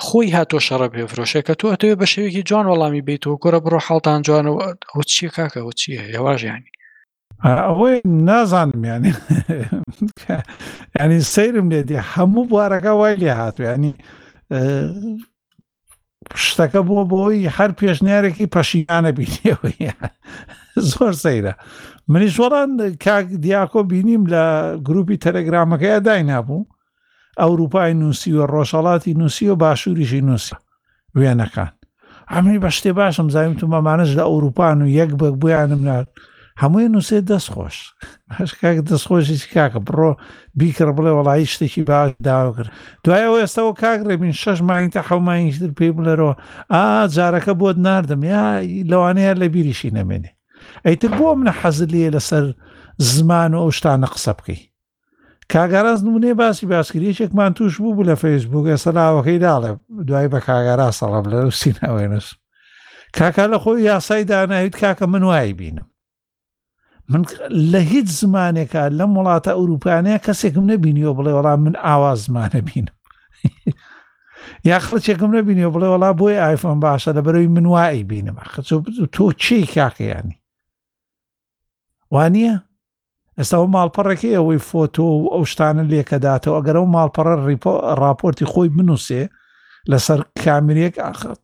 خۆی 0.06 0.28
هاتۆ 0.36 0.58
شەڕە 0.66 0.88
پێفرۆشە 0.94 1.40
کە 1.46 1.54
تۆ 1.60 1.66
ئەتەوێ 1.72 1.94
بە 2.00 2.06
شێوێکی 2.12 2.42
جوان 2.48 2.66
وەڵامی 2.70 3.02
بیتەوە 3.08 3.34
گۆرە 3.42 3.58
بڕۆ 3.64 3.80
حڵتان 3.86 4.20
جوانەوە 4.26 4.60
ئەو 4.92 5.00
چیە 5.10 5.28
کاکەەوە 5.36 5.72
چیە 5.80 6.02
یواژیانی 6.16 6.72
ئەوەی 7.66 7.96
نازانم 8.28 8.82
یانی 8.90 9.12
ینی 11.02 11.20
سەیرم 11.34 11.66
لێدی 11.72 11.98
هەموو 12.12 12.44
بوارەکە 12.50 12.92
وای 13.00 13.16
لێ 13.22 13.30
هاتو 13.40 13.62
ینی 13.70 13.92
شتەکە 16.44 16.80
بۆ 16.88 16.98
بۆی 17.10 17.50
هەر 17.56 17.70
پێشنیارێکی 17.80 18.46
پەشیانە 18.54 19.10
بینیەوە 19.18 19.70
زۆر 20.92 21.12
سەیرە 21.24 21.54
منیش 22.10 22.34
وەڵان 22.42 22.70
کاک 23.04 23.26
دیاکۆ 23.44 23.80
بینیم 23.90 24.22
لە 24.32 24.42
گروپی 24.88 25.16
تەلەگرامەکەی 25.24 26.00
داینابوو 26.06 26.60
ئەوروپای 27.42 27.92
نووسیوە 28.00 28.44
ڕۆژەڵاتی 28.52 29.16
نووسی 29.20 29.46
و 29.48 29.54
باشووریشی 29.62 30.20
نووسی 30.28 30.54
وێنەکان 31.18 31.70
ئەمری 32.32 32.62
بە 32.62 32.70
شتێ 32.76 32.92
باشم 33.00 33.28
زایم 33.34 33.54
تو 33.60 33.66
مەمانش 33.72 34.10
لە 34.18 34.24
ئەوروپان 34.30 34.78
و 34.82 34.86
یەک 34.98 35.10
بەک 35.20 35.34
بۆیانم 35.42 35.82
نار 35.88 36.04
هەمووی 36.62 36.88
نووسێ 36.94 37.18
دەستخۆش 37.30 37.76
هەش 38.38 38.50
کاک 38.60 38.76
دەستخۆشی 38.90 39.36
کاکە 39.54 39.80
بڕۆ 39.86 40.12
بیکرد 40.58 40.96
بڵێ 40.96 41.12
وڵایی 41.18 41.50
شتێکی 41.52 41.82
باش 41.88 42.10
داوا 42.24 42.52
کرد 42.56 42.70
دوایەوە 43.04 43.38
ئێستاەوە 43.42 43.74
کاکڕێبین 43.82 44.34
شەش 44.42 44.58
ماین 44.68 44.90
تا 44.90 45.00
حەمانیتر 45.08 45.70
پێی 45.78 45.92
بڵێرەوە 45.96 46.34
ئا 46.72 47.06
جارەکە 47.16 47.52
بۆت 47.60 47.76
نردم 47.86 48.22
یا 48.32 48.44
لەوانەیە 48.90 49.34
لە 49.40 49.46
بیریشی 49.54 49.90
نەمێنێ 49.98 50.30
ئەیتر 50.86 51.10
بۆ 51.18 51.28
منە 51.38 51.52
حەزلیە 51.62 52.10
لەسەر 52.14 52.44
زمان 53.10 53.52
و 53.54 53.60
ئەو 53.62 53.70
شتانە 53.78 54.06
قسە 54.14 54.32
بکەی 54.38 54.60
کاگەڕاز 55.52 56.00
نمونێ 56.04 56.32
باسی 56.34 56.66
باسکریەکمان 56.66 57.52
توش 57.54 57.78
بوو 57.80 57.94
بوو 57.94 58.04
لە 58.12 58.16
فەیسبوک 58.22 58.66
ئێستااوەکەی 58.72 59.42
داڵێ 59.44 59.70
دوای 60.08 60.28
بە 60.32 60.40
کاگەرا 60.48 60.88
سەڵام 60.98 61.24
لە 61.32 61.38
سینەوێنس 61.60 62.26
کاکا 63.16 63.46
لە 63.52 63.58
خۆی 63.62 63.80
یاسای 63.82 64.24
داناویت 64.24 64.76
کاکە 64.76 65.02
من 65.08 65.22
وای 65.22 65.52
بینم 65.52 65.86
من 67.08 67.22
لە 67.72 67.76
هیچ 67.92 68.08
زمانێکە 68.20 68.82
لەم 68.98 69.10
وڵاتە 69.18 69.50
ئەوروپانەیە 69.56 70.20
کەسێکم 70.26 70.64
نەبینیەوە 70.72 71.14
بڵێ 71.18 71.32
وەڵام 71.36 71.60
من 71.66 71.74
ئاوا 71.84 72.14
زمانە 72.14 72.60
بینم 72.72 72.94
یا 74.68 74.78
خلچێکم 74.78 75.30
نبینیەوە 75.38 75.72
بڵێ 75.74 75.88
وڵا 75.94 76.10
بۆی 76.20 76.38
ئایفۆن 76.44 76.78
باشە 76.84 77.10
لە 77.16 77.20
بەرەوەی 77.26 77.52
من 77.56 77.66
وایی 77.66 78.04
بینم 78.04 78.36
خچ 78.52 78.74
تۆ 79.14 79.26
چی 79.42 79.66
کاکەیانی 79.76 80.36
وانە 82.14 82.67
ئێستا 83.38 83.56
ئەو 83.58 83.66
ماڵپەڕێکی 83.74 84.34
ئەوەی 84.36 84.58
فۆتۆ 84.68 85.04
و 85.10 85.30
ئەو 85.34 85.44
شتانە 85.50 85.84
لێکەداتەوە 85.92 86.54
ئەگەر 86.58 86.76
ئەو 86.78 86.86
ماڵپەڕە 86.94 87.34
ریپۆ 87.48 87.72
راپۆرتی 88.02 88.48
خۆی 88.52 88.68
بنووسێ 88.76 89.22
لەسەر 89.90 90.20
کامرێک 90.42 90.94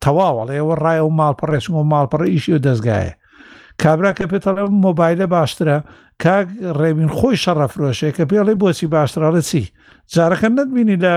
تەواوەڵ 0.03 0.47
ئێوە 0.55 0.75
ڕای 0.83 0.99
و 1.07 1.15
ماڵپەڕێش 1.19 1.65
و 1.69 1.83
ماڵپەڕە 1.93 2.25
ئیشی 2.33 2.53
و 2.55 2.63
دەستگایە 2.67 3.13
کابرا 3.81 4.11
کە 4.17 4.25
پێتەڵە 4.31 4.63
مۆبایلە 4.85 5.27
باشترە 5.35 5.77
کاک 6.23 6.47
ڕێبین 6.79 7.11
خۆی 7.17 7.37
شەڕەفرۆشێ 7.43 8.09
کە 8.17 8.23
پێڵێ 8.29 8.53
بۆچی 8.61 8.87
باشترراڵە 8.95 9.41
چی 9.49 9.63
جارەکە 10.13 10.47
نەتبینی 10.57 10.97
لە 11.05 11.15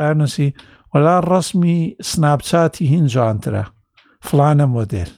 ئانوسی 0.00 0.48
وەلا 0.92 1.16
ڕسمی 1.30 1.78
سنابچاتی 2.10 2.84
هینجانترە 2.92 3.64
فلانە 4.26 4.66
مۆدل 4.76 5.10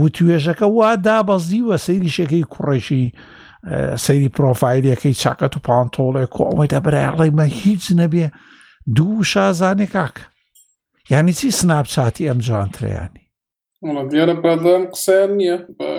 وتوێژەکە 0.00 0.62
وا 0.78 0.90
دابەزیوە 1.06 1.76
سەیری 1.86 2.14
شەکەی 2.18 2.48
کوڕێکی 2.52 3.04
سەیری 4.04 4.32
پرۆفایلەکەی 4.36 5.18
چاکەت 5.22 5.52
و 5.56 5.64
پانتۆڵێ 5.66 6.24
کۆمەیدا 6.36 6.78
بەرەڵێمە 6.84 7.46
هیچ 7.62 7.84
نەبێ 8.00 8.26
دوو 8.96 9.22
شازانێک 9.32 9.92
کاک 9.96 10.14
یعنی 11.12 11.32
چی 11.38 11.46
سنابچاتی 11.58 12.28
ئەم 12.28 12.38
جوانترەیانی 12.46 13.24
دیارە 14.10 14.34
پرادام 14.42 14.82
قسەیان 14.94 15.30
نییە 15.38 15.56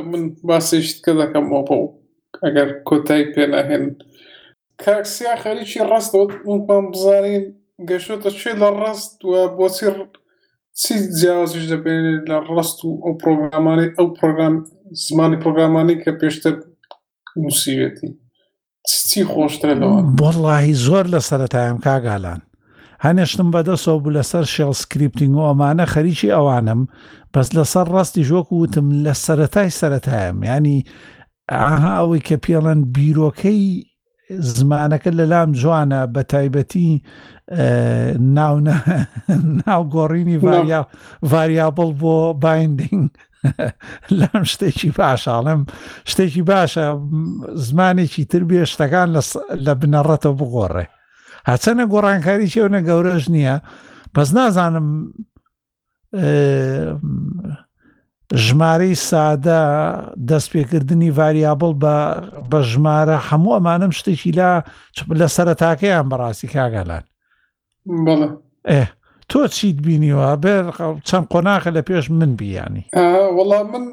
من 0.09 0.23
باسیشت 0.47 0.95
کە 1.05 1.11
دەکەم 1.19 1.45
ئۆپە 1.53 1.75
و 1.83 1.87
ئەگەر 2.43 2.69
کۆتای 2.87 3.23
پێناهێن 3.33 3.85
کاکسیا 4.83 5.33
خەریکی 5.43 5.87
ڕاستەوە 5.91 6.25
من 6.45 6.59
پام 6.67 6.85
بزانین 6.91 7.43
گەشتە 7.89 8.29
چێ 8.39 8.51
لە 8.61 8.69
ڕاست 8.79 9.17
و 9.29 9.33
بۆچی 9.57 9.87
سی 10.83 10.93
جیاوازیش 11.19 11.65
دەبێت 11.73 12.23
لە 12.31 12.37
ڕست 12.55 12.79
و 12.87 12.89
ئەو 13.03 13.13
پرۆگرامان 13.21 13.79
ئەو 13.97 14.07
پرۆگرام 14.19 14.53
زمانی 15.05 15.37
پرۆگرامانی 15.43 15.95
کە 16.03 16.11
پێشتر 16.21 16.53
نووسیوێتی 17.41 18.09
چی 19.09 19.21
خۆشتر 19.31 19.71
لەوە 19.81 19.99
بۆڵی 20.19 20.71
زۆر 20.85 21.05
لە 21.13 21.19
سەرەتایم 21.29 21.77
کاگالان 21.85 22.41
هەنێشتم 23.05 23.47
بەدەسەوە 23.53 23.97
بوو 24.01 24.15
لەسەر 24.17 24.45
شێڵ 24.53 24.71
سکریپتنگ 24.83 25.33
و 25.35 25.45
ئەمانە 25.49 25.85
خەریکی 25.93 26.33
ئەوانم 26.35 26.81
بەس 27.33 27.47
لەسەر 27.57 27.87
ڕاستی 27.95 28.25
ژۆک 28.29 28.47
وتم 28.51 28.87
لە 29.05 29.13
سەتای 29.25 29.69
سەتایم 29.79 30.37
ینی 30.51 30.77
ئاها 31.59 31.93
ئەوەی 31.99 32.21
کە 32.27 32.35
پێڵەن 32.43 32.79
بیرۆکەی 32.95 33.63
زمانەکە 34.29 35.09
لە 35.19 35.25
لام 35.31 35.51
جوانە 35.59 35.99
بە 36.13 36.21
تایبەتی 36.33 36.91
ناوگۆڕینی 39.65 40.37
ڤریابڵ 41.31 41.89
بۆ 42.01 42.15
بایندنگ 42.43 43.03
لەم 44.19 44.41
شتێکی 44.51 44.89
باشاڵم 44.99 45.61
شتێکی 46.11 46.43
باشە 46.51 46.85
زمانێکی 47.67 48.23
تر 48.31 48.43
بێ 48.49 48.61
شتەکان 48.71 49.09
لە 49.65 49.73
بنەڕەتەوە 49.81 50.37
بگۆڕێ 50.39 50.85
هەچەنە 51.49 51.83
گۆڕانکاری 51.93 52.51
چێونە 52.53 52.79
گەورەش 52.89 53.25
نییە 53.33 53.55
بەس 54.13 54.29
نازانم 54.37 54.87
ژمارەی 58.35 58.95
سادە 59.09 59.63
دەستپێکردنی 60.29 61.11
ڤریابل 61.17 61.73
بە 62.51 62.59
ژمارە 62.71 63.17
هەموو 63.29 63.55
ئەمانم 63.57 63.91
شتێکی 63.99 64.31
لا 64.39 64.53
لە 65.19 65.27
سەرتاکەیان 65.35 66.05
بەڕاستی 66.11 66.47
کاگەلان 66.53 67.03
ئێ 68.71 68.83
تۆ 69.29 69.39
چیت 69.55 69.77
بینیوە 69.85 70.29
بێر 70.43 70.63
چەند 71.07 71.25
قۆناخە 71.31 71.71
لە 71.77 71.81
پێش 71.89 72.05
من 72.19 72.31
بیانی 72.39 72.83
وڵام 73.37 73.67
من 73.73 73.85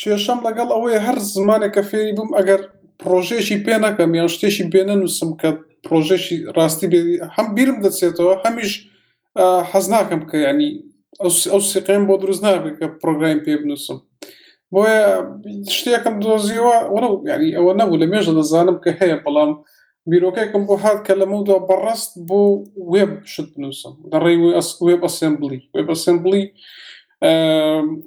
کێشەم 0.00 0.38
لەگەڵ 0.46 0.68
ئەوەیە 0.74 1.00
هەر 1.06 1.18
زمانێکە 1.34 1.82
فێری 1.90 2.12
بووم 2.16 2.30
ئەگەر 2.38 2.60
پرۆژێکی 3.02 3.58
پێ 3.64 3.76
نەکەم 3.84 4.10
یان 4.18 4.28
شتێکی 4.34 4.64
بێنەنووسم 4.72 5.30
کە 5.40 5.48
پرۆژێکی 5.86 6.36
ڕاستی 6.56 6.86
هەم 7.36 7.48
بیرم 7.56 7.78
دەچێتەوە 7.84 8.34
هەمیش 8.44 8.72
حەز 9.72 9.86
ناکەم 9.94 10.22
کە 10.30 10.36
ینی 10.48 10.72
ئەو 11.20 11.60
سیقیم 11.70 12.02
بۆ 12.08 12.14
دروست 12.22 12.42
نابێت 12.44 12.76
کە 12.80 12.86
پرۆگرام 13.02 13.38
پێ 13.44 13.54
بنووسم 13.62 13.98
بۆیە 14.72 15.00
شتێکم 15.76 16.14
دۆزیەوە 16.24 16.76
ینی 17.34 17.50
ئەوە 17.56 17.72
نەبوو 17.80 18.00
لە 18.02 18.06
مێژە 18.12 18.32
دەزانم 18.38 18.78
کە 18.84 18.90
هەیە 19.00 19.16
بەڵام 19.24 19.50
بیرۆکێکم 20.10 20.62
بۆ 20.68 20.74
هاات 20.84 20.98
کە 21.06 21.14
لەمەدا 21.20 21.56
بەڕست 21.68 22.12
بۆ 22.28 22.40
وێب 22.92 23.12
شت 23.32 23.48
بنووسم 23.56 23.94
دەڕێ 24.12 24.34
وێب 24.84 25.00
ئەسمبلی 25.06 25.60
وێب 25.74 25.88
ئەسمبلی 25.92 26.44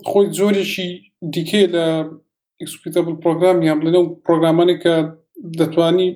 خۆی 0.10 0.26
زۆریشی 0.38 0.90
دیکێ 1.34 1.64
لە 1.74 1.86
ئکسپیتەبل 2.64 3.14
پرۆگرام 3.24 3.58
یان 3.68 3.80
لەنە 3.86 4.00
پرۆگرامانی 4.26 4.78
کە 4.84 4.96
دەتوانی 5.60 6.10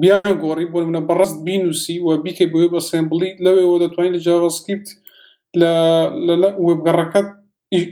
بیان 0.00 0.32
گۆڕی 0.42 0.66
بۆ 0.72 0.78
منە 0.88 1.00
بەڕست 1.08 1.36
بینوسی 1.46 1.94
و 2.06 2.08
بیکە 2.24 2.46
بۆ 2.52 2.60
بە 2.74 2.80
سمبلی 2.90 3.30
لەوێەوە 3.44 3.76
دەتوانین 3.84 4.14
لە 4.16 4.20
جاوەسکرپت 4.26 4.88
لە 5.60 6.48
وبگەڕەکەت 6.66 7.28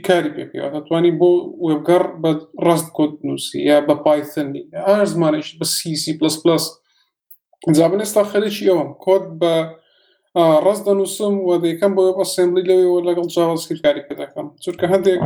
کاری 0.07 0.31
پێ 0.35 0.43
دەتوانانی 0.75 1.17
بۆ 1.19 1.29
وێبگەڕ 1.65 2.03
بە 2.21 2.31
ڕاست 2.65 2.89
کۆت 2.97 3.13
نووسی 3.27 3.59
یا 3.69 3.77
بە 3.87 3.95
پایتنی 4.05 4.61
ئاش 4.87 5.07
زمانێک 5.15 5.45
بە 5.59 5.65
سیسی 5.77 6.13
پلس 6.19 6.35
پلس 6.43 6.63
جابن 7.77 7.99
ئێستا 8.03 8.23
خەرێکی 8.31 8.69
ئەوم 8.71 8.89
کۆت 9.05 9.25
بە 9.41 9.53
ڕاست 10.65 10.83
دەنووسم 10.87 11.33
و 11.47 11.49
دەکەم 11.65 11.91
بۆ 11.97 12.03
ئەسمبلی 12.19 12.65
لەوەوە 12.69 12.99
لەگەڵ 13.07 13.27
جاوەسکرکاری 13.35 14.05
پێ 14.07 14.13
دەکەم 14.21 14.47
چورکە 14.63 14.85
هەندێک 14.93 15.19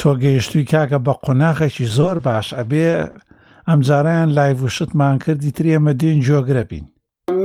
تۆ 0.00 0.10
گەیشتوی 0.22 0.64
کاکە 0.72 0.98
بە 1.06 1.12
قۆناغێکی 1.24 1.86
زۆر 1.96 2.16
باش 2.26 2.48
ئەبێ 2.58 2.86
ئەم 3.68 3.80
جارایان 3.88 4.30
لایڤ 4.36 4.58
وشتمان 4.64 5.16
کردی 5.24 5.54
ترێمە 5.58 5.92
دێن 6.00 6.18
جۆگرەبین 6.28 6.86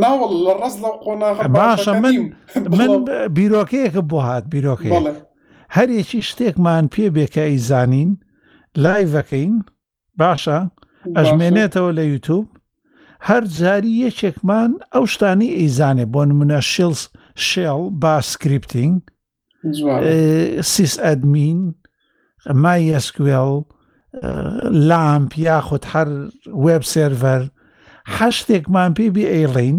ناوڵ 0.01 0.31
لە 0.45 0.53
ڕز 0.61 0.75
لە 0.83 0.89
قۆناغ 1.03 1.37
باشە 1.61 1.93
من 2.03 2.15
من 2.79 2.89
بیرۆکەیەکە 3.37 4.01
بۆ 4.09 4.17
هات 4.27 4.45
بیرۆکەی 4.53 4.93
هەرێکی 5.75 6.21
شتێکمان 6.29 6.83
پێ 6.93 7.05
بێکە 7.15 7.43
ئەیزانین 7.49 8.11
لایڤەکەین 8.83 9.55
باشە 10.21 10.59
ئەژمێنێتەوە 11.17 11.91
لە 11.97 12.03
یوتوب 12.11 12.45
هەر 13.27 13.43
جاری 13.59 13.99
یەکێکمان 14.05 14.71
ئەو 14.93 15.03
شتانی 15.13 15.49
ئەیزانێ 15.59 16.05
بۆ 16.13 16.21
نمونە 16.29 16.59
شلس 16.71 17.01
شێڵ 17.47 17.81
با 18.01 18.15
سکرپتینگ 18.29 18.95
سیس 20.71 20.93
ئەدمین 21.05 21.59
مای 22.63 22.93
ئەسکوێڵ 22.95 23.51
لامپ 24.89 25.31
یاخود 25.47 25.83
هەر 25.93 26.07
وب 26.65 26.83
سێڤەر 26.93 27.43
حەشتێکمان 28.15 28.91
پێبی 28.97 29.31
ئەیڵین 29.33 29.77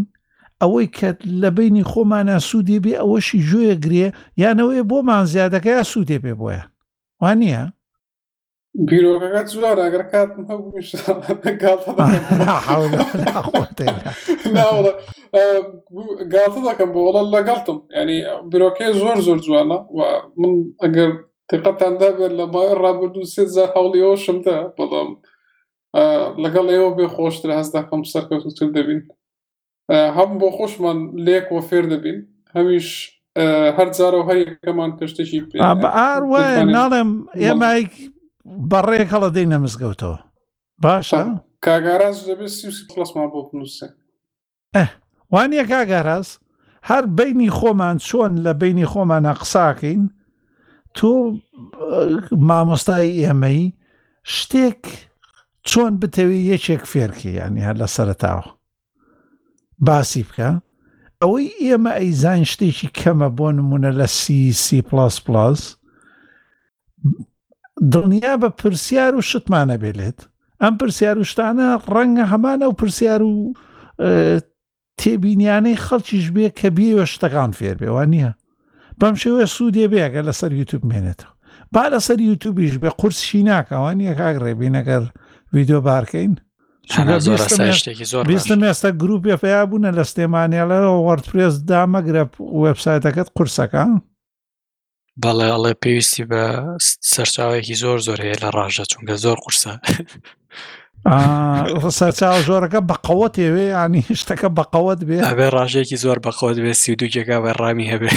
ئەوەی 0.61 0.87
کە 0.97 1.11
لە 1.41 1.51
بینی 1.57 1.85
خۆمانە 1.91 2.37
سوودی 2.49 2.83
بێ 2.85 2.95
ئەوەشی 3.01 3.45
ژوێ 3.49 3.73
گرێ 3.85 4.07
یانەوەی 4.43 4.87
بۆمان 4.91 5.25
زیادەکە 5.33 5.71
یا 5.79 5.83
سوودێ 5.93 6.19
پێ 6.25 6.33
بۆیە 6.41 6.63
وانە؟ 7.23 7.63
بیرۆکەکە 8.89 9.43
چولاگەر 9.51 10.03
کات 10.13 10.31
گاتە 16.33 16.59
دەکەم 16.69 16.91
بۆڵە 16.95 17.23
لەگەڵتم 17.35 17.79
ینی 18.01 18.19
بیرۆکەی 18.51 18.91
زۆر 19.01 19.17
زۆر 19.27 19.39
جوانە 19.47 19.79
و 19.97 19.99
من 20.41 20.53
ئەگەر 20.83 21.11
تقەتاندا 21.51 22.11
بێت 22.19 22.33
لە 22.39 22.45
ماوەی 22.53 22.77
ڕابرد 22.83 23.15
و 23.17 23.29
سێ 23.35 23.45
زار 23.55 23.69
هەوڵی 23.77 24.01
ئەوشمدا 24.07 24.57
بەڵام 24.79 25.11
لەگەڵ 26.45 26.67
ئێوە 26.73 26.91
بێ 26.99 27.07
خۆشتر 27.15 27.51
هەستا 27.59 27.81
کەم 27.89 28.03
سەرکەوتتر 28.13 28.69
دەبین 28.77 29.01
هەم 30.17 30.31
بۆ 30.41 30.49
خۆشمان 30.59 30.99
لێک 31.27 31.47
وە 31.55 31.61
فێر 31.69 31.85
دەبین 31.93 32.19
هەمیش 32.57 32.89
هەر 33.77 33.89
جارە 33.99 34.21
هەیەکەمان 34.31 34.91
کەشتێکی 34.99 35.41
ئار 35.99 36.23
وایە 36.33 36.63
ناڵێم 36.77 37.11
ئێمایک 37.45 37.93
بەڕێک 38.71 39.09
هەڵە 39.15 39.31
دەی 39.37 39.47
نەمزگەوتەوە 39.55 40.19
باشە 40.85 41.21
کاگاراز 41.65 42.19
دەبێت 42.29 42.53
سی 42.59 42.69
پلسمان 42.93 43.29
بۆ 43.33 43.41
بنووسێ 43.49 43.89
وانە 45.35 45.63
کاگاراز 45.73 46.29
هەر 46.91 47.05
بینی 47.19 47.51
خۆمان 47.59 47.97
چۆن 48.09 48.33
لە 48.45 48.51
بینی 48.63 48.87
خۆمانە 48.93 49.33
قساکەین 49.41 50.03
تۆ 50.97 51.11
مامۆستای 52.49 53.09
ئێمەی 53.21 53.63
شتێک 54.37 54.83
چۆن 55.67 55.93
بتەوی 56.01 56.47
یەکێک 56.53 56.83
فێرکی 56.93 57.31
ینی 57.39 57.61
هەر 57.67 57.77
لە 57.83 57.87
سەرتاوە 57.97 58.49
باسی 59.87 60.23
بکە 60.29 60.51
ئەوەی 61.21 61.49
ئێمە 61.63 61.93
ئەیزان 62.01 62.41
شتێکی 62.51 62.89
کەمە 62.99 63.29
بۆ 63.39 63.49
نمونە 63.59 63.91
لە 64.01 64.07
CC++ 64.19 64.63
دڵنیا 67.93 68.35
بە 68.43 68.49
پرسیار 68.61 69.13
و 69.17 69.21
شتمانە 69.31 69.77
بێلێت 69.83 70.19
ئەم 70.63 70.75
پرسیار 70.81 71.17
و 71.19 71.25
شتانە 71.31 71.69
ڕەنگە 71.95 72.25
هەمانە 72.33 72.67
و 72.69 72.75
پرسیار 72.81 73.23
و 73.23 73.33
تێبینیانەی 75.01 75.81
خەڵکیش 75.87 76.27
بێ 76.35 76.49
کە 76.59 76.69
بێوە 76.77 77.05
شتەکان 77.13 77.51
فێر 77.59 77.77
بێوان 77.83 78.09
نییە 78.15 78.33
بەم 79.01 79.15
شێوە 79.23 79.45
سوودێ 79.57 79.87
بێگە 79.93 80.21
لەسەر 80.29 80.53
یوتوب 80.61 80.83
مێنێتەوە 80.91 81.33
با 81.73 81.85
لەسەر 81.93 82.19
یوتوبیش 82.29 82.75
بێ 82.83 82.91
قورسشی 83.01 83.43
ناکەوان 83.51 83.99
یەک 84.09 84.19
ڕێبینەگەر 84.45 85.05
ویددیو 85.53 85.81
بارکەین 85.81 86.35
ێستا 88.73 88.89
گروپی 89.03 89.37
پێیا 89.43 89.63
بوونە 89.71 89.91
لە 89.99 90.05
سلێمانیاڵە 90.11 90.79
وەردپرس 91.07 91.55
دامەگرە 91.71 92.23
وبسایتەکەت 92.63 93.29
قورسەکان 93.37 93.93
بەڵێ 95.23 95.47
ئەڵێ 95.53 95.73
پێویستی 95.83 96.25
بە 96.31 96.43
سەرچاوێکی 97.13 97.75
زۆر 97.83 97.99
زۆر 98.07 98.19
هەیە 98.25 98.37
لە 98.43 98.49
ڕژە 98.57 98.85
چونکە 98.93 99.15
زۆر 99.25 99.37
قورسە 99.45 99.73
سەرچاو 101.99 102.41
زۆرەکە 102.49 102.81
بەقەوە 102.91 103.29
تێوێ 103.37 103.65
ینی 103.77 104.03
هشتەکە 104.11 104.49
بەقەوەت 104.59 105.01
بێ 105.09 105.17
ئەبێ 105.29 105.47
ڕژێکی 105.57 105.97
زۆر 106.05 106.19
بەخۆت 106.27 106.57
بێ 106.65 106.73
سیدوکێکا 106.83 107.37
بە 107.45 107.51
ڕامی 107.61 107.87
هەبێ 107.93 108.11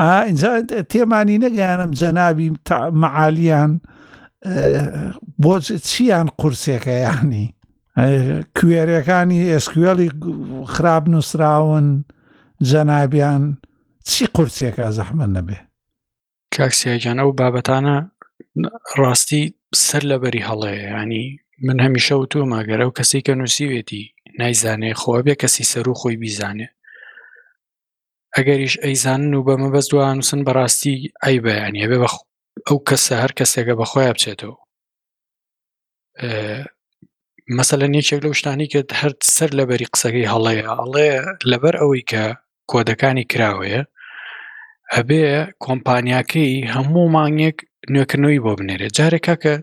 ئاجا 0.00 0.50
تێمانی 0.90 1.36
نەگەیانم 1.44 1.90
جەنابی 2.00 2.48
معالیان. 3.02 3.72
بۆ 5.42 5.52
چیان 5.88 6.28
قورسەکەیانی 6.40 7.46
کوێرەکانی 8.58 9.40
ئسکوێڵی 9.54 10.10
خراپ 10.74 11.04
نووسراون 11.12 11.86
جەنابیان 12.70 13.42
چی 14.08 14.22
قورسێکە 14.36 14.86
زەحمە 14.96 15.26
نەبێ 15.36 15.58
کاکسیاگیان 16.54 17.18
ئەو 17.22 17.30
بابەتانە 17.40 17.96
ڕاستی 18.98 19.44
سەر 19.86 20.02
لەبەری 20.10 20.46
هەڵەیە 20.48 20.84
ینی 20.96 21.26
من 21.66 21.78
هەمیشە 21.84 22.14
و 22.16 22.28
تو 22.30 22.40
ماگەرە 22.52 22.84
و 22.86 22.94
کەسی 22.98 23.20
کە 23.26 23.32
نووسیوێتی 23.40 24.02
نایزانێ 24.40 24.92
خۆ 25.00 25.10
بێ 25.26 25.34
کەسی 25.42 25.64
سەر 25.72 25.86
و 25.90 25.98
خۆی 26.00 26.16
بیزانێ 26.22 26.68
ئەگەریش 28.36 28.74
ئەیزانن 28.84 29.32
و 29.34 29.44
بەمە 29.46 29.68
بەس 29.74 29.86
دوانووسن 29.92 30.40
بەڕاستی 30.46 30.96
ئەی 31.24 31.36
بەیانە 31.44 31.86
بێ 31.90 31.98
بەخ 32.04 32.14
ئەو 32.68 32.78
کەسە 32.88 33.14
هەر 33.22 33.32
کەسێکە 33.38 33.74
بەخۆی 33.80 34.12
بچێتەوە 34.16 34.56
مەسەلە 37.58 37.86
نیەکێک 37.94 38.20
لەو 38.24 38.34
شتانی 38.40 38.70
کە 38.72 38.80
هەر 39.00 39.12
سەر 39.36 39.50
لەبەری 39.58 39.90
قسەکەی 39.94 40.30
هەڵەیە 40.32 40.68
ئەڵێ 40.80 41.10
لەبەر 41.50 41.74
ئەوەی 41.80 42.02
کە 42.10 42.24
کۆدەکانی 42.70 43.28
کراوەیە 43.32 43.82
هەبێ 44.94 45.24
کۆمپانیاکەی 45.64 46.52
هەموو 46.74 47.12
مانگێک 47.16 47.58
نوێکردنەوەی 47.92 48.42
بۆ 48.44 48.52
بنێرێت 48.58 48.92
جارێکا 48.98 49.34
کە 49.42 49.54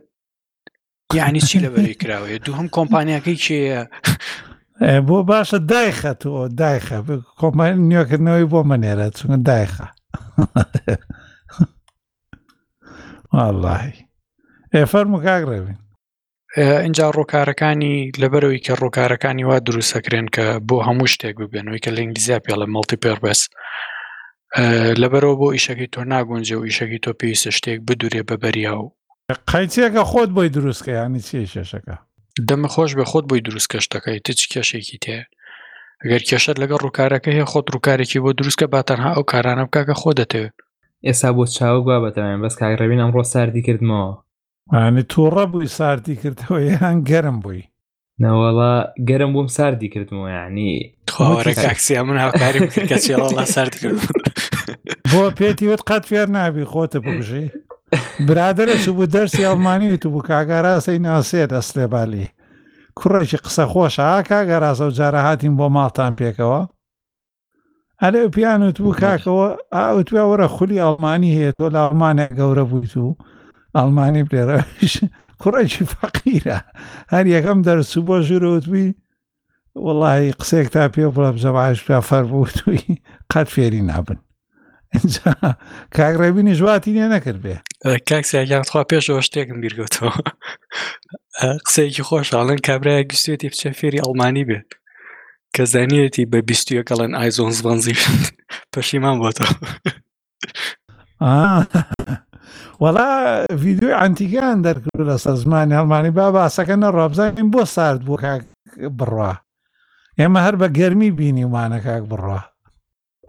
یعنی 1.19 1.39
چی 1.49 1.57
لەبەری 1.65 1.99
کراوەیە 2.01 2.37
دوو 2.45 2.55
هەم 2.59 2.67
کۆمپانیاکەی 2.77 3.37
چێە 3.45 3.81
بۆ 5.07 5.17
باشە 5.29 5.57
دایخەتەوە 5.71 6.43
دایخە 6.61 6.97
کۆمپانی 7.41 7.75
نوێکردنەوەی 7.91 8.49
بۆ 8.53 8.59
منێرە 8.71 9.07
چونە 9.17 9.37
دایخە 9.47 9.87
واللهی 13.33 13.93
ئێفەر 14.75 15.05
مکاگرێبین 15.13 15.77
اینجا 16.57 17.07
ڕووکارەکانی 17.17 17.95
لەبەرەوەی 18.21 18.63
کە 18.65 18.73
ڕووکارەکانی 18.81 19.43
وا 19.49 19.57
دروستەکرێن 19.67 20.27
کە 20.35 20.45
بۆ 20.67 20.77
هەموو 20.87 21.11
شتێک 21.13 21.35
ببێنەوەی 21.41 21.83
کە 21.85 21.89
لە 21.95 21.99
ئینگلیزیا 22.03 22.39
پێ 22.45 22.53
لە 22.61 22.67
مەڵتی 22.73 22.97
پێربەس 23.03 23.39
لەبەرەوە 25.01 25.35
بۆ 25.41 25.47
ئیشەکەی 25.55 25.89
تۆ 25.93 26.01
ناگونجێ 26.13 26.55
و 26.57 26.63
ئیشەکەی 26.67 26.99
تۆ 27.05 27.11
پێویستە 27.19 27.49
شتێک 27.57 27.79
بدورێ 27.87 28.21
بەبەریا 28.29 28.73
و 28.79 28.83
قەیچەکە 29.51 30.03
خۆت 30.11 30.29
بۆی 30.35 30.49
دروستکە 30.57 30.91
یانی 30.99 31.19
چی 31.27 31.47
شێشەکە 31.53 31.95
دەمە 32.49 32.67
خۆش 32.73 32.91
بە 32.99 33.05
خۆت 33.11 33.25
بۆی 33.29 33.41
دروست 33.47 33.67
کەشتەکەی 33.73 34.19
تچ 34.25 34.41
کێشێکی 34.53 34.97
تێ 35.05 35.19
ئەگەر 36.03 36.21
کێشت 36.29 36.55
لەگە 36.61 36.75
ڕووکارەکە 36.83 37.29
هەیە 37.35 37.45
خۆت 37.51 37.65
ڕووکارێکی 37.73 38.19
بۆ 38.23 38.31
دروستکە 38.39 38.65
با 38.73 38.81
تەنها 38.89 39.09
ئەو 39.15 39.23
کارانە 39.31 39.63
بکە 39.67 39.81
کە 39.87 39.95
خۆ 40.01 40.09
دەتەوێت 40.19 40.55
ئێستا 41.07 41.29
بۆ 41.37 41.43
چاوە 41.55 41.79
گوا 41.85 41.97
بەتەوێن 42.03 42.39
بەس 42.43 42.53
کاگڕێبین 42.61 43.01
ئەمڕۆ 43.03 43.23
ساردی 43.33 43.61
کردمەوە 43.67 44.11
ئەنی 44.75 45.03
تووڕە 45.11 45.45
بووی 45.51 45.69
ساردی 45.77 46.15
کردەوە 46.21 46.57
یان 46.71 46.97
گەرم 47.09 47.37
بووی 47.43 47.63
نەوەڵا 48.21 48.73
گەرم 49.09 49.31
بووم 49.35 49.47
ساردی 49.57 49.89
کردمەوە 49.93 50.29
یعنی 50.37 50.69
خۆرە 51.13 51.53
کاکسیا 51.63 52.01
من 52.07 52.17
هاکاری 52.25 52.59
کە 52.89 52.97
چێڵە 53.05 53.43
سارد 53.55 53.73
کرد 53.81 53.99
بۆ 55.11 55.19
پێتی 55.37 55.65
وت 55.71 55.81
قەت 55.89 56.03
فێر 56.09 56.27
نابی 56.35 56.65
خۆتە 56.71 56.99
بژی 57.07 57.45
برادرە 58.27 58.75
چ 58.83 58.85
بوو 58.95 59.05
دەرسی 59.13 59.45
ئەڵمانی 59.47 59.97
تو 60.01 60.07
بوو 60.13 60.21
کاگاراسی 60.31 60.97
ناسێت 61.07 61.51
ئەسلێ 61.57 61.85
بالی 61.93 62.27
کوڕێکی 62.99 63.37
قسە 63.45 63.63
خۆشە 63.71 64.07
کاگەڕاستە 64.29 64.85
و 64.87 64.91
جارە 64.97 65.21
هاتیم 65.27 65.53
بۆ 65.59 65.67
ماڵتان 65.75 66.13
پێکەوە 66.19 66.63
ئەرێ 68.03 68.23
پیانت 68.35 68.77
بوو 68.83 68.99
کاکەوە 69.03 69.47
ئاوتوێ 69.79 70.23
وەرە 70.29 70.47
خولی 70.55 70.81
ئەڵمانی 70.83 71.35
هەیە 71.37 71.51
تۆ 71.57 71.65
لە 71.73 71.79
ئەڵمانێک 71.85 72.31
گەورە 72.39 72.63
بوویت 72.69 72.93
و 73.05 73.17
ئەڵمانی 73.77 74.27
بێرەش 74.31 74.93
کوڕێکی 75.41 75.83
فەقیرە 75.93 76.57
هەر 77.13 77.25
یەکەم 77.35 77.59
دەرسوو 77.67 78.05
بۆ 78.07 78.15
ژورەوتبی 78.27 78.87
وڵی 79.85 80.25
قسێک 80.39 80.67
تا 80.73 80.83
پێ 80.93 81.05
بڵە 81.15 81.29
بزەباش 81.35 81.77
پێ 81.87 81.97
فەر 82.09 82.23
بووتوی 82.31 82.81
قەت 83.31 83.47
فێری 83.53 83.81
نابن 83.89 84.19
کاگڕێبینی 85.97 86.53
ژواتی 86.59 86.95
نێ 86.97 87.05
نەکرد 87.15 87.39
بێ 87.45 87.55
کاکسیانخوا 88.09 88.81
پێشەوە 88.91 89.21
شتێکم 89.27 89.57
بیرگوتەوە 89.63 90.13
قسێکی 91.65 92.03
خۆشحاڵن 92.07 92.59
کابراای 92.67 93.07
گوستێتی 93.09 93.49
بچە 93.51 93.69
فێری 93.79 94.03
ئەڵمانی 94.05 94.43
بێت 94.49 94.69
کە 95.55 95.63
زانیەتی 95.73 96.25
بە 96.31 96.39
بیستیەکەڵەن 96.49 97.11
ئایزۆن 97.17 97.51
زبانزی 97.59 97.95
پەشیمان 98.73 99.15
بۆتەوە 99.23 99.53
وەڵا 102.83 103.07
ڤیددیوی 103.61 103.97
ئەتیگیان 103.99 104.57
دەرکرد 104.65 105.01
لە 105.09 105.15
سەر 105.23 105.35
زمانی 105.43 105.75
هەڵمانی 105.79 106.11
با 106.17 106.25
باسەکە 106.37 106.75
نە 106.83 106.89
ڕابزانین 106.97 107.47
بۆ 107.53 107.61
سارد 107.75 108.01
بۆ 108.07 108.15
کاک 108.23 108.41
بڕوا 108.97 109.31
ئێمە 110.19 110.39
هەر 110.45 110.55
بە 110.61 110.67
گەرمی 110.77 111.09
بینیمانە 111.19 111.79
کاک 111.87 112.03
بڕوا 112.11 112.39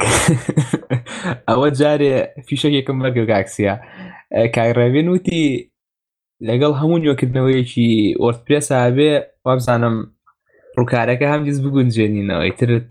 ئەوە 1.49 1.69
جارێ 1.81 2.13
فیشەکێکم 2.49 2.97
بەگرگاکسیە 3.03 3.75
کاگڕێوین 4.57 5.09
وتی 5.15 5.43
لەگەڵ 6.49 6.73
هەموو 6.81 6.99
نیۆکردنەوەیەکی 7.05 7.91
ئۆرتپێسا 8.23 8.79
بێ 8.97 9.11
وابزانم 9.47 9.97
ڕووکارەکە 10.79 11.27
هەمگیز 11.33 11.59
بگونجێنینەوەی 11.65 12.53
ترت 12.61 12.91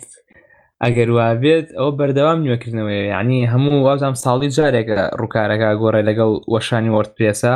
ئەگەر 0.84 1.10
وابێت 1.18 1.68
ئەو 1.78 1.90
بەردەوام 2.00 2.40
نوێکردنەوەی 2.46 3.02
ینی 3.14 3.40
هەموو 3.54 3.84
وازام 3.88 4.16
ساڵی 4.24 4.50
جارێکە 4.58 4.96
ڕووکارەکە 5.22 5.68
گۆڕێ 5.82 6.02
لەگەڵ 6.10 6.32
وەشانی 6.54 6.94
وەرت 6.96 7.12
پێسە 7.20 7.54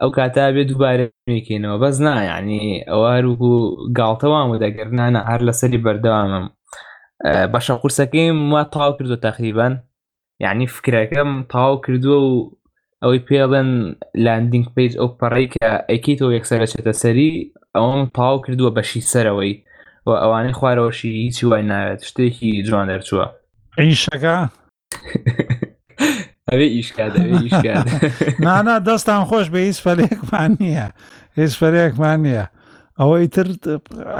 ئەو 0.00 0.10
کاتا 0.16 0.44
بێت 0.54 0.66
دووبارەکەینەوە 0.70 1.76
بەس 1.82 1.96
نایانی 2.06 2.62
ئەوە 2.90 3.08
هەروکو 3.16 3.52
گاڵتەوام 3.98 4.46
و 4.50 4.60
دەگەرنانە 4.64 5.20
هەر 5.30 5.40
لەسەری 5.48 5.82
بەردەوامم 5.86 6.46
بەشە 7.52 7.74
قورسەکەیم 7.80 8.38
وا 8.52 8.62
تاو 8.74 8.90
کردو 8.98 9.16
تەقریبان 9.26 9.74
یعنی 10.44 10.64
فکرەکەم 10.76 11.30
تاو 11.52 11.72
کردووە 11.84 12.18
و 12.28 12.32
ئەوەی 13.02 13.20
پێڵێن 13.28 13.70
لاندینگ 14.24 14.66
پیج 14.74 14.92
ئەو 15.00 15.08
پەڕی 15.20 15.46
کە 15.54 15.68
ئەیکیتەوە 15.90 16.30
یەکسەر 16.36 16.58
لەچێتە 16.62 16.92
سەری 17.02 17.30
ئەوم 17.76 18.06
پاو 18.16 18.36
کردووە 18.44 18.70
بەشی 18.76 19.00
سەرەوەی 19.12 19.54
و 20.06 20.10
ئەوانەی 20.22 20.56
خوارەوەشی 20.58 21.10
هیچی 21.24 21.44
وای 21.50 21.62
ناوێت 21.70 22.00
شتێکی 22.08 22.50
جوان 22.68 22.86
دەرچووە 22.90 23.26
ئیشەکە 23.78 24.36
ئەوێ 26.50 26.66
ئیشکات 26.76 27.14
نانا 28.44 28.76
دەستان 28.88 29.22
خۆش 29.28 29.46
بە 29.54 29.58
هیچ 29.68 29.78
فەرێکمان 29.84 30.50
نییە 30.60 30.86
هیچ 31.40 31.52
فەرێکمان 31.60 32.18
نییە 32.26 32.44
ئەوەی 33.00 33.26
تر 33.34 33.46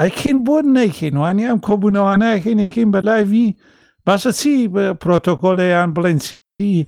ئەکین 0.01 0.39
بۆ 0.47 0.57
نەیکین 0.77 1.15
وانی 1.23 1.49
ئەم 1.49 1.59
کۆبوونەوانایەکەینکین 1.67 2.89
بە 2.95 3.01
لایوی 3.09 3.49
باشە 4.07 4.33
چی 4.41 4.53
پرۆتۆکۆلیان 5.03 5.89
بڵێن 5.97 6.19
چی 6.25 6.87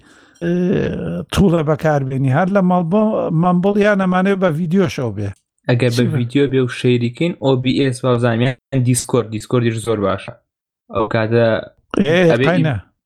تووڵە 1.32 1.60
بەکاربیێنی 1.68 2.34
هەر 2.38 2.48
لە 2.56 2.62
مەڵبۆ 2.70 3.02
مەمبڵ 3.42 3.74
یان 3.86 4.00
ئەمانێ 4.04 4.34
بە 4.42 4.48
ڤیددیۆ 4.56 4.88
شەو 4.96 5.10
بێ 5.18 5.30
ئەگەر 5.70 5.90
بە 5.98 6.04
ویددیو 6.14 6.46
بێ 6.52 6.60
و 6.66 6.68
شەریکەین 6.80 7.32
OBS 7.50 7.96
وازانیان 8.04 8.56
دیسکۆر 8.88 9.24
دیسکۆردیش 9.34 9.76
زۆر 9.86 9.98
باشە 10.06 10.32
ئەو 10.96 11.06
کاتە 11.14 11.46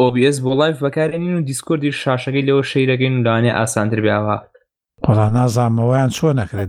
OBS 0.07 0.37
بۆ 0.45 0.53
لایف 0.61 0.77
بەکارێنین 0.85 1.35
و 1.39 1.45
دیسکۆردی 1.51 1.93
شاشەکەی 2.03 2.47
لەوە 2.49 2.63
شەیرەگەین 2.73 3.15
و 3.19 3.25
لاانێ 3.27 3.53
ئاسانتر 3.59 3.99
بیاوە 4.05 4.37
وڵا 5.09 5.27
نازانمەوەیان 5.39 6.11
چۆن 6.17 6.35
نەکرێت 6.41 6.69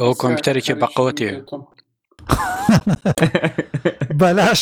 ئەو 0.00 0.12
کۆمپیوتەرێکی 0.20 0.74
بەقەوەتێ 0.82 1.28
بەلاش 4.20 4.60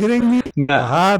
گرنگی 0.00 0.40
هاار 0.90 1.18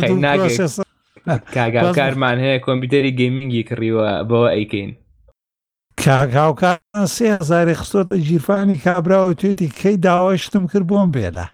کارمان 1.98 2.36
هەیە 2.44 2.58
کۆمپیوتەری 2.66 3.16
گەیمنگی 3.18 3.62
کڕیوە 3.68 4.08
بەوە 4.28 4.48
ئەیکەین 4.56 4.90
کاگاوکان 6.04 7.06
سێ 7.14 7.26
هزاری 7.40 7.74
خستۆت 7.80 8.08
ژیرفانی 8.26 8.80
کابراوە 8.84 9.32
توێتی 9.40 9.68
کەی 9.80 9.96
داواشتم 10.08 10.66
کرد 10.66 10.86
بۆم 10.88 11.10
بێدا 11.16 11.46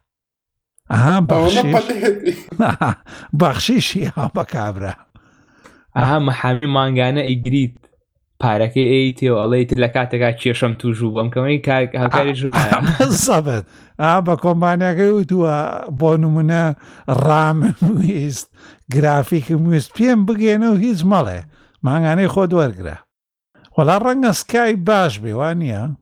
ئەها 0.90 1.16
بەخشیشی 3.40 4.04
ها 4.14 4.30
بە 4.36 4.44
کابرا 4.54 4.94
ئەها 5.98 6.18
مەحامی 6.28 6.68
ماگانە 6.76 7.20
ئیگریت 7.30 7.74
پارەکەی 8.42 8.90
ئەی 8.92 9.12
تێ 9.18 9.28
ئەڵێیت 9.40 9.70
لە 9.82 9.88
کاتێکا 9.94 10.30
کێشم 10.40 10.72
توژوو 10.80 11.14
بەمکەمەی 11.16 11.60
هاکاری 12.00 12.34
بە 14.26 14.34
کۆمپانیەکەی 14.44 15.12
وتووە 15.20 15.54
بۆ 16.00 16.10
نمونە 16.22 16.62
ڕامویست 17.26 18.48
گرافیکم 18.94 19.62
وست 19.68 19.90
پێم 19.96 20.20
بگێنە 20.28 20.66
و 20.72 20.76
هیچ 20.84 21.00
مەڵێ 21.12 21.40
ماگانەی 21.88 22.28
خۆ 22.34 22.44
دوەرگرە 22.52 22.98
وەڵا 23.76 23.96
ڕەنگە 24.04 24.30
سکای 24.40 24.74
باش 24.88 25.12
بێوانە 25.22 25.96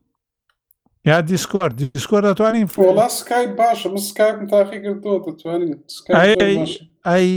یا 1.08 1.16
دیسکۆر 1.32 1.70
دیسکۆر 1.94 2.20
دەتوانین 2.28 2.66
فۆڵا 2.74 3.06
سکای 3.18 3.46
باشە 3.60 3.86
من 3.92 3.96
سکایم 4.08 4.46
تاقی 4.50 4.78
کردەوە 4.84 5.18
دەتوانین 5.26 5.74
ئەی 7.08 7.28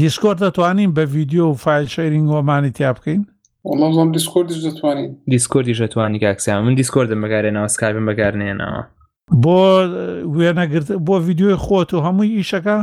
دیسکۆر 0.00 0.34
دەتوانین 0.44 0.90
بە 0.96 1.02
ڤیددیو 1.12 1.44
و 1.50 1.54
فیل 1.64 1.86
شەرینگ 1.94 2.28
وەمانی 2.34 2.72
تیا 2.78 2.92
بکەین 2.96 3.20
وەڵام 3.66 4.08
دیسکۆردیش 4.16 4.60
دەتوانین 4.68 5.10
دیسکۆردیش 5.32 5.82
دەتوانی 5.84 6.20
کاکسیا 6.24 6.60
من 6.62 6.74
دیسکۆردم 6.80 7.20
بەگارێنەوە 7.24 7.68
سکایبم 7.74 8.04
بەکارنێنەوە 8.10 8.82
بۆ 9.42 9.58
وێنەگرت 10.38 10.88
بۆ 11.06 11.14
ڤیددیوی 11.26 11.56
خۆت 11.66 11.90
و 11.94 12.00
هەمووی 12.06 12.36
ئیشەکە 12.38 12.76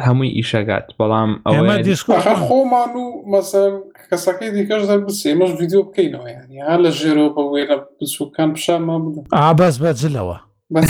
هەمووی 0.00 0.42
ئیشەگات 0.42 0.84
بەڵام 1.00 1.30
ئەمە 1.46 1.76
دیسکۆخە 1.86 2.34
خۆمان 2.46 2.92
و 3.02 3.04
مەسەر 3.32 3.70
کەسەکەی 4.10 4.50
دیکەش 4.56 4.82
دە 4.90 4.96
بسێمەش 5.08 5.50
ڤیددیو 5.58 5.82
بکەینەوە 5.88 6.28
یانی 6.34 6.58
ها 6.68 6.76
لە 6.84 6.90
ژێرەوە 6.98 7.30
بە 7.36 7.42
وێرە 7.52 7.76
بچووکان 7.98 8.48
پیششانمە 8.54 8.96
بدە 9.04 9.20
ئابەس 9.38 9.74
بەجلەوە 9.82 10.36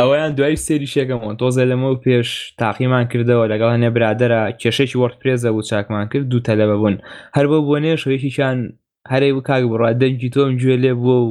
ئەویان 0.00 0.32
دوای 0.36 0.56
سێری 0.56 0.86
شێکەمەوە 0.94 1.34
تۆزە 1.40 1.64
لەمە 1.70 1.88
و 1.92 2.00
پێش 2.04 2.28
تاقیمان 2.58 3.04
کردەوە 3.12 3.44
لەگەڵ 3.52 3.70
هەنێ 3.76 3.90
برادرە 3.96 4.42
کێشێکی 4.60 4.98
وەرتپێزە 5.02 5.48
و 5.52 5.62
چاکمان 5.70 6.06
کرد 6.12 6.28
دوو 6.28 6.40
تەلەبە 6.48 6.76
بوون 6.78 6.96
هەر 7.36 7.46
بۆ 7.50 7.58
بۆ 7.66 7.76
نێ 7.84 7.94
شوێکیان 8.02 8.58
هەرێ 9.12 9.28
بکاک 9.36 9.62
بڕات 9.72 9.96
دەنگی 10.02 10.32
تۆم 10.34 10.50
گوێ 10.60 10.76
لێ 10.82 10.92
بووە 11.00 11.18
و 11.26 11.28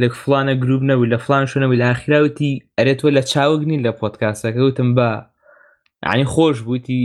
لە 0.00 0.08
فلانە 0.22 0.54
گروپ 0.62 0.82
نەوی 0.90 1.08
لە 1.14 1.18
فلان 1.26 1.44
شوێنەوەی 1.50 1.78
لاخراوتی 1.82 2.52
ئەرێتوە 2.78 3.10
لە 3.16 3.22
چاوەگنین 3.32 3.80
لە 3.86 3.92
پۆتکاسەکە 4.00 4.60
وتم 4.68 4.88
بە 4.98 5.08
عنی 6.10 6.24
خۆش 6.34 6.56
بووتی 6.66 7.00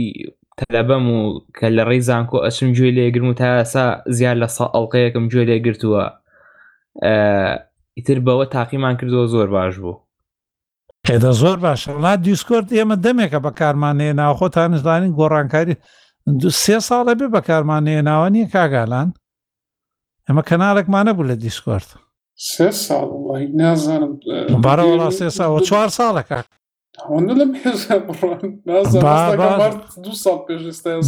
تەلەبەم 0.60 1.04
و 1.16 1.20
کە 1.58 1.66
لە 1.76 1.82
ڕێی 1.88 2.02
زانکۆ 2.08 2.38
ئەچم 2.44 2.68
گوێ 2.76 2.90
لێگرم 2.96 3.28
و 3.28 3.34
تاسا 3.40 3.84
زیاد 4.16 4.36
لە 4.42 4.48
سا 4.56 4.64
ئەڵلقەیەکم 4.74 5.24
گوێ 5.32 5.44
لێگرتووە 5.50 6.04
ئیتر 7.96 8.18
بەوە 8.26 8.44
تاقیمان 8.56 8.94
کردەوە 9.00 9.26
زۆر 9.34 9.48
باش 9.56 9.74
بوو 9.82 9.96
ئێدە 11.08 11.30
زۆر 11.42 11.56
باشڵات 11.64 12.18
دیسکۆرت 12.26 12.68
ئێمە 12.76 12.96
دەمێکە 13.04 13.38
بەکارمانەیە 13.46 14.14
ناوخۆ 14.20 14.48
تانزانین 14.56 15.12
گۆڕانکاری 15.18 15.74
دو 16.40 16.48
سێ 16.62 16.78
ساڵە 16.88 17.12
بێ 17.20 17.26
بەکارمانەیە 17.36 18.02
ناوە 18.08 18.28
نیە 18.34 18.46
کاگالان 18.54 19.08
ئەمە 20.28 20.42
کەنارێکمانە 20.48 21.12
بوو 21.16 21.28
لە 21.30 21.36
دیسکۆرت 21.44 21.90
سێ 22.50 22.68
ساڵ 22.86 23.08
نازانم 23.60 24.12
بارەوەڵا 24.64 25.08
سێ 25.18 25.28
ساوە 25.38 25.58
چوار 25.68 25.88
ساڵەکە 25.98 26.38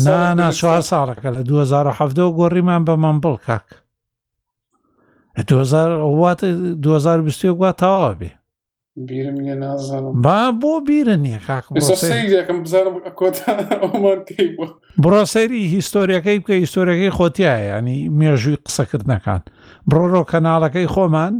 نانا 0.06 0.48
چوار 0.60 0.82
ساڵەکە 0.90 1.28
لە 1.36 1.40
2017 1.42 2.38
گۆڕیمان 2.38 2.82
بە 2.88 2.94
مەمبڵ 3.04 3.34
کاک 3.46 3.66
2020 5.36 7.60
گوات 7.60 7.76
تاوا 7.80 8.12
بێ 8.20 8.30
بیرم 8.96 9.34
لێ 9.36 9.54
نازانم 9.58 10.22
با 10.22 10.52
بۆ 10.62 10.66
بیرە 10.88 11.08
نییە 11.24 11.40
خاکەکەم 11.46 12.58
بزانم 12.64 12.94
بڕۆ 15.02 15.24
سەیری 15.34 15.62
هیستۆریەکەی 15.74 16.38
بکە 16.42 16.50
هیستۆریەکەی 16.62 17.14
خۆتیایە 17.18 17.64
ینی 17.78 17.98
مێژووی 18.18 18.56
قسەکردنەکان 18.66 19.40
بڕۆڕۆ 19.90 20.22
کەناڵەکەی 20.30 20.86
خۆمان 20.94 21.34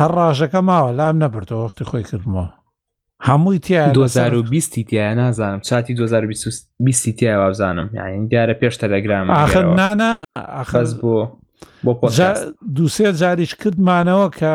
هەر 0.00 0.10
ڕژەکە 0.18 0.60
ماوە 0.68 0.90
لام 0.98 1.16
نەبرتەوە 1.24 1.62
وەختی 1.64 1.84
خۆی 1.84 2.02
کردمەوە 2.10 2.48
هەمووی 3.24 3.58
تیا 3.58 3.88
2020 3.92 4.80
تیا 4.84 5.14
نازانم 5.14 5.60
چاتی 5.60 5.94
2020 5.94 7.08
تیا 7.12 7.38
وابزانم 7.38 7.90
یعنی 7.94 8.28
دیارە 8.28 8.56
پێش 8.60 8.74
تەلەگرام 8.76 9.30
آخر 9.30 9.64
نانە 9.78 10.10
ئاخەز 10.36 11.00
بۆ 11.00 11.26
بۆ 11.84 12.10
دوسێ 12.76 13.08
جاریش 13.20 13.54
کردمانەوە 13.54 14.28
کە 14.38 14.54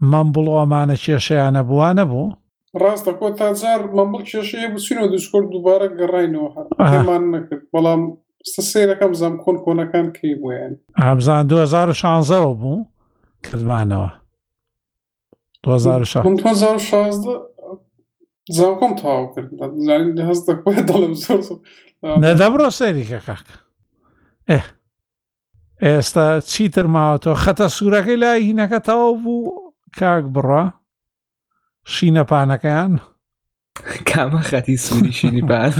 مەمبڵ 0.00 0.46
ئەمانە 0.48 0.94
کێشەیانە 1.04 1.62
بووانە 1.68 2.04
بوو 2.10 2.36
ڕاستە 2.82 3.12
کۆ 3.18 3.28
تاجار 3.38 3.80
مەمبڵ 3.96 4.20
کێشەیە 4.30 4.68
بچینەوە 4.74 5.08
دشکۆر 5.14 5.42
دووبارە 5.52 5.88
گەڕینەوە 5.98 6.48
هەمان 6.92 7.22
نەکرد 7.34 7.62
بەڵام 7.72 8.02
سێرەکەم 8.70 9.12
زام 9.20 9.34
کۆن 9.44 9.56
کۆنەکان 9.64 10.06
کەی 10.16 10.34
بۆیان 10.42 10.72
ئابزان 11.02 11.44
2016ەوە 11.50 12.52
بوو 12.60 12.84
کردمانەوە 13.46 14.08
2016 15.62 17.40
زاوکم 18.56 18.92
تاو 19.00 19.22
کرد 19.34 19.50
هەست 20.28 20.44
دەڵم 20.88 21.12
زۆر 21.24 21.40
نەدەبڕۆ 22.24 22.68
سەریکە 22.78 23.18
کاک 23.26 23.46
ئێ 24.50 24.60
ئێستا 25.84 26.26
چیتر 26.50 26.86
ماوەەوە 26.94 27.38
خەتە 27.44 27.66
سوورەکەی 27.76 28.20
لای 28.22 28.40
هینەکە 28.48 28.78
تەواو 28.86 29.14
بوو 29.24 29.63
کاک 30.00 30.24
بڕە 30.34 30.62
شینەپانەکەیان 31.92 32.92
کامە 34.08 34.40
خەتی 34.48 34.76
سووری 34.84 35.12
شینی 35.18 35.42
پان 35.50 35.72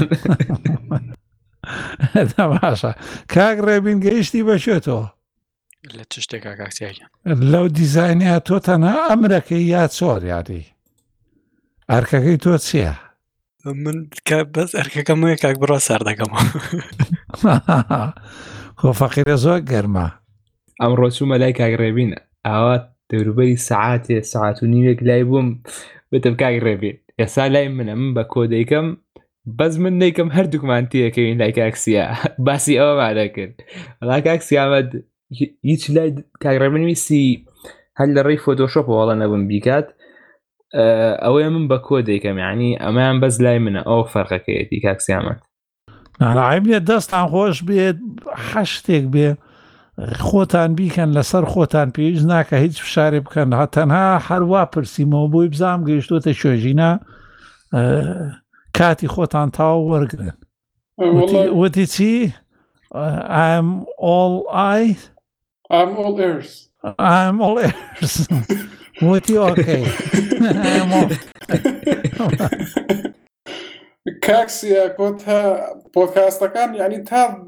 باشە 2.60 2.92
کاک 3.34 3.56
ڕێبین 3.66 3.98
گەیشتی 4.04 4.42
بەشێتەوە 4.48 5.06
لە 5.96 6.04
چ 6.10 6.14
شتێکا 6.24 6.52
کاکسیاکە 6.60 7.06
لەو 7.50 7.66
دیزینیا 7.76 8.38
تۆ 8.46 8.58
تەنها 8.66 8.96
ئەمرەکەی 9.10 9.64
یا 9.74 9.82
چۆر 9.96 10.20
یادی 10.32 10.64
ئەرکەکەی 11.92 12.38
تۆ 12.44 12.52
چییە؟ 12.66 12.94
من 13.82 13.96
بەس 14.54 14.70
ئەرکەکەم 14.78 15.18
وە 15.26 15.36
کاک 15.44 15.56
بڕە 15.62 15.78
سار 15.86 16.02
دەکەمەوە 16.08 16.44
خۆفەقیرە 18.80 19.36
زۆر 19.44 19.60
گەرمە 19.70 20.06
ئەمڕۆ 20.80 21.08
چوومە 21.16 21.36
لای 21.40 21.52
کاگڕێبین 21.60 22.10
ئاوات 22.46 22.84
دەوروبەری 23.14 23.54
سعاتێ 23.68 24.18
ساعت 24.32 24.56
و 24.62 24.66
نیوێک 24.72 24.98
لای 25.08 25.24
بووم 25.28 25.48
بتم 26.12 26.34
کاک 26.40 26.56
ڕێبێت 26.66 26.96
ئێستا 27.20 27.44
لای 27.54 27.68
منە 27.78 27.94
من 27.98 28.12
بە 28.16 28.24
کۆدەیکەم 28.34 28.86
بەز 29.58 29.74
من 29.82 29.94
نیکەم 30.02 30.28
هەردووکمان 30.36 30.84
تیەکەین 30.92 31.36
لای 31.40 31.52
کاکسیا 31.58 32.04
باسی 32.46 32.74
ئەوەمانە 32.80 33.26
کرد 33.36 33.54
لا 34.08 34.18
کاکسیامەد 34.26 34.88
هیچ 35.70 35.82
لای 35.96 36.08
کاگڕێمنویسی 36.44 37.24
هەل 37.98 38.10
لە 38.16 38.22
ڕێی 38.26 38.42
فۆتۆشۆپەوەڵە 38.44 39.14
نەبم 39.22 39.42
بیکات 39.50 39.88
ئەوەیە 41.24 41.48
من 41.54 41.64
بە 41.70 41.78
کۆ 41.86 41.96
دەیکەم 42.08 42.36
ینی 42.46 42.70
ئەمایان 42.82 43.16
بەز 43.22 43.34
لای 43.44 43.58
منە 43.64 43.82
ئەو 43.88 44.02
فەرقەکەیەتی 44.14 44.78
کاکسیامەت 44.86 45.40
عیب 46.48 46.64
لێ 46.70 46.78
دەستان 46.90 47.26
خۆش 47.32 47.56
بێت 47.68 47.98
حەشتێک 48.50 49.04
بێ 49.14 49.28
خۆتان 49.98 50.74
بیکەن 50.76 51.10
لەسەر 51.16 51.44
خۆتان 51.52 51.90
پێویست 51.94 52.26
ناکە 52.26 52.54
هیچ 52.64 52.76
فشارێ 52.82 53.20
بکەن 53.24 53.50
هەتەنها 53.60 54.06
هەروە 54.28 54.62
پرسیمەوە 54.74 55.28
بۆی 55.32 55.48
بزام 55.54 55.80
گەیشتۆتە 55.88 56.32
شوێژینە 56.40 56.90
کاتی 58.76 59.08
خۆتان 59.14 59.50
تاو 59.54 59.90
وەرگن 59.90 60.32
وتی 61.58 61.86
چی 61.86 62.32
I'm 62.94 63.86
all 64.10 64.34
I 64.50 64.82
I'm 65.70 65.90
all 66.02 66.16
ears 66.20 66.50
I'm 66.98 67.36
all 67.46 67.56
ears 67.62 68.14
وتی 69.02 69.36
ئۆکەی 69.42 69.84
کاکسیە 74.26 74.82
کۆ 74.96 75.08
تا 75.22 75.40
پۆکاستەکان 75.94 76.70
یعنی 76.74 76.98
تا 76.98 77.46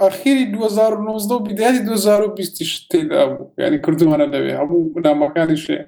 ئەخیری 0.00 0.44
2009 0.52 1.34
و 1.34 1.38
بیداتی 1.46 1.78
2020 1.78 2.88
تێدا 2.92 3.22
بوو 3.28 3.46
ینی 3.64 3.78
کردومانە 3.86 4.26
لەوێ 4.32 4.52
هەبوو 4.60 4.98
نامەکانی 5.06 5.58
شێ 5.64 5.78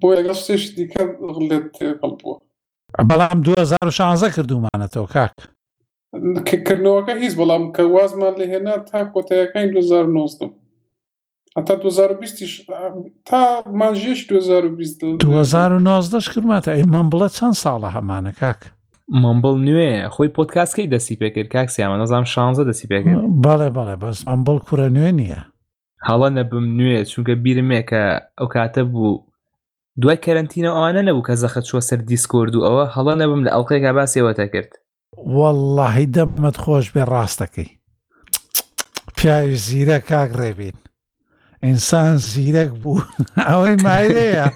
بۆ 0.00 0.08
یەگەشتێش 0.18 0.62
دیکە 0.76 1.02
لێت 1.48 1.66
تێپەڵ 1.76 2.12
بووە 2.20 2.36
بەڵام 3.10 3.38
2016 3.42 4.30
کردومانەتەوە 4.36 5.08
کاک 5.14 5.32
کردنەوەەکە 6.66 7.14
هیچ 7.22 7.34
بەڵام 7.38 7.64
کە 7.76 7.80
وازمان 7.94 8.34
لە 8.40 8.44
هێنا 8.52 8.76
تا 8.90 9.04
کۆتایەکانی 9.14 9.70
2009 9.72 10.50
هەتا 11.58 11.74
2020 11.74 12.66
تا 13.26 13.40
مانژێش 13.80 14.20
2020 14.28 15.18
2009 15.18 16.20
کرماتە 16.34 16.68
ئەی 16.74 16.84
من 16.92 17.06
بڵە 17.10 17.28
چەند 17.36 17.54
ساڵە 17.62 17.90
هەمانە 17.96 18.32
کاک 18.40 18.60
مامبڵ 19.20 19.54
نوێ 19.68 19.90
خۆی 20.14 20.28
پۆتکاسکەی 20.36 20.90
دەسی 20.92 21.18
پێکرد 21.20 21.48
کاکسیامە 21.54 21.96
نەزانام 22.02 22.26
شانزە 22.34 22.64
دەسی 22.70 22.86
پێکرد 22.92 23.24
بەڵێ 23.44 23.68
بەڵێ 23.76 23.96
بەس 24.02 24.18
ئەمبڵ 24.28 24.58
کورە 24.66 24.88
نوێ 24.96 25.12
نییە 25.20 25.40
هەڵە 26.08 26.28
نەبم 26.38 26.64
نوێ 26.78 26.98
چونکە 27.10 27.34
بیرمێ 27.44 27.82
کە 27.90 28.02
ئەو 28.38 28.48
کاتە 28.54 28.82
بوو 28.92 29.12
دوای 30.02 30.16
کەرنتینە 30.24 30.70
ئەوانە 30.76 31.02
نەبوو 31.08 31.26
کە 31.28 31.34
زەخە 31.42 31.60
چوە 31.68 31.80
سەر 31.88 32.00
دیسکۆرد 32.10 32.52
و 32.54 32.64
ئەوە 32.66 32.84
هەڵە 32.94 33.14
نەبم 33.22 33.40
لە 33.46 33.50
ئەڵلقێکا 33.54 33.90
باسیەوەتە 33.98 34.46
کرد 34.52 34.70
واللهی 35.36 36.06
دەبمت 36.16 36.56
خۆش 36.62 36.86
بێ 36.94 37.04
ڕاستەکەی 37.12 37.68
پیاوی 39.16 39.56
زیرە 39.66 39.98
کاک 40.10 40.30
ڕێبین 40.40 40.76
انسان 41.64 42.16
زیرک 42.16 42.70
بوو 42.70 43.02
ئەوەی 43.38 43.76
مایرەیە 43.86 44.46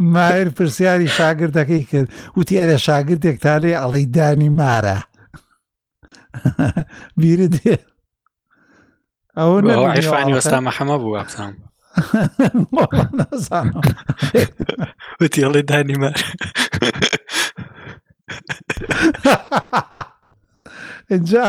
مایر 0.00 0.48
پرسیاری 0.56 1.08
شاگردەکەی 1.08 1.84
کرد 1.90 2.08
وتی 2.36 2.60
ئەرە 2.60 2.78
شاگردێک 2.86 3.36
تا 3.42 3.58
لێ 3.60 3.74
ئەڵی 3.82 4.06
دانی 4.16 4.48
مارە 4.60 4.98
بیرە 7.20 7.48
دێ 7.54 7.76
ئەو 9.36 9.54
عیفانی 9.90 10.34
وەستامە 10.36 10.70
حەمە 10.76 10.96
بوو 11.02 11.18
ئەسان 11.20 11.52
وتی 15.20 15.40
ئەڵی 15.44 15.62
دانی 15.68 15.96
مار 16.00 16.16
اینجا 21.10 21.44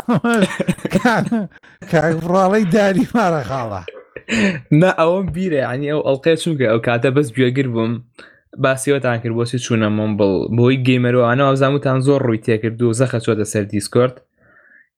کاکڕاڵی 1.92 2.64
داری 2.76 3.04
مارە 3.16 3.42
خاڵە 3.50 3.82
نا 4.80 4.90
ئەوەم 5.00 5.26
بیرە 5.34 5.58
ینی 5.64 5.88
ئەو 5.92 6.00
ئەڵلقەیە 6.06 6.36
چونکە 6.42 6.64
ئەو 6.70 6.80
کاتە 6.86 7.08
بەس 7.16 7.28
گوێگر 7.36 7.68
بووم 7.74 7.92
باسیەوەتان 8.64 9.18
کرد 9.22 9.34
بۆسی 9.38 9.58
چوونە 9.64 9.88
مۆمبڵ 9.98 10.32
بۆی 10.58 10.76
گەیمەرەوەانە 10.86 11.44
ئازاموتان 11.50 11.98
زۆر 12.06 12.20
ڕووی 12.26 12.42
تێکرد 12.46 12.82
و 12.82 12.92
زەخە 13.00 13.18
چۆتە 13.24 13.44
سەر 13.52 13.64
دیسکۆرت 13.72 14.16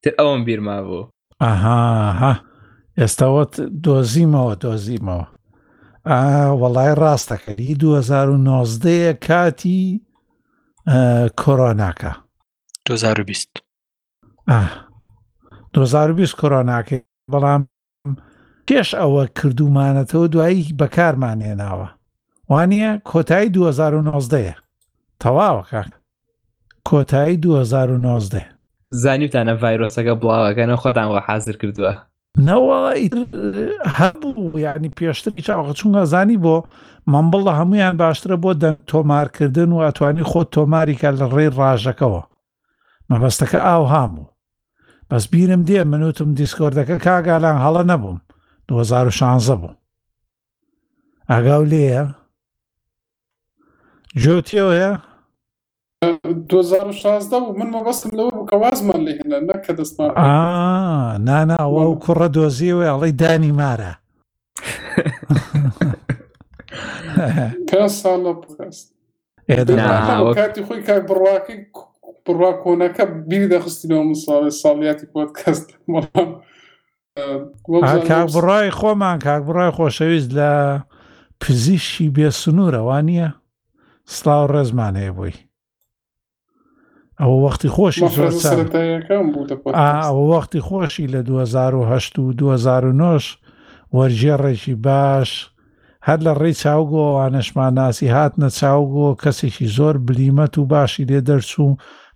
تر 0.03 0.11
ئەوم 0.19 0.39
بیرما 0.47 0.77
بوو 0.87 1.07
ئاها 1.43 2.33
ئێستاوەت 2.99 3.53
دۆزیمەوە 3.85 4.53
دۆزیمەوە 4.63 5.25
وەڵای 6.61 6.91
ڕاستەکەری 7.03 7.69
2019 7.79 9.17
کاتی 9.27 9.81
کۆرۆناکە 11.41 12.11
2020 12.85 13.63
2020 15.73 16.33
کۆرۆناکەی 16.37 16.99
بەڵام 17.31 17.61
پێش 18.67 18.89
ئەوە 18.99 19.23
کردومانەتەوە 19.39 20.25
دوایی 20.33 20.75
بەکارمانێناوە 20.79 21.87
وانە 22.51 22.89
کۆتایی 23.11 23.49
2019ەیە 23.53 24.55
تەواوە 25.21 25.63
کاک 25.71 25.91
کۆتایی 26.89 27.37
2019 27.37 28.45
زانیتانە 29.03 29.53
ڤایرۆسەکە 29.61 30.13
بڵاوەکەنە 30.21 30.75
خۆتانەوە 30.81 31.21
حاضر 31.27 31.55
کردووە 31.61 31.93
نەوەڵی 32.47 33.07
هەبوو 33.99 34.59
یعنی 34.65 34.89
پێشتر 34.97 35.33
چاوە 35.47 35.71
چونگە 35.79 36.03
زانی 36.13 36.37
بۆ 36.45 36.55
مەمبڵ 37.13 37.41
لە 37.47 37.53
هەمویان 37.59 37.95
باشترە 38.01 38.37
بۆ 38.43 38.51
دەنگ 38.61 38.77
تۆمارکردن 38.91 39.69
و 39.73 39.83
ئەتوانی 39.85 40.23
خۆت 40.31 40.49
تۆماریکە 40.55 41.09
لە 41.19 41.25
ڕێی 41.33 41.49
ڕژەکەەوە 41.59 42.21
مەبەستەکە 43.09 43.59
ئاو 43.67 43.83
هاموو 43.93 44.29
بەس 45.09 45.25
بیرم 45.33 45.61
دێ 45.67 45.79
منوتم 45.91 46.29
دیسکۆردەکە 46.39 46.97
کاگالان 47.05 47.57
هەڵە 47.65 47.83
نەبووم 47.91 48.19
2016 48.69 49.55
بوو 49.61 49.73
ئاگاو 51.29 51.63
لێە 51.71 52.03
جۆتیەوەە 54.23 54.91
2016 56.25 57.39
بوو 57.39 57.53
من 57.59 57.69
مەبەستم 57.73 58.09
لەوە 58.17 58.31
بوو 58.35 58.47
کە 58.49 58.53
وازمان 58.61 59.01
لێ 59.05 59.13
هێنە 59.19 59.39
نەکە 59.49 59.71
دەستمان 59.79 60.11
ناناوە 61.27 61.83
و 61.89 61.99
کوڕە 62.03 62.27
دۆزیەوە 62.35 62.85
ئەڵی 62.91 63.11
دانی 63.21 63.51
مارە 63.59 63.93
پێ 67.69 67.83
ساڵە 67.99 68.33
بست 68.41 68.85
کاتی 70.37 70.61
خۆی 70.67 70.81
کاک 70.87 71.03
بڕواکەی 71.09 71.59
بڕوا 72.29 72.51
کۆنەکە 72.63 73.03
بیر 73.29 73.43
دەخستینەوە 73.53 74.03
مساڵی 74.11 74.51
ساڵیاتی 74.61 75.05
پۆتکەست 75.13 75.67
بەڵام 75.91 76.29
بڕای 78.33 78.69
خۆمان 78.77 79.17
کاک 79.25 79.41
بڕای 79.47 79.71
خۆشەویست 79.77 80.31
لە 80.37 80.51
پزیشی 81.41 82.09
بێسنوورەوە 82.15 82.97
نییە 83.07 83.29
سلااو 84.15 84.47
ڕێزمان 84.53 84.93
هەیە 85.01 85.11
بووی 85.17 85.35
ئەوە 87.21 87.37
وەختی 87.43 87.69
خۆشی 87.75 88.05
ئەوە 89.79 90.21
وەختی 90.31 90.59
خۆشی 90.67 91.05
لە 91.13 91.19
2010 91.29 91.75
و 92.25 92.33
2009 92.33 93.19
وەرجێڕێکی 93.95 94.75
باش 94.85 95.29
هەر 96.07 96.19
لە 96.25 96.33
ڕێی 96.39 96.53
چاوگۆ 96.63 97.01
ئەوانەشمان 97.07 97.73
ناسی 97.79 98.07
هاتنە 98.15 98.49
چاوگۆ 98.59 99.07
کەسێکی 99.23 99.65
زۆر 99.77 99.95
بلیمەت 100.07 100.53
و 100.57 100.65
باشی 100.71 101.05
لێ 101.09 101.21
دەرچوو 101.29 101.69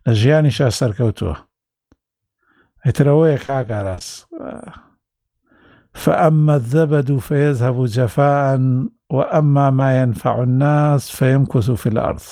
لە 0.08 0.14
ژیانیشا 0.22 0.68
سەرکەوتووە 0.80 1.36
ئیترەوەیە 2.88 3.38
کاکاراس 3.48 4.08
فأما 5.94 6.54
الزبد 6.56 7.12
فيذهب 7.28 7.76
و 7.80 7.86
وأما 9.16 9.70
ما 9.70 9.92
ينفع 10.02 10.44
الناس 10.44 11.12
فيمكث 11.18 11.72
في 11.72 11.90
الأرض 11.90 12.26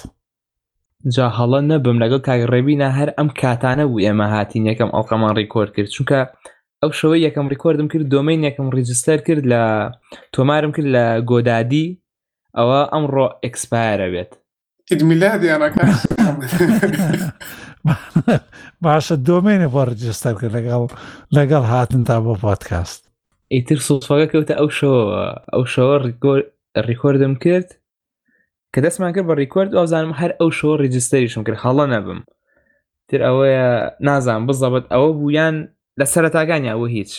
جا 1.16 1.28
هەڵە 1.38 1.62
نەبم 1.72 1.98
لەگەڵ 2.04 2.22
کاگڕێبینا 2.28 2.90
هەر 3.00 3.10
ئەم 3.18 3.30
کاتانە 3.42 3.86
و 3.88 4.00
ئێمە 4.04 4.28
هاتین 4.36 4.64
یەکەم 4.72 4.90
ئەڵقەمان 4.96 5.32
ڕیکۆرد 5.40 5.72
کرد 5.76 5.90
چونکە 5.96 6.20
ئەو 6.84 6.92
شەوەی 7.00 7.24
یەکەم 7.28 7.46
ڕیکۆردم 7.54 7.88
کرد 7.92 8.08
دۆمین 8.14 8.40
یەکەم 8.48 8.68
ڕیجستەر 8.78 9.20
کرد 9.28 9.44
لە 9.52 9.62
تۆمارم 10.36 10.72
کرد 10.76 10.88
لە 10.96 11.06
گۆدادی 11.32 11.88
ئەوە 12.58 12.82
ئەمڕۆ 12.94 13.26
ئەکسپایرە 13.44 14.08
بێت 14.14 14.32
عید 14.92 15.02
میلادیانەکە 15.12 15.84
باشە 18.86 19.16
دۆمێنێ 19.28 19.68
بۆ 19.74 19.82
ڕجستەر 19.90 20.34
کرد 20.40 20.52
لەگەڵ 20.58 20.84
لەگەڵ 21.36 21.64
هاتن 21.72 22.04
تا 22.10 22.16
بۆ 22.26 22.34
پادکاست 22.46 23.02
ئیتر 23.56 23.80
سوسفاگە 23.88 24.28
کەوتە 24.32 24.54
ئەو 24.60 24.68
شەوە 24.78 25.02
ئەو 25.54 25.64
شەوە 25.74 25.96
ڕیکۆردم 26.88 27.34
کرد 27.44 27.70
کە 28.74 28.80
دەستمان 28.86 29.12
کرد 29.16 29.26
بە 29.30 29.34
ڕیکۆرد 29.44 29.72
ئەوزانم 29.78 30.14
هەر 30.20 30.32
ئەو 30.40 30.50
شەوە 30.60 30.76
ڕجستریشم 30.84 31.42
کرد 31.46 31.60
هەڵە 31.66 31.86
نەبم 31.94 32.20
تر 33.10 33.20
ئەوەیە 33.28 33.68
نازان 34.08 34.42
بزەبەت 34.48 34.86
ئەوە 34.94 35.10
بوویان 35.20 35.56
لە 36.00 36.06
سەرەتاگانیا 36.14 36.72
ئەوە 36.74 36.88
هیچ 36.96 37.12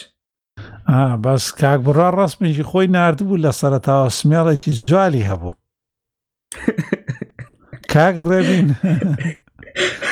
بەس 1.25 1.45
کاک 1.61 1.81
بڕا 1.87 2.09
ڕاستمێکی 2.19 2.65
خۆی 2.71 2.87
نردبوو 2.97 3.43
لە 3.45 3.51
سەرەتاوە 3.61 4.09
سمێڵێکی 4.19 4.73
جوای 4.91 5.25
هەبوو 5.31 5.53
کاک 7.95 8.17
ڕێبین 8.31 8.69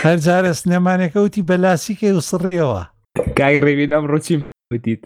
هەر 0.04 0.16
جارە 0.26 0.52
سنێمانەکەوتی 0.60 1.46
بەلاسیکە 1.48 2.08
و 2.12 2.26
سڕیەوە 2.28 2.82
کاک 3.38 3.56
ڕێبین 3.66 3.90
ئەم 3.94 4.04
ڕوچیم 4.12 4.40
بدیت 4.72 5.02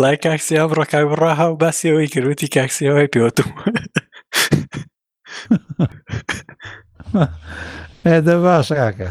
لای 0.00 0.16
کاکسی 0.24 0.58
ئەم 0.60 0.70
ڕۆکای 0.78 1.04
بڕاها 1.10 1.46
و 1.48 1.58
باسیەوەی 1.62 2.12
کردوتی 2.14 2.48
کاکسیەوەی 2.56 3.10
پێوتم 3.12 3.48
ئێدە 8.06 8.36
باش 8.44 8.68
کاکە 8.80 9.10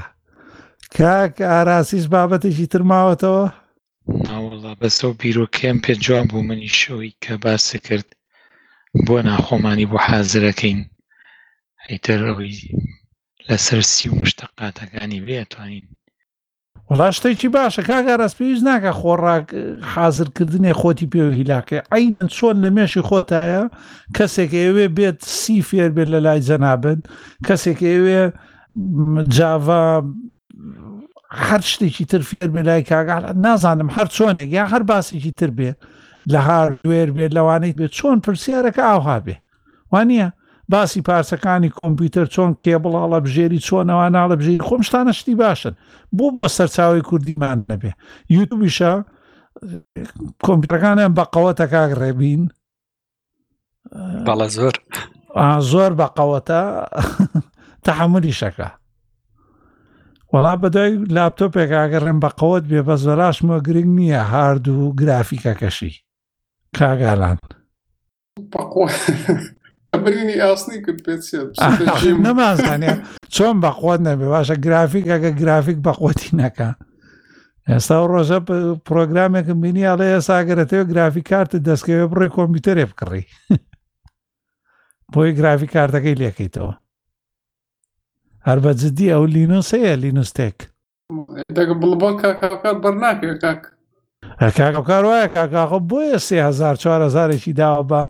کاک 0.97 1.33
ئاراسیش 1.51 2.05
بابەتێکی 2.13 2.67
ترماوەتەوە 2.73 3.43
ناوەڵا 4.27 4.73
بەسە 4.79 5.03
و 5.09 5.13
بیرۆکەم 5.19 5.77
پێ 5.83 5.93
جوان 6.03 6.25
بوو 6.29 6.43
منی 6.49 6.71
شەوەی 6.79 7.13
کە 7.23 7.33
باسە 7.43 7.77
کرد 7.87 8.07
بۆ 9.05 9.15
ناخۆمانی 9.27 9.89
بۆ 9.91 9.97
حازرەکەین 10.07 10.79
ئیتر 11.91 12.19
ڕەوی 12.25 12.55
لەسەر 13.51 13.79
سی 13.93 14.09
و 14.09 14.15
مشتەقاتەکانی 14.21 15.21
بێتوانین 15.27 15.85
وڵا 16.91 17.09
شتێکی 17.17 17.49
باشە 17.57 17.81
کاگە 17.89 18.13
ڕست 18.19 18.35
پێویست 18.39 18.63
ناکە 18.69 18.91
خۆڕاک 18.99 19.45
حازرکردنێ 19.93 20.73
خۆتی 20.79 21.07
پێ 21.11 21.21
هیلاکە 21.39 21.77
ئەین 21.93 22.13
چۆن 22.35 22.55
لە 22.63 22.69
مێشی 22.75 23.01
خۆتایە 23.09 23.63
کەسێک 24.17 24.51
ئێوێ 24.61 24.87
بێت 24.97 25.19
سی 25.39 25.59
فێر 25.69 25.91
بێت 25.95 26.07
لە 26.15 26.19
لای 26.25 26.39
جەنابن 26.47 26.99
کەسێک 27.47 27.79
ئێوێ 27.91 28.21
جاوا 29.37 29.85
هەر 31.47 31.61
شتێکی 31.71 32.05
تر 32.11 32.21
فێر 32.29 32.49
بێ 32.53 32.61
لای 32.69 32.81
کاگار 32.89 33.21
نازانم 33.45 33.89
هەر 33.95 34.07
چۆنێک 34.15 34.49
یا 34.57 34.65
هەر 34.71 34.83
باسێکی 34.91 35.31
تر 35.39 35.49
بێ 35.57 35.71
لە 36.33 36.39
هاردوێر 36.47 37.09
بێت 37.17 37.31
لەوانەیە 37.37 37.75
بێت 37.79 37.91
چۆن 37.97 38.17
پرسیارەکە 38.25 38.83
ئاها 38.93 39.19
بێ 39.25 39.35
وانە 39.93 40.27
باسی 40.69 41.01
پارچەکانی 41.07 41.71
کۆمپیوتەر 41.83 42.27
چۆن 42.33 42.51
کێبڵاڵە 42.63 43.19
بژێری 43.25 43.59
چۆنەوە 43.67 44.05
ناڵە 44.15 44.35
بژێری 44.39 44.63
خۆم 44.67 44.81
شتانە 44.87 45.11
شتی 45.19 45.35
باشن 45.35 45.73
بۆ 46.17 46.25
بە 46.41 46.47
سەرچاوی 46.55 47.01
کوردیمان 47.09 47.59
نەبێ 47.71 47.91
یوتوبیشە 48.35 48.91
کۆمپیوتەکانیان 50.45 51.11
بەقەوە 51.19 51.51
تەکاک 51.59 51.91
ڕێبین 52.01 52.43
بەڵە 54.27 54.47
زۆر 54.57 54.75
زۆر 55.71 55.91
بەقەوەتە 55.99 56.61
تەحملی 57.85 58.37
شەکە 58.39 58.69
وەڵا 60.33 60.53
بەدای 60.63 60.91
لاپتۆپێکاگەڕێن 61.15 62.19
بەقەوت 62.23 62.63
بێ 62.71 62.81
بە 62.87 62.95
زۆراشمە 63.05 63.57
گرنگ 63.67 63.91
نییە 63.99 64.23
هارد 64.31 64.65
و 64.67 64.93
گرافیکەکەشی 64.99 65.93
کاگالان 66.77 67.37
ئەمرینی 69.93 70.37
ئاسنی 70.45 70.77
کرد 70.85 70.99
پێت 71.05 71.21
نەمازانێ 72.25 72.91
چۆن 73.35 73.55
بەخۆت 73.63 73.99
نەبێ 74.07 74.27
باشە 74.33 74.55
گرافیک 74.65 75.05
ئەگە 75.13 75.31
گرافیک 75.41 75.77
بەخۆتی 75.85 76.29
نەکە 76.41 76.69
ئێستا 77.69 77.95
ڕۆژە 78.11 78.39
پرۆگرامێکم 78.87 79.57
بینی 79.63 79.87
ئەڵێ 79.89 80.07
ئێساگەرەتەوە 80.13 80.89
گرافیک 80.91 81.25
کارتە 81.31 81.57
دەستکەوێ 81.67 82.05
بڕێ 82.11 82.27
کۆمپیوتەرێ 82.37 82.85
بکڕی 82.91 83.23
بۆی 85.13 85.31
گرافیک 85.39 85.69
کارتەکەی 85.75 86.19
لێکیتەوە 86.21 86.73
هەر 88.47 88.57
بە 88.63 88.71
جددی 88.81 89.11
ئەو 89.13 89.25
لینوس 89.35 89.67
هەیە 89.75 89.93
لینوستێک 90.03 90.57
بەرناکە 92.83 93.39
کاک 93.43 93.63
کاک 94.57 94.75
کار 94.87 95.03
وایە 95.09 95.27
کاکاخۆ 95.35 95.79
بۆیە 95.89 96.17
سێ 96.27 96.37
هزار 96.49 96.75
4 96.83 97.01
هزارێکی 97.07 97.53
داوە 97.59 97.83
بە 97.91 98.01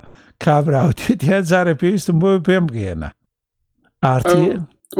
کابراوتێت 0.46 1.22
هەیە 1.30 1.42
جارە 1.50 1.74
پێویستم 1.82 2.18
بۆ 2.22 2.32
پێم 2.48 2.66
بگێنە 2.70 3.10
ئارتی 4.04 4.46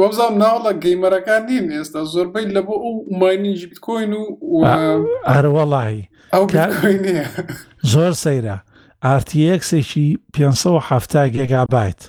وەبزانام 0.00 0.36
ناوڵە 0.42 0.72
گەیمەرەکان 0.84 1.40
نین 1.48 1.66
ئێستا 1.76 2.00
زۆربەی 2.12 2.48
لە 2.54 2.60
بۆ 2.66 2.74
ئەو 2.84 2.94
ماینیجی 3.20 3.66
بکۆین 3.72 4.12
و 4.52 4.62
ئەروەڵی 5.30 5.98
زۆر 7.92 8.12
سەیرە 8.24 8.56
ئارتیەکسێکی 9.04 10.06
570 10.32 11.28
گێگابیت 11.34 12.00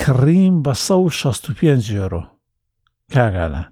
کڕیم 0.00 0.54
بە 0.64 0.72
65 0.74 1.90
یۆرۆ 1.90 2.22
کاگالان 3.14 3.66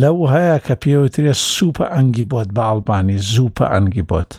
لەو 0.00 0.18
هەیە 0.34 0.58
کە 0.66 0.74
پێوترێ 0.82 1.32
سوپە 1.54 1.84
ئەنگی 1.94 2.26
بۆت 2.30 2.48
بە 2.56 2.62
ئاڵبانی 2.68 3.18
زوپە 3.32 3.64
ئەنگی 3.72 4.02
بۆت 4.10 4.32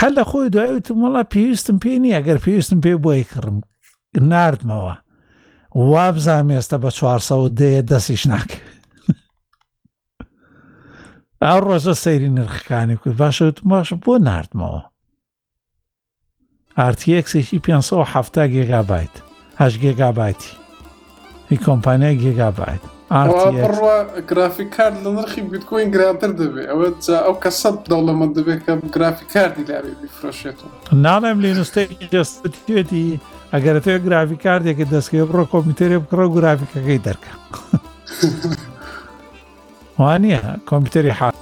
هەل 0.00 0.12
لە 0.18 0.24
خۆی 0.28 0.48
دوایوتم 0.54 0.98
وڵا 1.04 1.22
پێویستم 1.32 1.76
پێ 1.82 1.92
نییە 2.02 2.20
گەر 2.26 2.38
پێویستم 2.44 2.78
پێ 2.84 2.94
بۆی 3.04 3.24
کڕم 3.32 3.58
نردمەوە 4.30 4.94
وابزان 5.74 6.50
ئێستا 6.54 6.76
بە 6.82 6.90
چوارسە 6.96 7.34
و 7.38 7.48
دەیە 7.58 7.82
دەستیش 7.90 8.24
ناکە 8.30 8.58
ئەو 11.44 11.60
ڕۆژە 11.66 11.94
سەیری 12.02 12.28
نرخەکانی 12.36 12.96
کرد 13.04 13.16
باشە 13.20 13.48
باش 13.70 13.88
بۆ 14.04 14.14
نردمەوە 14.28 14.82
ئارتیەکسێکی 16.78 17.58
500 17.58 18.50
گێگابیت 18.54 19.14
هەش 19.60 19.72
گێگابایتی 19.82 20.52
هی 21.50 21.56
کۆمپانیای 21.66 22.20
گێگابیت 22.22 22.84
گرافیک 23.12 24.68
کارت 24.76 24.96
لە 25.04 25.06
نرخی 25.16 25.40
بیتکۆین 25.52 25.88
گراتر 25.94 26.32
دەبێت 26.40 26.66
ئەوە 26.70 26.88
ئەو 27.26 27.34
کە 27.42 27.50
سەد 27.60 27.76
دەوڵەمە 27.90 28.26
دەبێت 28.36 28.60
کە 28.66 28.72
گرافیک 28.96 29.28
کاردی 29.34 29.64
لاێ 29.68 29.92
بیفرۆشێتەوە 30.00 30.72
ناڵێم 31.06 31.38
لێنستێتی 31.44 33.20
ئەگەر 33.52 33.76
تۆ 33.84 33.90
گرافیک 34.06 34.40
کارتێکی 34.46 34.84
دەستکە 34.92 35.24
بڕۆ 35.30 35.44
کۆمپیوتەرێ 35.52 35.96
بکڕە 36.02 36.22
و 36.26 36.32
گرافیکەکەی 36.36 37.00
دەرکە 37.06 37.30
وانە 39.98 40.38
کۆمپیوتەری 40.70 41.12
حات 41.18 41.34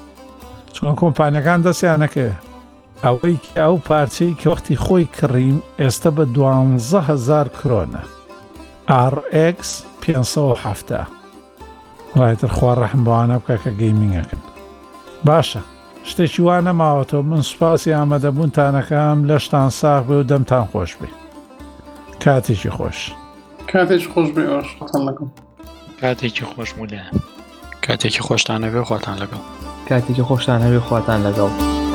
چۆن 0.74 0.94
کۆمپانیەکان 1.02 1.60
دەستیانەکە 1.66 2.26
ئەوەی 3.04 3.36
ئەو 3.62 3.74
پارچەی 3.88 4.36
کە 4.40 4.46
وەختی 4.52 4.76
خۆی 4.84 5.06
کڕیم 5.18 5.58
ئێستا 5.80 6.10
بە 6.16 6.22
12 6.34 7.00
هزار 7.10 7.46
کرۆنە 7.58 8.02
RX 9.12 9.66
570. 10.00 11.19
وڵایەتر 12.16 12.48
خوا 12.56 12.72
ڕەحم 12.80 13.02
بەوانە 13.06 13.36
بکە 13.40 13.56
کە 13.62 13.70
گەیمینگەکەن 13.80 14.38
باشە 15.26 15.60
شتێکی 16.08 16.40
وا 16.46 16.56
نەماوەتەوە 16.66 17.22
من 17.30 17.42
سوپاسی 17.50 17.92
ئامادەبوونتانەکەم 17.96 19.18
لەشتان 19.28 19.68
ساغ 19.78 20.02
بێ 20.08 20.16
و 20.18 20.22
دەمتان 20.30 20.64
خۆش 20.72 20.92
بێ 21.00 21.08
کاتێکی 22.24 22.70
خۆش 22.76 22.98
کاتێک 23.72 24.04
خۆش 24.12 24.28
بێ 24.34 24.44
کاتێکی 26.00 26.44
خۆش 26.54 26.70
بوو 26.76 26.86
لە 26.92 26.98
کاتێکی 27.84 28.20
خۆشتان 28.26 28.60
هەبێ 28.66 28.82
خواتان 28.88 29.16
لەگەڵ 29.22 29.40
کاتێکی 29.88 30.22
خۆشتان 30.28 30.60
هەبێ 30.66 30.80
خواتان 30.86 31.18
لەگەڵ. 31.26 31.89